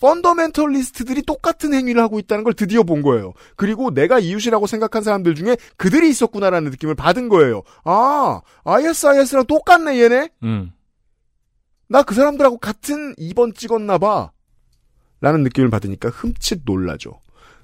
펀더멘털리스트들이 0.00 1.22
똑같은 1.22 1.72
행위를 1.72 2.02
하고 2.02 2.18
있다는 2.18 2.44
걸 2.44 2.54
드디어 2.54 2.82
본 2.82 3.00
거예요. 3.00 3.32
그리고 3.56 3.92
내가 3.92 4.18
이웃이라고 4.18 4.66
생각한 4.66 5.02
사람들 5.02 5.34
중에 5.34 5.56
그들이 5.76 6.10
있었구나라는 6.10 6.70
느낌을 6.72 6.94
받은 6.94 7.28
거예요. 7.28 7.62
아, 7.84 8.40
ISIS랑 8.64 9.46
똑같네 9.46 10.02
얘네? 10.02 10.30
음. 10.42 10.72
나 11.88 12.02
그 12.02 12.14
사람들하고 12.14 12.58
같은 12.58 13.14
2번 13.16 13.54
찍었나 13.54 13.98
봐. 13.98 14.30
라는 15.20 15.42
느낌을 15.42 15.70
받으니까 15.70 16.10
흠칫 16.10 16.62
놀라죠. 16.64 17.20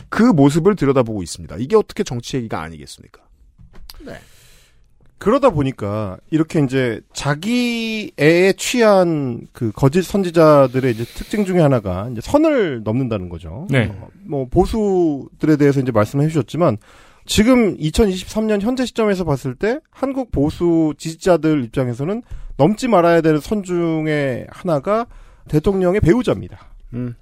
그 0.09 0.23
모습을 0.23 0.77
들여다보고 0.77 1.23
있습니다. 1.23 1.57
이게 1.59 1.77
어떻게 1.77 2.03
정치 2.05 2.37
얘기가 2.37 2.61
아니겠습니까? 2.63 3.23
그러다 5.19 5.51
보니까 5.51 6.17
이렇게 6.31 6.61
이제 6.65 7.03
자기 7.13 8.11
애에 8.19 8.55
취한 8.55 9.47
그 9.53 9.71
거짓 9.73 10.03
선지자들의 10.03 10.91
이제 10.93 11.05
특징 11.05 11.45
중에 11.45 11.61
하나가 11.61 12.09
이제 12.11 12.23
선을 12.23 12.83
넘는다는 12.85 13.29
거죠. 13.29 13.67
네. 13.69 13.95
어, 13.95 14.09
뭐 14.27 14.47
보수들에 14.49 15.57
대해서 15.57 15.81
이제 15.81 15.93
말씀해 15.93 16.29
주셨지만 16.29 16.79
지금 17.31 17.77
2023년 17.77 18.61
현재 18.61 18.85
시점에서 18.85 19.23
봤을 19.23 19.55
때 19.55 19.79
한국 19.93 20.33
보수 20.33 20.95
지지자들 20.99 21.63
입장에서는 21.63 22.25
넘지 22.57 22.89
말아야 22.89 23.21
되는 23.21 23.39
선 23.39 23.63
중에 23.63 24.49
하나가 24.51 25.07
대통령의 25.47 26.01
배우자입니다. 26.01 26.59
음. 26.93 27.15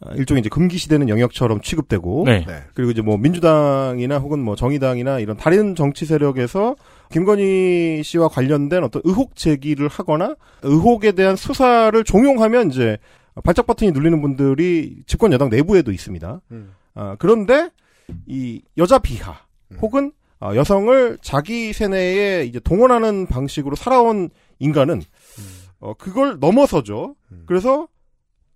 아, 0.00 0.12
일종의 0.14 0.40
이제 0.40 0.48
금기시되는 0.48 1.08
영역처럼 1.08 1.60
취급되고 1.60 2.24
네. 2.26 2.44
그리고 2.74 2.90
이제 2.90 3.02
뭐 3.02 3.18
민주당이나 3.18 4.18
혹은 4.18 4.40
뭐 4.40 4.56
정의당이나 4.56 5.20
이런 5.20 5.36
다른 5.36 5.76
정치 5.76 6.06
세력에서 6.06 6.74
김건희 7.12 8.02
씨와 8.02 8.26
관련된 8.26 8.82
어떤 8.82 9.00
의혹 9.04 9.36
제기를 9.36 9.86
하거나 9.86 10.34
의혹에 10.62 11.12
대한 11.12 11.36
수사를 11.36 12.02
종용하면 12.02 12.72
이제 12.72 12.98
발작 13.44 13.68
버튼이 13.68 13.92
눌리는 13.92 14.20
분들이 14.20 15.04
집권 15.06 15.32
여당 15.32 15.50
내부에도 15.50 15.92
있습니다. 15.92 16.40
아, 16.96 17.16
그런데 17.20 17.70
이 18.26 18.62
여자 18.76 18.98
비하 18.98 19.36
혹은 19.80 20.12
아, 20.38 20.54
여성을 20.56 21.18
자기 21.20 21.72
세뇌에 21.72 22.44
이제 22.44 22.58
동원하는 22.60 23.26
방식으로 23.26 23.76
살아온 23.76 24.30
인간은 24.58 25.02
어, 25.80 25.94
그걸 25.94 26.38
넘어서죠. 26.40 27.14
그래서 27.46 27.88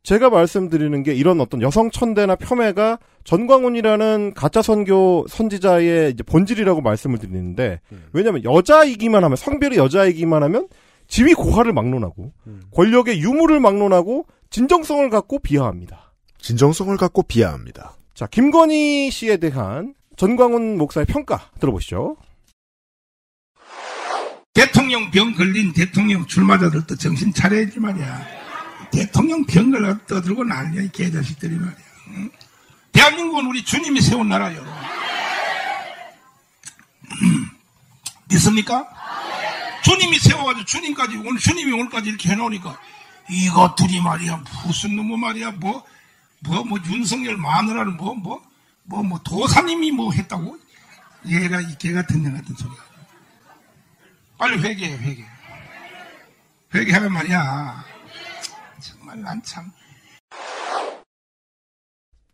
제가 0.03 0.29
말씀드리는 0.29 1.03
게 1.03 1.15
이런 1.15 1.41
어떤 1.41 1.63
여성 1.63 1.91
천대나 1.91 2.37
폄훼가 2.37 2.99
전광훈이라는 3.25 4.35
가짜 4.35 4.61
선교 4.61 5.25
선지자의 5.29 6.13
이제 6.13 6.23
본질이라고 6.23 6.83
말씀을 6.83 7.19
드리는데 7.19 7.81
왜냐하면 8.13 8.45
여자이기만 8.45 9.25
하면 9.25 9.37
성별이 9.37 9.77
여자이기만 9.79 10.43
하면 10.43 10.69
지위 11.09 11.33
고하를 11.33 11.73
막론하고 11.73 12.33
권력의 12.75 13.21
유무를 13.21 13.61
막론하고 13.61 14.27
진정성을 14.51 15.09
갖고 15.09 15.39
비하합니다. 15.39 16.13
진정성을 16.39 16.95
갖고 16.99 17.23
비하합니다. 17.23 17.97
자 18.15 18.29
김건희 18.29 19.11
씨에 19.11 19.39
대한 19.39 19.95
전광훈 20.17 20.79
목사의 20.79 21.07
평가 21.07 21.51
들어보시죠. 21.59 22.17
대통령 24.55 25.11
병 25.11 25.35
걸린 25.35 25.73
대통령 25.73 26.25
출마자들 26.25 26.87
도 26.87 26.97
정신 26.97 27.35
차려야지 27.35 27.81
말이야. 27.81 28.27
대통령 28.93 29.45
병 29.45 29.73
걸려 29.73 29.99
떠들고 30.07 30.45
난리야, 30.45 30.83
이 30.83 30.93
개자식들이 30.93 31.57
말이야. 31.57 31.87
응? 32.11 32.31
대한민국은 32.93 33.47
우리 33.47 33.65
주님이 33.65 34.01
세운 34.01 34.29
나라요. 34.29 34.65
음, 37.23 37.51
믿습니까? 38.29 38.89
주님이 39.83 40.21
세워가지고 40.21 40.65
주님까지, 40.65 41.17
오늘 41.17 41.39
주님이 41.39 41.73
오늘까지 41.73 42.09
이렇게 42.09 42.29
해놓으니까 42.29 42.79
이것들이 43.29 44.01
말이야, 44.01 44.45
무슨 44.65 44.95
놈의 44.95 45.19
말이야, 45.19 45.51
뭐, 45.53 45.85
뭐, 46.47 46.65
뭐, 46.65 46.79
윤석열 46.91 47.37
마누라를 47.37 47.93
뭐, 47.93 48.15
뭐, 48.15 48.41
뭐, 48.85 49.03
뭐, 49.03 49.19
도사님이 49.25 49.93
뭐 49.93 50.13
했다고? 50.13 50.57
얘가 51.27 51.61
이 51.61 51.75
개 51.79 51.93
같은 51.93 52.23
년 52.23 52.35
같은 52.35 52.55
소리야. 52.55 52.77
빨리 54.37 54.59
회개해, 54.61 54.97
회개. 54.99 55.25
회개하면 56.75 57.13
말이야. 57.13 57.85
정말 58.81 59.21
난 59.23 59.41
참. 59.43 59.65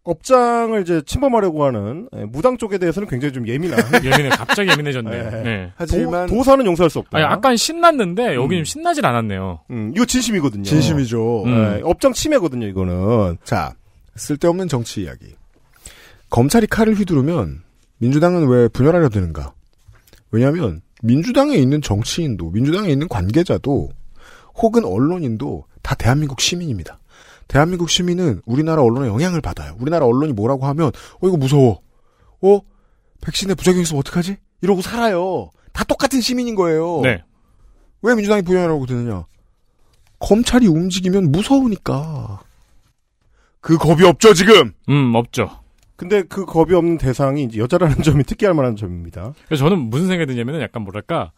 업장을 0.02 0.80
이제 0.80 1.02
침범하려고 1.04 1.62
하는 1.64 2.08
예, 2.16 2.24
무당 2.24 2.56
쪽에 2.56 2.78
대해서는 2.78 3.06
굉장히 3.06 3.32
좀 3.32 3.46
예민한. 3.46 3.78
예민해. 4.02 4.30
갑자기 4.30 4.70
예민해졌네요. 4.70 5.14
예. 5.24 5.42
네. 5.42 5.72
하지만 5.76 6.26
도, 6.26 6.42
사는 6.42 6.64
용서할 6.64 6.88
수 6.90 6.98
없다. 7.00 7.18
아니, 7.18 7.26
아까 7.26 7.54
신났는데 7.54 8.34
여기는 8.34 8.64
신나질 8.64 9.04
않았네요. 9.06 9.60
음, 9.70 9.92
이거 9.94 10.06
진심이거든요. 10.06 10.64
진심이죠. 10.64 11.44
음. 11.44 11.76
예, 11.76 11.82
업장 11.84 12.12
침해거든요, 12.14 12.66
이거는. 12.66 13.36
자, 13.44 13.74
쓸데없는 14.20 14.68
정치 14.68 15.02
이야기. 15.02 15.34
검찰이 16.28 16.66
칼을 16.66 16.94
휘두르면 16.94 17.62
민주당은 17.98 18.46
왜 18.48 18.68
분열하려 18.68 19.08
드는가? 19.08 19.52
왜냐하면 20.30 20.82
민주당에 21.02 21.56
있는 21.56 21.82
정치인도 21.82 22.50
민주당에 22.50 22.90
있는 22.90 23.08
관계자도 23.08 23.90
혹은 24.56 24.84
언론인도 24.84 25.64
다 25.82 25.94
대한민국 25.94 26.40
시민입니다. 26.40 26.98
대한민국 27.48 27.90
시민은 27.90 28.42
우리나라 28.44 28.82
언론에 28.82 29.08
영향을 29.08 29.40
받아요. 29.40 29.74
우리나라 29.80 30.06
언론이 30.06 30.34
뭐라고 30.34 30.66
하면 30.66 30.88
어 31.20 31.26
이거 31.26 31.36
무서워. 31.36 31.80
어 32.42 32.60
백신에 33.22 33.54
부작용 33.54 33.80
있으면 33.80 34.00
어떡하지? 34.00 34.36
이러고 34.60 34.82
살아요. 34.82 35.50
다 35.72 35.82
똑같은 35.84 36.20
시민인 36.20 36.54
거예요. 36.54 37.00
네. 37.02 37.22
왜 38.02 38.14
민주당이 38.14 38.42
부연하라고 38.42 38.86
드느냐? 38.86 39.24
검찰이 40.20 40.66
움직이면 40.68 41.32
무서우니까. 41.32 42.42
그 43.60 43.76
겁이 43.76 44.04
없죠 44.04 44.34
지금. 44.34 44.72
음, 44.88 45.14
없죠. 45.14 45.50
근데 45.96 46.22
그 46.22 46.46
겁이 46.46 46.74
없는 46.74 46.98
대상이 46.98 47.44
이제 47.44 47.58
여자라는 47.60 47.96
점이 48.02 48.24
특이할 48.24 48.54
만한 48.54 48.76
점입니다. 48.76 49.34
그래서 49.46 49.64
저는 49.68 49.78
무슨 49.90 50.08
생각이 50.08 50.32
드냐면 50.32 50.60
약간 50.62 50.82
뭐랄까 50.82 51.32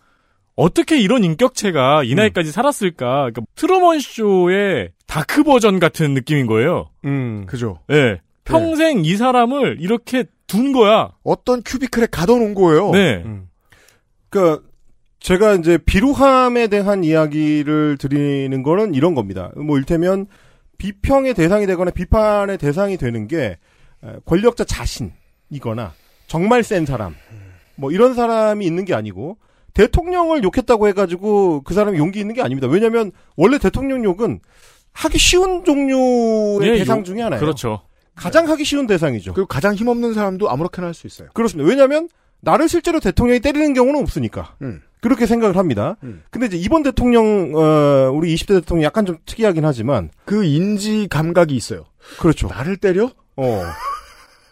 어떻게 0.55 1.01
이런 1.01 1.25
인격체가 1.25 2.05
이 2.05 2.14
나이까지 2.14 2.53
살았을까? 2.53 3.31
그러니까 3.31 3.43
트루먼 3.55 4.01
쇼의 4.01 4.91
dark 5.07 5.45
버전 5.45 5.81
같은 5.81 6.14
느낌인 6.14 6.47
거예요. 6.47 6.91
음. 7.05 7.45
그죠. 7.47 7.81
예. 7.91 8.20
평생 8.45 9.05
이 9.05 9.16
사람을 9.16 9.79
이렇게 9.81 10.25
둔 10.47 10.73
거야. 10.73 11.12
어떤 11.23 11.62
cubicle에 11.62 12.09
가둬놓은 12.11 12.55
거예요. 12.55 12.91
네. 12.91 13.23
음. 13.25 13.49
그러니까 14.29 14.62
제가 15.20 15.55
이제 15.55 15.79
비루함에 15.79 16.66
대한 16.66 17.05
이야기를 17.05 17.97
드리는 17.99 18.62
거는 18.62 18.95
이런 18.95 19.14
겁니다. 19.14 19.51
뭐 19.57 19.79
일테면 19.79 20.27
비평의 20.79 21.35
대상이 21.35 21.66
되거나 21.66 21.91
비판의 21.91 22.59
대상이 22.59 22.97
되는 22.97 23.29
게 23.29 23.59
에, 24.05 24.09
권력자 24.25 24.64
자신이거나 24.64 25.93
정말 26.27 26.62
센 26.62 26.87
사람 26.87 27.14
뭐 27.77 27.91
이런 27.91 28.14
사람이 28.14 28.64
있는 28.64 28.85
게 28.85 28.95
아니고 28.95 29.39
대통령을 29.75 30.43
욕했다고 30.45 30.89
해가지고 30.89 31.62
그 31.62 31.73
사람이 31.75 31.99
용기 31.99 32.20
있는 32.20 32.35
게 32.35 32.43
아닙니다. 32.43 32.68
왜냐하면 32.68 33.11
원래 33.37 33.59
대통령 33.59 34.05
욕은 34.05 34.41
하기 34.93 35.18
쉬운 35.18 35.64
종류의 35.64 36.68
예, 36.75 36.79
대상 36.79 36.99
욕- 36.99 37.05
중에 37.05 37.23
하나예요. 37.23 37.41
그렇죠. 37.41 37.81
가장 38.14 38.47
하기 38.51 38.64
쉬운 38.64 38.87
대상이죠. 38.87 39.33
그리고 39.33 39.47
가장 39.49 39.75
힘없는 39.75 40.12
사람도 40.12 40.51
아무렇게나 40.51 40.89
할 40.89 40.95
수 40.95 41.07
있어요. 41.07 41.29
그렇습니다. 41.33 41.66
왜냐하면 41.68 42.09
나를 42.43 42.68
실제로 42.68 43.01
대통령이 43.01 43.40
때리는 43.40 43.72
경우는 43.72 44.01
없으니까. 44.01 44.57
음. 44.62 44.82
그렇게 45.01 45.26
생각을 45.26 45.57
합니다. 45.57 45.97
음. 46.03 46.22
근데 46.30 46.47
이제 46.47 46.57
이번 46.57 46.82
대통령, 46.82 47.53
어, 47.55 48.11
우리 48.12 48.34
20대 48.34 48.61
대통령 48.61 48.84
약간 48.84 49.07
좀 49.07 49.16
특이하긴 49.26 49.64
하지만. 49.64 50.11
그 50.24 50.45
인지 50.45 51.09
감각이 51.09 51.57
있어요. 51.57 51.86
그렇죠. 52.20 52.49
나를 52.49 52.76
때려? 52.76 53.11
어. 53.36 53.62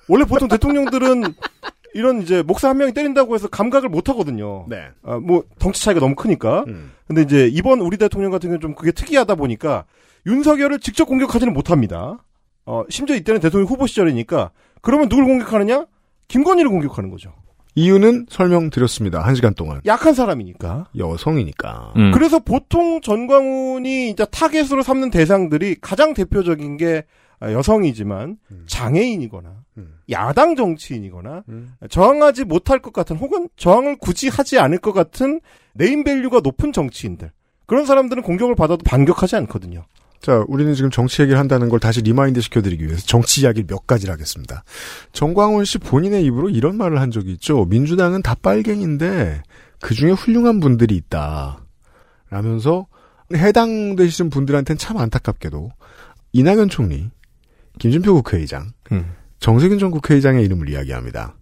원래 0.09 0.24
보통 0.24 0.49
대통령들은 0.49 1.22
이런 1.95 2.22
이제 2.22 2.43
목사 2.43 2.68
한 2.68 2.78
명이 2.78 2.95
때린다고 2.95 3.34
해서 3.34 3.49
감각을 3.49 3.88
못 3.88 4.09
하거든요. 4.09 4.66
네. 4.68 4.88
아, 5.03 5.18
뭐, 5.18 5.45
덩치 5.59 5.84
차이가 5.84 6.01
너무 6.01 6.14
크니까. 6.14 6.64
음. 6.68 6.93
근데 7.07 7.22
이제 7.22 7.49
이번 7.53 7.80
우리 7.80 7.97
대통령 7.97 8.30
같은 8.30 8.49
경우는 8.49 8.61
좀 8.61 8.74
그게 8.74 8.93
특이하다 8.93 9.34
보니까 9.34 9.84
윤석열을 10.26 10.78
직접 10.78 11.07
공격하지는 11.07 11.53
못합니다. 11.53 12.18
어, 12.66 12.84
심지어 12.88 13.16
이때는 13.16 13.41
대통령 13.41 13.68
후보 13.68 13.86
시절이니까 13.86 14.51
그러면 14.80 15.09
누굴 15.09 15.24
공격하느냐? 15.24 15.86
김건희를 16.28 16.70
공격하는 16.70 17.11
거죠. 17.11 17.34
이유는 17.75 18.27
설명드렸습니다. 18.29 19.21
한 19.21 19.35
시간 19.35 19.55
동안. 19.55 19.81
약한 19.87 20.14
사람이니까. 20.14 20.89
여성이니까. 20.97 21.93
음. 21.97 22.11
그래서 22.12 22.39
보통 22.39 23.01
전광훈이 23.01 24.11
이제 24.11 24.27
타겟으로 24.31 24.83
삼는 24.83 25.11
대상들이 25.11 25.77
가장 25.81 26.14
대표적인 26.14 26.77
게 26.77 27.05
아, 27.43 27.53
여성이지만 27.53 28.37
장애인이거나 28.66 29.62
야당 30.11 30.57
정치인이거나 30.57 31.45
저항하지 31.89 32.45
못할 32.45 32.81
것 32.81 32.93
같은 32.93 33.16
혹은 33.16 33.49
저항을 33.57 33.97
굳이 33.99 34.29
하지 34.29 34.59
않을 34.59 34.79
것 34.79 34.93
같은 34.93 35.41
네임밸류가 35.73 36.41
높은 36.41 36.73
정치인들 36.73 37.31
그런 37.64 37.87
사람들은 37.87 38.23
공격을 38.25 38.57
받아도 38.57 38.83
반격하지 38.85 39.37
않거든요. 39.37 39.85
자, 40.21 40.45
우리는 40.49 40.75
지금 40.75 40.91
정치 40.91 41.23
얘기를 41.23 41.39
한다는 41.39 41.68
걸 41.68 41.81
다시 41.81 42.03
remind 42.03 42.41
시켜드리기 42.41 42.85
위해서 42.87 43.05
정치 43.07 43.41
이야기를 43.41 43.66
몇 43.66 43.87
가지를 43.87 44.12
하겠습니다. 44.12 44.64
전광훈 45.12 45.64
씨 45.64 45.79
본인의 45.79 46.25
입으로 46.27 46.51
이런 46.51 46.77
말을 46.77 47.01
한 47.01 47.11
적이 47.11 47.33
있죠. 47.33 47.64
민주당은 47.64 48.23
다 48.23 48.35
빨갱인데 48.41 49.43
그 49.81 49.95
중에 49.95 50.11
훌륭한 50.11 50.61
분들이 50.61 50.95
있다. 50.95 51.64
라면서 52.29 52.87
해당되시는 53.33 54.31
분들한테는 54.31 54.79
참 54.79 54.99
안타깝게도 54.99 55.71
이낙연 56.33 56.68
총리, 56.68 57.11
김진표 57.79 58.14
국회의장, 58.14 58.73
정세균 59.39 59.79
전 59.79 59.91
국회의장의 59.91 60.45
이름을 60.45 60.68
이야기합니다. 60.68 61.35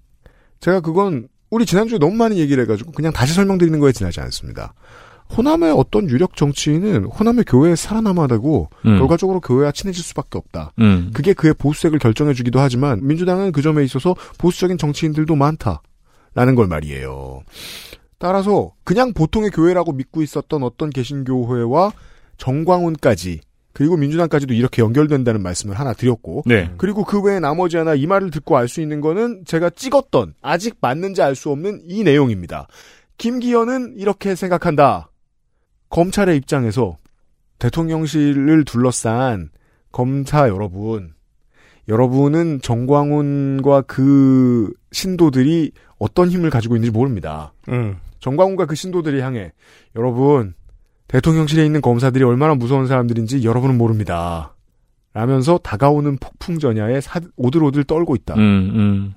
제가 0.60 0.80
그건 0.80 1.28
우리 1.50 1.66
지난주에 1.66 1.98
너무 1.98 2.14
많은 2.14 2.36
얘기를 2.36 2.62
해가지고 2.62 2.92
그냥 2.92 3.12
다시 3.12 3.34
설명드리는 3.34 3.78
거에 3.80 3.92
지나지 3.92 4.20
않습니다. 4.20 4.74
호남의 5.36 5.72
어떤 5.72 6.08
유력 6.08 6.36
정치인은 6.36 7.04
호남의 7.04 7.44
교회에 7.44 7.76
살아남아야 7.76 8.26
되고 8.28 8.70
음. 8.86 8.98
결과적으로 8.98 9.40
교회와 9.40 9.72
친해질 9.72 10.02
수밖에 10.02 10.38
없다. 10.38 10.72
음. 10.80 11.10
그게 11.12 11.32
그의 11.32 11.54
보수색을 11.54 11.98
결정해주기도 11.98 12.60
하지만 12.60 13.06
민주당은 13.06 13.52
그 13.52 13.62
점에 13.62 13.84
있어서 13.84 14.14
보수적인 14.38 14.78
정치인들도 14.78 15.34
많다라는 15.34 16.54
걸 16.56 16.66
말이에요. 16.66 17.42
따라서 18.18 18.72
그냥 18.84 19.12
보통의 19.12 19.50
교회라고 19.50 19.92
믿고 19.92 20.22
있었던 20.22 20.62
어떤 20.62 20.90
개신교회와 20.90 21.92
정광훈까지 22.36 23.40
그리고 23.72 23.96
민주당까지도 23.96 24.54
이렇게 24.54 24.82
연결된다는 24.82 25.40
말씀을 25.40 25.78
하나 25.78 25.92
드렸고 25.92 26.42
네. 26.46 26.68
그리고 26.78 27.04
그 27.04 27.20
외에 27.22 27.38
나머지 27.38 27.76
하나 27.76 27.94
이 27.94 28.06
말을 28.06 28.30
듣고 28.32 28.56
알 28.56 28.66
수 28.66 28.80
있는 28.80 29.00
거는 29.00 29.44
제가 29.46 29.70
찍었던 29.70 30.34
아직 30.42 30.78
맞는지 30.80 31.22
알 31.22 31.36
수 31.36 31.50
없는 31.50 31.82
이 31.86 32.02
내용입니다. 32.02 32.66
김기현은 33.18 33.94
이렇게 33.96 34.34
생각한다. 34.34 35.07
검찰의 35.90 36.36
입장에서 36.36 36.96
대통령실을 37.58 38.64
둘러싼 38.64 39.50
검사 39.90 40.48
여러분 40.48 41.14
여러분은 41.88 42.60
정광훈과 42.60 43.82
그 43.82 44.72
신도들이 44.92 45.72
어떤 45.98 46.28
힘을 46.28 46.50
가지고 46.50 46.76
있는지 46.76 46.90
모릅니다. 46.92 47.52
음. 47.68 47.96
정광훈과 48.20 48.66
그 48.66 48.74
신도들이 48.74 49.20
향해 49.20 49.52
여러분 49.96 50.54
대통령실에 51.08 51.64
있는 51.64 51.80
검사들이 51.80 52.22
얼마나 52.24 52.54
무서운 52.54 52.86
사람들인지 52.86 53.42
여러분은 53.44 53.78
모릅니다. 53.78 54.54
라면서 55.14 55.56
다가오는 55.58 56.18
폭풍 56.18 56.58
전야에 56.58 57.00
사- 57.00 57.20
오들오들 57.36 57.84
떨고 57.84 58.14
있다. 58.14 58.34
음, 58.34 58.40
음. 58.74 59.14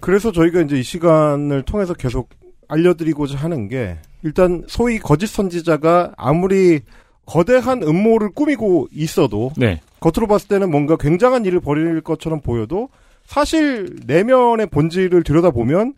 그래서 0.00 0.32
저희가 0.32 0.62
이제 0.62 0.80
이 0.80 0.82
시간을 0.82 1.62
통해서 1.62 1.94
계속 1.94 2.30
알려드리고자 2.66 3.38
하는 3.38 3.68
게 3.68 3.98
일단 4.22 4.64
소위 4.68 4.98
거짓 4.98 5.26
선지자가 5.28 6.12
아무리 6.16 6.80
거대한 7.26 7.82
음모를 7.82 8.30
꾸미고 8.30 8.88
있어도 8.92 9.52
네. 9.56 9.80
겉으로 10.00 10.26
봤을 10.26 10.48
때는 10.48 10.70
뭔가 10.70 10.96
굉장한 10.96 11.44
일을 11.44 11.60
벌일 11.60 12.00
것처럼 12.00 12.40
보여도 12.40 12.88
사실 13.24 13.96
내면의 14.06 14.66
본질을 14.66 15.22
들여다보면 15.22 15.94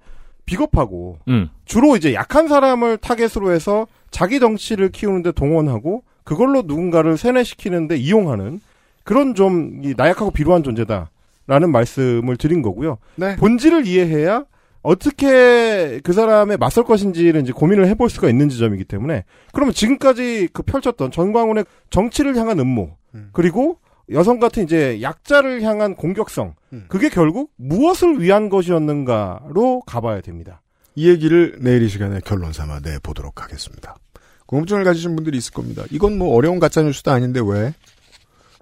비겁하고 0.46 1.18
음. 1.28 1.48
주로 1.64 1.96
이제 1.96 2.12
약한 2.12 2.48
사람을 2.48 2.98
타겟으로 2.98 3.52
해서 3.52 3.86
자기 4.10 4.40
정치를 4.40 4.90
키우는데 4.90 5.32
동원하고 5.32 6.02
그걸로 6.22 6.62
누군가를 6.62 7.16
세뇌시키는데 7.16 7.96
이용하는 7.96 8.60
그런 9.04 9.34
좀이 9.34 9.94
나약하고 9.96 10.30
비루한 10.30 10.62
존재다라는 10.62 11.70
말씀을 11.70 12.36
드린 12.36 12.62
거고요. 12.62 12.98
네. 13.16 13.36
본질을 13.36 13.86
이해해야 13.86 14.44
어떻게 14.84 15.98
그 16.04 16.12
사람에 16.12 16.58
맞설 16.58 16.84
것인지를 16.84 17.40
이제 17.40 17.52
고민을 17.52 17.88
해볼 17.88 18.10
수가 18.10 18.28
있는 18.28 18.50
지점이기 18.50 18.84
때문에 18.84 19.24
그러면 19.52 19.72
지금까지 19.72 20.50
그 20.52 20.62
펼쳤던 20.62 21.10
전광훈의 21.10 21.64
정치를 21.88 22.36
향한 22.36 22.60
음모 22.60 22.90
그리고 23.32 23.78
여성 24.10 24.38
같은 24.38 24.62
이제 24.62 25.00
약자를 25.00 25.62
향한 25.62 25.94
공격성 25.96 26.54
그게 26.88 27.08
결국 27.08 27.50
무엇을 27.56 28.20
위한 28.20 28.50
것이었는가로 28.50 29.80
가봐야 29.86 30.20
됩니다. 30.20 30.60
이 30.94 31.08
얘기를 31.08 31.56
내일 31.60 31.82
이 31.82 31.88
시간에 31.88 32.20
결론 32.22 32.52
삼아 32.52 32.80
내 32.80 32.98
보도록 33.02 33.42
하겠습니다. 33.42 33.96
궁금증을 34.44 34.84
가지신 34.84 35.16
분들이 35.16 35.38
있을 35.38 35.54
겁니다. 35.54 35.84
이건 35.90 36.18
뭐 36.18 36.36
어려운 36.36 36.60
가짜 36.60 36.82
뉴스도 36.82 37.10
아닌데 37.10 37.40
왜? 37.42 37.72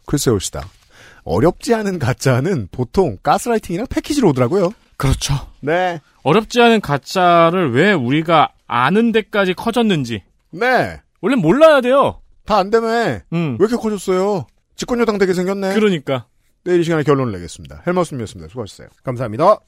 글쎄요, 0.07 0.39
시다. 0.39 0.63
어렵지 1.25 1.75
않은 1.75 1.99
가짜는 1.99 2.69
보통 2.71 3.19
가스라이팅이랑 3.23 3.89
패키지로 3.91 4.29
오더라고요. 4.29 4.71
그렇죠. 5.03 5.35
네. 5.59 6.01
어렵지 6.23 6.61
않은 6.63 6.81
가짜를 6.81 7.73
왜 7.73 7.93
우리가 7.93 8.53
아는 8.69 9.11
데까지 9.11 9.53
커졌는지. 9.53 10.23
네. 10.53 11.01
원래 11.21 11.35
몰라야 11.35 11.81
돼요. 11.81 12.21
다 12.45 12.59
안 12.59 12.71
되면 12.71 13.21
음. 13.33 13.57
왜 13.59 13.67
이렇게 13.67 13.75
커졌어요? 13.77 14.47
집권여당 14.77 15.19
되게 15.19 15.35
생겼네. 15.35 15.75
그러니까. 15.75 16.27
내일 16.63 16.81
이 16.81 16.85
시간에 16.85 17.03
결론을 17.03 17.33
내겠습니다. 17.33 17.83
헬머스님이었습니다. 17.85 18.49
수고하셨어요. 18.49 18.89
감사합니다. 19.03 19.59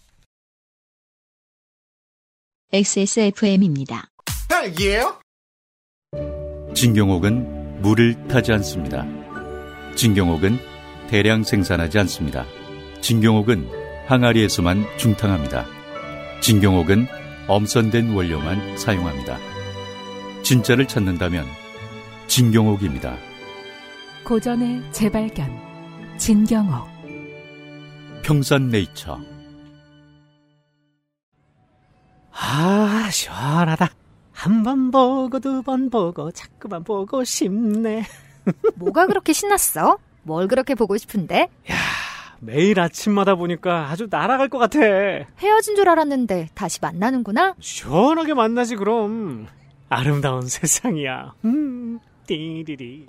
XSFM입니다. 2.72 4.04
헬기예요? 4.52 5.18
진경옥은 6.74 7.82
물을 7.82 8.28
타지 8.28 8.52
않습니다. 8.52 9.04
진경옥은 9.96 10.58
대량 11.08 11.42
생산하지 11.42 11.98
않습니다. 11.98 12.46
진경옥은 13.00 13.83
항아리에서만 14.06 14.84
중탕합니다. 14.98 15.64
진경옥은 16.40 17.06
엄선된 17.48 18.12
원료만 18.12 18.76
사용합니다. 18.76 19.38
진짜를 20.42 20.86
찾는다면 20.86 21.46
진경옥입니다. 22.26 23.16
고전의 24.24 24.82
재발견. 24.92 25.50
진경옥. 26.18 26.86
평산네이처 28.22 29.20
아, 32.32 33.08
시원하다. 33.10 33.90
한 34.32 34.62
번 34.62 34.90
보고 34.90 35.38
두 35.40 35.62
번 35.62 35.88
보고 35.90 36.30
자꾸만 36.32 36.82
보고 36.84 37.22
싶네. 37.24 38.04
뭐가 38.76 39.06
그렇게 39.06 39.32
신났어? 39.32 39.98
뭘 40.22 40.48
그렇게 40.48 40.74
보고 40.74 40.96
싶은데? 40.96 41.48
매일 42.40 42.80
아침마다 42.80 43.34
보니까 43.34 43.88
아주 43.90 44.08
날아갈 44.10 44.48
것 44.48 44.58
같아. 44.58 44.78
헤어진 44.80 45.76
줄 45.76 45.88
알았는데 45.88 46.48
다시 46.54 46.78
만나는구나? 46.80 47.54
시원하게 47.60 48.34
만나지 48.34 48.76
그럼. 48.76 49.46
아름다운 49.88 50.42
세상이야. 50.48 51.34
음, 51.44 51.98
띠리리. 52.26 53.06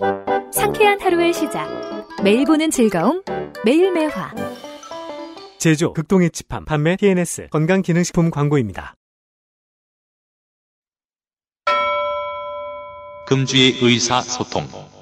상쾌한 0.52 1.00
하루의 1.00 1.32
시작. 1.32 1.68
매일 2.22 2.44
보는 2.44 2.70
즐거움. 2.70 3.22
매일 3.64 3.92
매화. 3.92 4.32
제조 5.58 5.92
극동의 5.92 6.30
집함 6.30 6.64
판매 6.64 6.96
TNS 6.96 7.48
건강기능식품 7.50 8.30
광고입니다. 8.30 8.94
금주의 13.26 13.72
의사소통. 13.82 14.95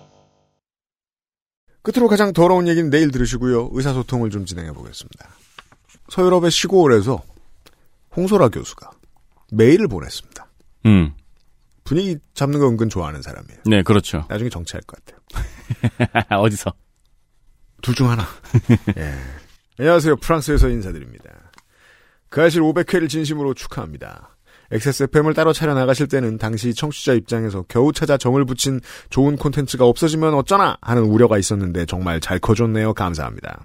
끝으로 1.84 2.08
가장 2.08 2.32
더러운 2.32 2.66
얘기는 2.66 2.88
내일 2.90 3.10
들으시고요. 3.10 3.68
의사소통을 3.72 4.30
좀 4.30 4.46
진행해 4.46 4.72
보겠습니다. 4.72 5.28
서유럽의 6.08 6.50
시골에서 6.50 7.22
홍소라 8.16 8.48
교수가 8.48 8.90
메일을 9.52 9.86
보냈습니다. 9.88 10.46
음. 10.86 11.12
분위기 11.84 12.18
잡는 12.32 12.58
거 12.58 12.68
은근 12.68 12.88
좋아하는 12.88 13.20
사람이에요. 13.20 13.60
네, 13.66 13.82
그렇죠. 13.82 14.24
나중에 14.30 14.48
정치할 14.48 14.80
것 14.86 14.98
같아요. 15.04 16.40
어디서? 16.42 16.72
둘 17.82 17.94
중 17.94 18.08
하나. 18.10 18.26
예. 18.96 19.14
안녕하세요. 19.78 20.16
프랑스에서 20.16 20.70
인사드립니다. 20.70 21.30
그 22.30 22.42
아실 22.42 22.62
500회를 22.62 23.10
진심으로 23.10 23.52
축하합니다. 23.52 24.33
XSFM을 24.70 25.34
따로 25.34 25.52
차려 25.52 25.74
나가실 25.74 26.08
때는 26.08 26.38
당시 26.38 26.74
청취자 26.74 27.14
입장에서 27.14 27.64
겨우 27.68 27.92
찾아 27.92 28.16
정을 28.16 28.44
붙인 28.44 28.80
좋은 29.10 29.36
콘텐츠가 29.36 29.84
없어지면 29.86 30.34
어쩌나 30.34 30.76
하는 30.80 31.02
우려가 31.02 31.38
있었는데 31.38 31.86
정말 31.86 32.20
잘 32.20 32.38
커줬네요. 32.38 32.94
감사합니다. 32.94 33.62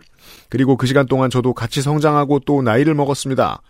그리고 0.50 0.78
그 0.78 0.88
시간 0.88 1.06
동안 1.06 1.30
저도 1.30 1.54
같이 1.54 1.82
성장하고 1.82 2.39
또 2.39 2.62
나이를 2.62 2.93
먹었습니다. 2.95 3.62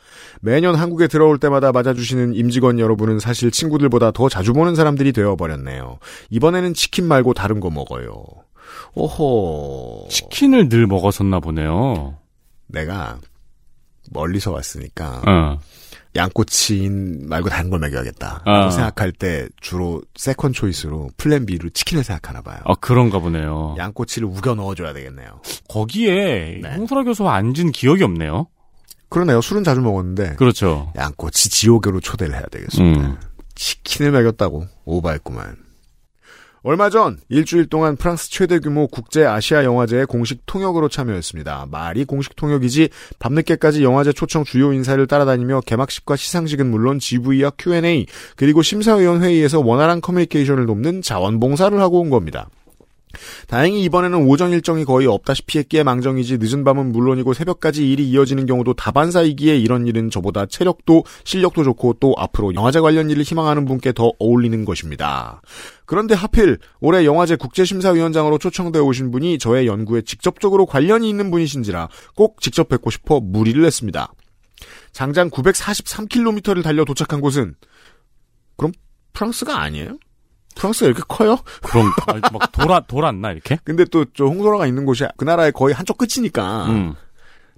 매년 0.41 0.75
한국에 0.75 1.07
들어올 1.07 1.37
때마다 1.37 1.71
맞아주시는 1.71 2.35
임직원 2.35 2.79
여러분은 2.79 3.19
사실 3.19 3.51
친구들보다 3.51 4.11
더 4.11 4.29
자주 4.29 4.53
보는 4.53 4.75
사람들이 4.75 5.11
되어버렸네요. 5.11 5.99
이번에는 6.29 6.73
치킨 6.73 7.05
말고 7.05 7.33
다른 7.33 7.59
거 7.59 7.69
먹어요. 7.69 8.23
오호. 8.93 10.07
치킨을 10.09 10.69
늘 10.69 10.87
먹었었나 10.87 11.39
보네요. 11.39 12.17
내가 12.67 13.19
멀리서 14.11 14.51
왔으니까 14.51 15.21
어. 15.27 15.59
양꼬치인 16.15 17.27
말고 17.29 17.49
다른 17.49 17.69
걸 17.69 17.79
먹여야겠다. 17.79 18.43
어. 18.45 18.51
라고 18.51 18.71
생각할 18.71 19.11
때 19.11 19.47
주로 19.61 20.01
second 20.15 20.53
choice로 20.53 21.09
plan 21.17 21.45
B로 21.45 21.69
치킨을 21.69 22.03
생각하나 22.03 22.41
봐요. 22.41 22.59
아, 22.65 22.73
그런가 22.81 23.19
보네요. 23.19 23.75
양꼬치를 23.77 24.27
우겨 24.27 24.55
넣어줘야 24.55 24.93
되겠네요. 24.93 25.41
거기에 25.67 26.59
네. 26.63 26.75
홍소라 26.75 27.03
교수가 27.03 27.33
앉은 27.33 27.71
기억이 27.71 28.03
없네요. 28.03 28.47
그러네요. 29.09 29.41
술은 29.41 29.63
자주 29.63 29.81
먹었는데 29.81 30.35
그렇죠. 30.35 30.91
양꼬치 30.95 31.49
지옥으로 31.49 31.99
초대를 31.99 32.33
해야 32.35 32.43
되겠습니다. 32.51 33.01
음. 33.07 33.17
치킨을 33.55 34.11
먹였다고 34.11 34.67
오바했구만. 34.85 35.68
얼마 36.61 36.89
전 36.89 37.17
일주일 37.29 37.67
동안 37.67 37.95
프랑스 37.95 38.29
최대 38.29 38.59
규모 38.59 38.87
국제 38.87 39.25
아시아 39.25 39.63
영화제에 39.63 40.03
공식 40.03 40.45
통역으로 40.45 40.89
참여했습니다. 40.89 41.67
말이 41.71 42.03
공식 42.03 42.35
통역이지 42.35 42.89
밤늦게까지 43.19 43.81
영화제 43.83 44.11
초청 44.11 44.43
주요 44.43 44.73
인사를 44.73 45.05
따라다니며 45.07 45.61
개막식과 45.61 46.17
시상식은 46.17 46.69
물론 46.69 46.99
GV와 46.99 47.51
Q&A 47.57 48.07
그리고 48.35 48.61
심사위원 48.61 49.23
회의에서 49.23 49.61
원활한 49.61 50.01
커뮤니케이션을 50.01 50.65
돕는 50.65 51.01
자원봉사를 51.01 51.79
하고 51.79 52.01
온 52.01 52.09
겁니다. 52.09 52.49
다행히 53.47 53.83
이번에는 53.83 54.27
오전 54.27 54.51
일정이 54.51 54.85
거의 54.85 55.07
없다시피 55.07 55.57
했기에 55.59 55.83
망정이지 55.83 56.37
늦은 56.39 56.63
밤은 56.63 56.91
물론이고 56.91 57.33
새벽까지 57.33 57.89
일이 57.91 58.09
이어지는 58.09 58.45
경우도 58.45 58.73
다반사이기에 58.73 59.57
이런 59.57 59.87
일은 59.87 60.09
저보다 60.09 60.45
체력도 60.45 61.03
실력도 61.23 61.63
좋고 61.63 61.97
또 61.99 62.13
앞으로 62.17 62.53
영화제 62.53 62.79
관련 62.79 63.09
일을 63.09 63.23
희망하는 63.23 63.65
분께 63.65 63.93
더 63.93 64.11
어울리는 64.19 64.63
것입니다. 64.65 65.41
그런데 65.85 66.13
하필 66.13 66.59
올해 66.79 67.05
영화제 67.05 67.35
국제심사위원장으로 67.35 68.37
초청되어 68.37 68.83
오신 68.83 69.11
분이 69.11 69.39
저의 69.39 69.65
연구에 69.65 70.03
직접적으로 70.03 70.65
관련이 70.65 71.09
있는 71.09 71.31
분이신지라 71.31 71.89
꼭 72.15 72.41
직접 72.41 72.69
뵙고 72.69 72.91
싶어 72.91 73.19
무리를 73.19 73.63
했습니다. 73.65 74.13
장장 74.91 75.29
943km를 75.29 76.63
달려 76.63 76.85
도착한 76.85 77.21
곳은 77.21 77.55
그럼 78.57 78.71
프랑스가 79.13 79.61
아니에요? 79.61 79.97
프랑스가 80.59 80.87
이렇게 80.87 81.01
커요? 81.07 81.37
그럼 81.63 81.87
아, 82.07 82.29
막 82.31 82.51
돌아 82.51 82.79
돌았나 82.81 83.31
이렇게? 83.31 83.57
근데 83.63 83.85
또 83.85 84.05
저 84.13 84.25
홍소라가 84.25 84.67
있는 84.67 84.85
곳이 84.85 85.05
그 85.17 85.23
나라의 85.25 85.51
거의 85.53 85.73
한쪽 85.73 85.97
끝이니까 85.97 86.65
음. 86.67 86.95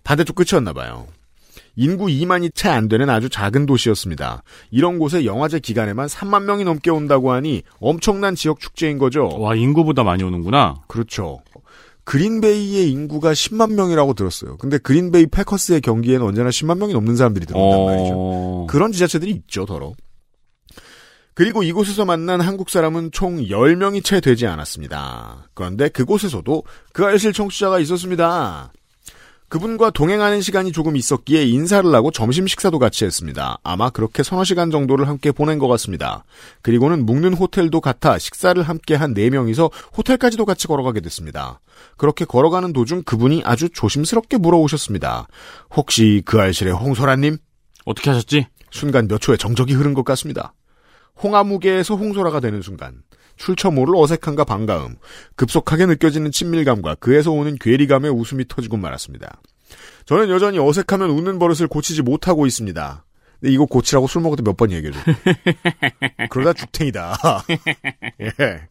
반대쪽 0.04 0.36
끝이었나 0.36 0.74
봐요. 0.74 1.08
인구 1.76 2.08
2만이 2.08 2.54
채 2.54 2.68
안 2.70 2.88
되는 2.90 3.10
아주 3.10 3.30
작은 3.30 3.66
도시였습니다. 3.66 4.44
이런 4.72 5.00
곳에 5.00 5.26
영화제 5.26 5.60
기간에만 5.60 6.08
3만 6.08 6.44
명이 6.44 6.64
넘게 6.66 6.90
온다고 6.92 7.32
하니 7.32 7.64
엄청난 7.80 8.36
지역 8.36 8.60
축제인 8.60 8.98
거죠. 8.98 9.28
와 9.40 9.56
인구보다 9.56 10.04
많이 10.04 10.24
오는구나. 10.24 10.76
그렇죠. 10.88 11.40
그린베이의 12.04 12.92
인구가 12.92 13.32
10만 13.32 13.74
명이라고 13.74 14.14
들었어요. 14.16 14.58
근데 14.58 14.78
그린베이 14.80 15.28
패커스의 15.28 15.82
경기에는 15.82 16.26
언제나 16.26 16.50
10만 16.50 16.78
명이 16.80 16.94
넘는 16.94 17.16
사람들이 17.16 17.46
들어온단 17.46 17.86
말이죠. 17.86 18.68
그런 18.70 18.92
지자체들이 18.92 19.32
있죠, 19.32 19.66
더러. 19.66 19.94
그리고 21.34 21.64
이곳에서 21.64 22.06
만난 22.06 22.42
한국 22.42 22.70
사람은 22.70 23.12
총 23.12 23.38
10명이 23.38 24.04
채 24.04 24.20
되지 24.20 24.48
않았습니다. 24.48 25.50
그런데 25.54 25.90
그곳에서도 25.90 26.64
그 26.94 27.06
알실 27.06 27.34
청취자가 27.34 27.80
있었습니다. 27.80 28.72
그분과 29.52 29.90
동행하는 29.90 30.40
시간이 30.40 30.72
조금 30.72 30.96
있었기에 30.96 31.44
인사를 31.44 31.94
하고 31.94 32.10
점심 32.10 32.48
식사도 32.48 32.80
같이 32.80 33.04
했습니다. 33.04 33.60
아마 33.64 33.90
그렇게 33.90 34.24
서너 34.24 34.46
시간 34.46 34.72
정도를 34.72 35.10
함께 35.10 35.34
보낸 35.34 35.60
것 35.60 35.68
같습니다. 35.68 36.24
그리고는 36.62 37.06
묵는 37.06 37.34
호텔도 37.34 37.82
같아 37.82 38.18
식사를 38.18 38.62
함께 38.64 38.96
한 38.96 39.14
4명이서 39.14 39.70
호텔까지도 39.98 40.46
같이 40.46 40.68
걸어가게 40.68 41.02
됐습니다. 41.02 41.60
그렇게 41.98 42.24
걸어가는 42.24 42.72
도중 42.72 43.04
그분이 43.04 43.42
아주 43.44 43.68
조심스럽게 43.68 44.38
물어오셨습니다. 44.38 45.28
혹시 45.76 46.22
그 46.24 46.40
알실의 46.40 46.72
홍소라님? 46.72 47.38
어떻게 47.84 48.10
하셨지? 48.10 48.48
순간 48.70 49.10
몇 49.10 49.20
초의 49.20 49.38
정적이 49.38 49.74
흐른 49.74 49.94
것 49.94 50.06
같습니다. 50.06 50.54
홍아무개에서 51.24 51.96
홍소라가 51.96 52.40
되는 52.40 52.62
순간 52.62 53.04
출처 53.38 53.72
모를 53.72 53.96
어색함과 53.96 54.44
반가움, 54.44 54.96
급속하게 55.36 55.88
느껴지는 55.88 56.32
친밀감과 56.32 56.96
그에서 56.96 57.32
오는 57.32 57.56
괴리감의 57.60 58.12
웃음이 58.12 58.48
터지고 58.48 58.78
말았습니다. 58.78 59.42
저는 60.06 60.30
여전히 60.30 60.60
어색하면 60.60 61.10
웃는 61.10 61.40
버릇을 61.40 61.68
고치지 61.68 62.04
못하고 62.04 62.46
있습니다. 62.46 63.06
근데 63.40 63.54
이거 63.54 63.66
고치라고 63.66 64.08
술때몇번 64.08 64.72
얘기해줘. 64.72 65.00
그러다 66.30 66.54
죽탱이다. 66.54 67.18
예. 68.22 68.68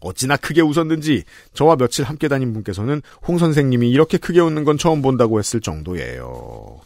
어찌나 0.00 0.36
크게 0.36 0.62
웃었는지 0.62 1.24
저와 1.52 1.76
며칠 1.76 2.04
함께 2.04 2.28
다닌 2.28 2.52
분께서는 2.52 3.02
홍 3.26 3.38
선생님이 3.38 3.90
이렇게 3.90 4.16
크게 4.16 4.40
웃는 4.40 4.64
건 4.64 4.78
처음 4.78 5.02
본다고 5.02 5.38
했을 5.38 5.60
정도예요. 5.60 6.79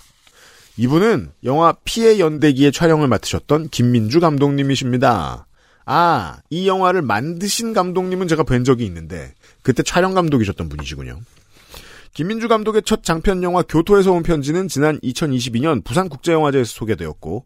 이분은 0.76 1.30
영화 1.44 1.72
피해 1.84 2.18
연대기의 2.18 2.72
촬영을 2.72 3.06
맡으셨던 3.06 3.68
김민주 3.68 4.18
감독님이십니다. 4.20 5.46
아, 5.86 6.38
이 6.50 6.66
영화를 6.66 7.02
만드신 7.02 7.74
감독님은 7.74 8.26
제가 8.26 8.42
뵌 8.42 8.64
적이 8.64 8.86
있는데 8.86 9.34
그때 9.62 9.82
촬영 9.82 10.14
감독이셨던 10.14 10.68
분이시군요. 10.68 11.20
김민주 12.12 12.48
감독의 12.48 12.82
첫 12.84 13.02
장편 13.02 13.42
영화 13.42 13.62
교토에서 13.62 14.12
온 14.12 14.22
편지는 14.22 14.68
지난 14.68 14.98
2022년 15.00 15.84
부산국제영화제에서 15.84 16.70
소개되었고 16.72 17.44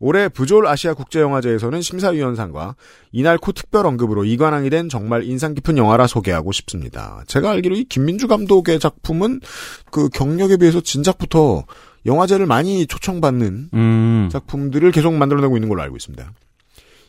올해 0.00 0.28
부졸 0.28 0.66
아시아 0.66 0.94
국제영화제에서는 0.94 1.82
심사위원상과 1.82 2.74
이날 3.12 3.36
코 3.36 3.52
특별 3.52 3.86
언급으로 3.86 4.24
이관왕이 4.24 4.70
된 4.70 4.88
정말 4.88 5.24
인상 5.24 5.54
깊은 5.54 5.76
영화라 5.76 6.06
소개하고 6.06 6.52
싶습니다. 6.52 7.22
제가 7.26 7.50
알기로 7.50 7.76
이 7.76 7.84
김민주 7.84 8.26
감독의 8.26 8.80
작품은 8.80 9.40
그 9.90 10.08
경력에 10.08 10.56
비해서 10.56 10.80
진작부터 10.80 11.64
영화제를 12.06 12.46
많이 12.46 12.86
초청받는 12.86 13.70
음. 13.74 14.28
작품들을 14.30 14.90
계속 14.92 15.14
만들어내고 15.14 15.56
있는 15.56 15.68
걸로 15.68 15.82
알고 15.82 15.96
있습니다. 15.96 16.32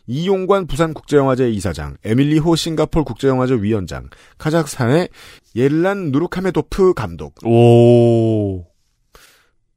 이용관 0.07 0.67
부산국제영화제 0.67 1.49
이사장, 1.51 1.95
에밀리호 2.03 2.55
싱가폴 2.55 3.03
국제영화제 3.03 3.55
위원장, 3.55 4.09
카자흐스탄의 4.37 5.09
옐란 5.55 6.11
누르카메도프 6.11 6.93
감독. 6.93 7.35
오. 7.45 8.65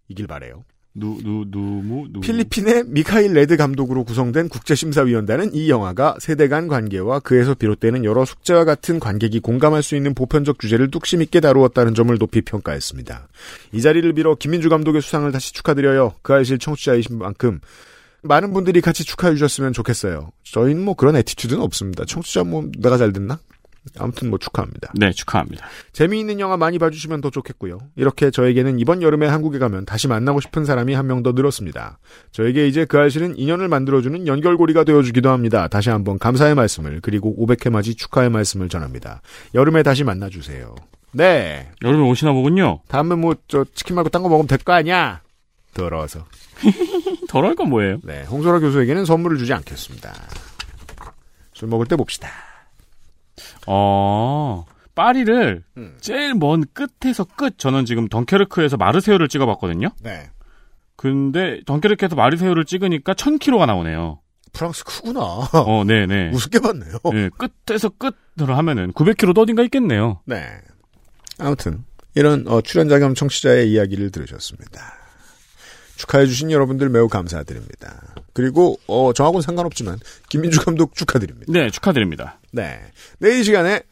이길 0.09 0.27
바래요. 0.27 0.65
누, 0.97 1.19
누, 1.25 1.45
누무, 1.51 2.07
누. 2.13 2.21
필리핀의 2.21 2.85
미카일 2.87 3.33
레드 3.33 3.57
감독으로 3.57 4.05
구성된 4.05 4.49
국제심사위원단은 4.49 5.53
이 5.53 5.69
영화가 5.69 6.19
세대 6.21 6.47
간 6.47 6.69
관계와 6.69 7.19
그에서 7.19 7.55
비롯되는 7.55 8.05
여러 8.05 8.25
숙제와 8.25 8.65
같은 8.65 9.01
관객이 9.01 9.41
공감할 9.41 9.83
수 9.83 9.97
있는 9.97 10.15
보편적 10.15 10.61
주제를 10.61 10.93
뚝심 10.93 11.21
있게 11.23 11.41
다루었다는 11.41 11.95
점을 11.95 12.17
높이 12.17 12.43
평가했습니다. 12.43 13.27
이 13.73 13.83
자리를 13.83 14.13
빌어 14.13 14.37
김민주 14.37 14.69
감독의 14.69 15.03
수상을 15.03 15.31
다시 15.33 15.53
축하드려요. 15.53 16.15
그 16.23 16.33
알실 16.33 16.61
청취자이신 16.61 17.19
만큼 17.19 17.61
많은 18.23 18.53
분들이 18.53 18.81
같이 18.81 19.03
축하해 19.05 19.35
주셨으면 19.35 19.73
좋겠어요. 19.73 20.31
저희는 20.45 20.85
뭐 20.85 20.95
그런 20.95 21.17
애티튜드는 21.17 21.61
없습니다. 21.61 22.05
청취자 22.05 22.45
뭐 22.45 22.71
내가 22.79 22.99
잘 22.99 23.13
됐나? 23.13 23.41
아무튼 23.99 24.31
뭐 24.31 24.39
축하합니다. 24.39 24.93
네, 24.95 25.13
축하합니다. 25.13 25.67
재미있는 25.93 26.41
영화 26.41 26.57
많이 26.57 26.79
봐주시면 26.79 27.21
더 27.21 27.31
좋겠고요. 27.31 27.79
이렇게 27.97 28.31
저에게는 28.31 28.79
이번 28.81 29.03
여름에 29.03 29.27
한국에 29.27 29.59
가면 29.59 29.85
다시 29.85 30.09
만나고 30.09 30.41
싶은 30.41 30.65
사람이 30.65 30.95
한 30.95 31.05
명 31.07 31.23
더 31.23 31.33
늘었습니다. 31.33 31.99
저에게 32.33 32.67
이제 32.67 32.85
그 32.87 32.99
알실은 32.99 33.37
인연을 33.39 33.69
만들어주는 33.69 34.27
연결고리가 34.27 34.85
되어주기도 34.85 35.31
합니다. 35.31 35.69
다시 35.69 35.91
한번 35.91 36.19
감사의 36.19 36.55
말씀을 36.55 37.01
그리고 37.03 37.35
500회 37.39 37.71
맞이 37.71 37.95
축하의 37.95 38.31
말씀을 38.31 38.69
전합니다. 38.69 39.21
여름에 39.55 39.83
다시 39.83 40.03
만나주세요. 40.05 40.75
네. 41.13 41.71
여름에 41.83 42.03
오시나 42.09 42.33
보군요. 42.33 42.81
다음에 42.89 43.15
뭐 43.15 43.35
저 43.49 43.65
치킨 43.75 43.95
말고 43.97 44.09
딴 44.11 44.23
거 44.23 44.29
먹으면 44.29 44.47
될 44.49 44.59
거 44.59 44.73
아니야. 44.73 45.21
더러워서. 45.75 46.25
더러울 47.29 47.55
건 47.55 47.69
뭐예요? 47.69 47.99
네, 48.05 48.23
홍소라 48.25 48.61
교수에게는 48.61 49.05
선물을 49.05 49.39
주지 49.39 49.53
않겠습니다. 49.53 50.13
술 51.53 51.69
먹을 51.69 51.87
때 51.87 51.97
봅시다. 51.97 52.29
어, 53.67 54.65
파리를 54.95 55.63
음. 55.77 55.97
제일 56.01 56.35
먼 56.35 56.65
끝에서 56.73 57.25
끝, 57.25 57.59
저는 57.59 57.85
지금 57.85 58.09
덩케르크에서 58.09 58.77
마르세유를 58.77 59.29
찍어봤거든요? 59.29 59.89
네. 60.03 60.31
근데 60.97 61.61
덩케르크에서 61.67 62.15
마르세유를 62.17 62.65
찍으니까 62.65 63.15
1000km가 63.15 63.67
나오네요. 63.67 64.21
프랑스 64.53 64.85
크구나. 64.85 65.21
어, 65.21 65.85
네네. 65.85 66.31
우습게 66.33 66.61
봤네요. 66.61 66.99
네, 67.13 67.29
끝에서 67.67 67.91
끝으로 67.91 68.55
하면은 68.55 68.93
900km도 68.93 69.39
어딘가 69.39 69.63
있겠네요. 69.65 70.21
네. 70.25 70.47
아무튼 71.39 71.85
이런 72.15 72.47
어, 72.47 72.61
출연자 72.61 73.01
겸 73.01 73.15
청취자의 73.15 73.71
이야기를 73.71 74.13
들으셨습니다. 74.13 74.81
축하해주신 75.97 76.51
여러분들 76.51 76.89
매우 76.89 77.09
감사드립니다. 77.09 78.15
그리고 78.33 78.79
어, 78.87 79.13
저하고는 79.13 79.43
상관없지만 79.43 79.99
김민주 80.29 80.65
감독 80.65 80.95
축하드립니다. 80.95 81.53
네, 81.53 81.71
축하드립니다. 81.71 82.39
네. 82.55 82.81
내일 83.19 83.41
이 83.41 83.45
시간에 83.45 83.83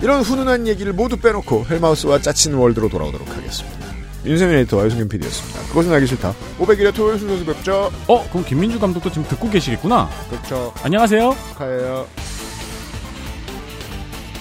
이런 0.00 0.22
훈훈한 0.22 0.66
얘기를 0.68 0.92
모두 0.94 1.18
빼놓고 1.18 1.66
헬마우스와 1.68 2.20
짜친 2.20 2.54
월드로 2.54 2.88
돌아오도록 2.88 3.28
하겠습니다. 3.28 3.86
윤세민 4.24 4.56
에디터와 4.56 4.86
유승균 4.86 5.08
PD였습니다. 5.08 5.60
그것은 5.68 5.92
알기 5.92 6.06
싫다. 6.06 6.34
500일의 6.58 6.94
토요일 6.94 7.18
순서에서 7.18 7.44
뵙죠. 7.44 7.92
어, 8.08 8.28
그럼 8.30 8.44
김민주 8.44 8.80
감독도 8.80 9.10
지금 9.10 9.28
듣고 9.28 9.50
계시겠구나. 9.50 10.08
그렇죠. 10.30 10.72
안녕하세요. 10.82 11.36
축하해요. 11.50 12.08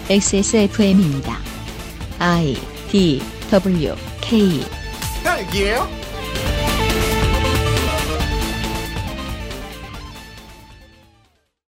XSFM입니다. 0.09 1.37
I 2.19 2.55
D 2.89 3.21
W 3.51 3.95
K 4.21 4.61
딸기예요? 5.23 6.04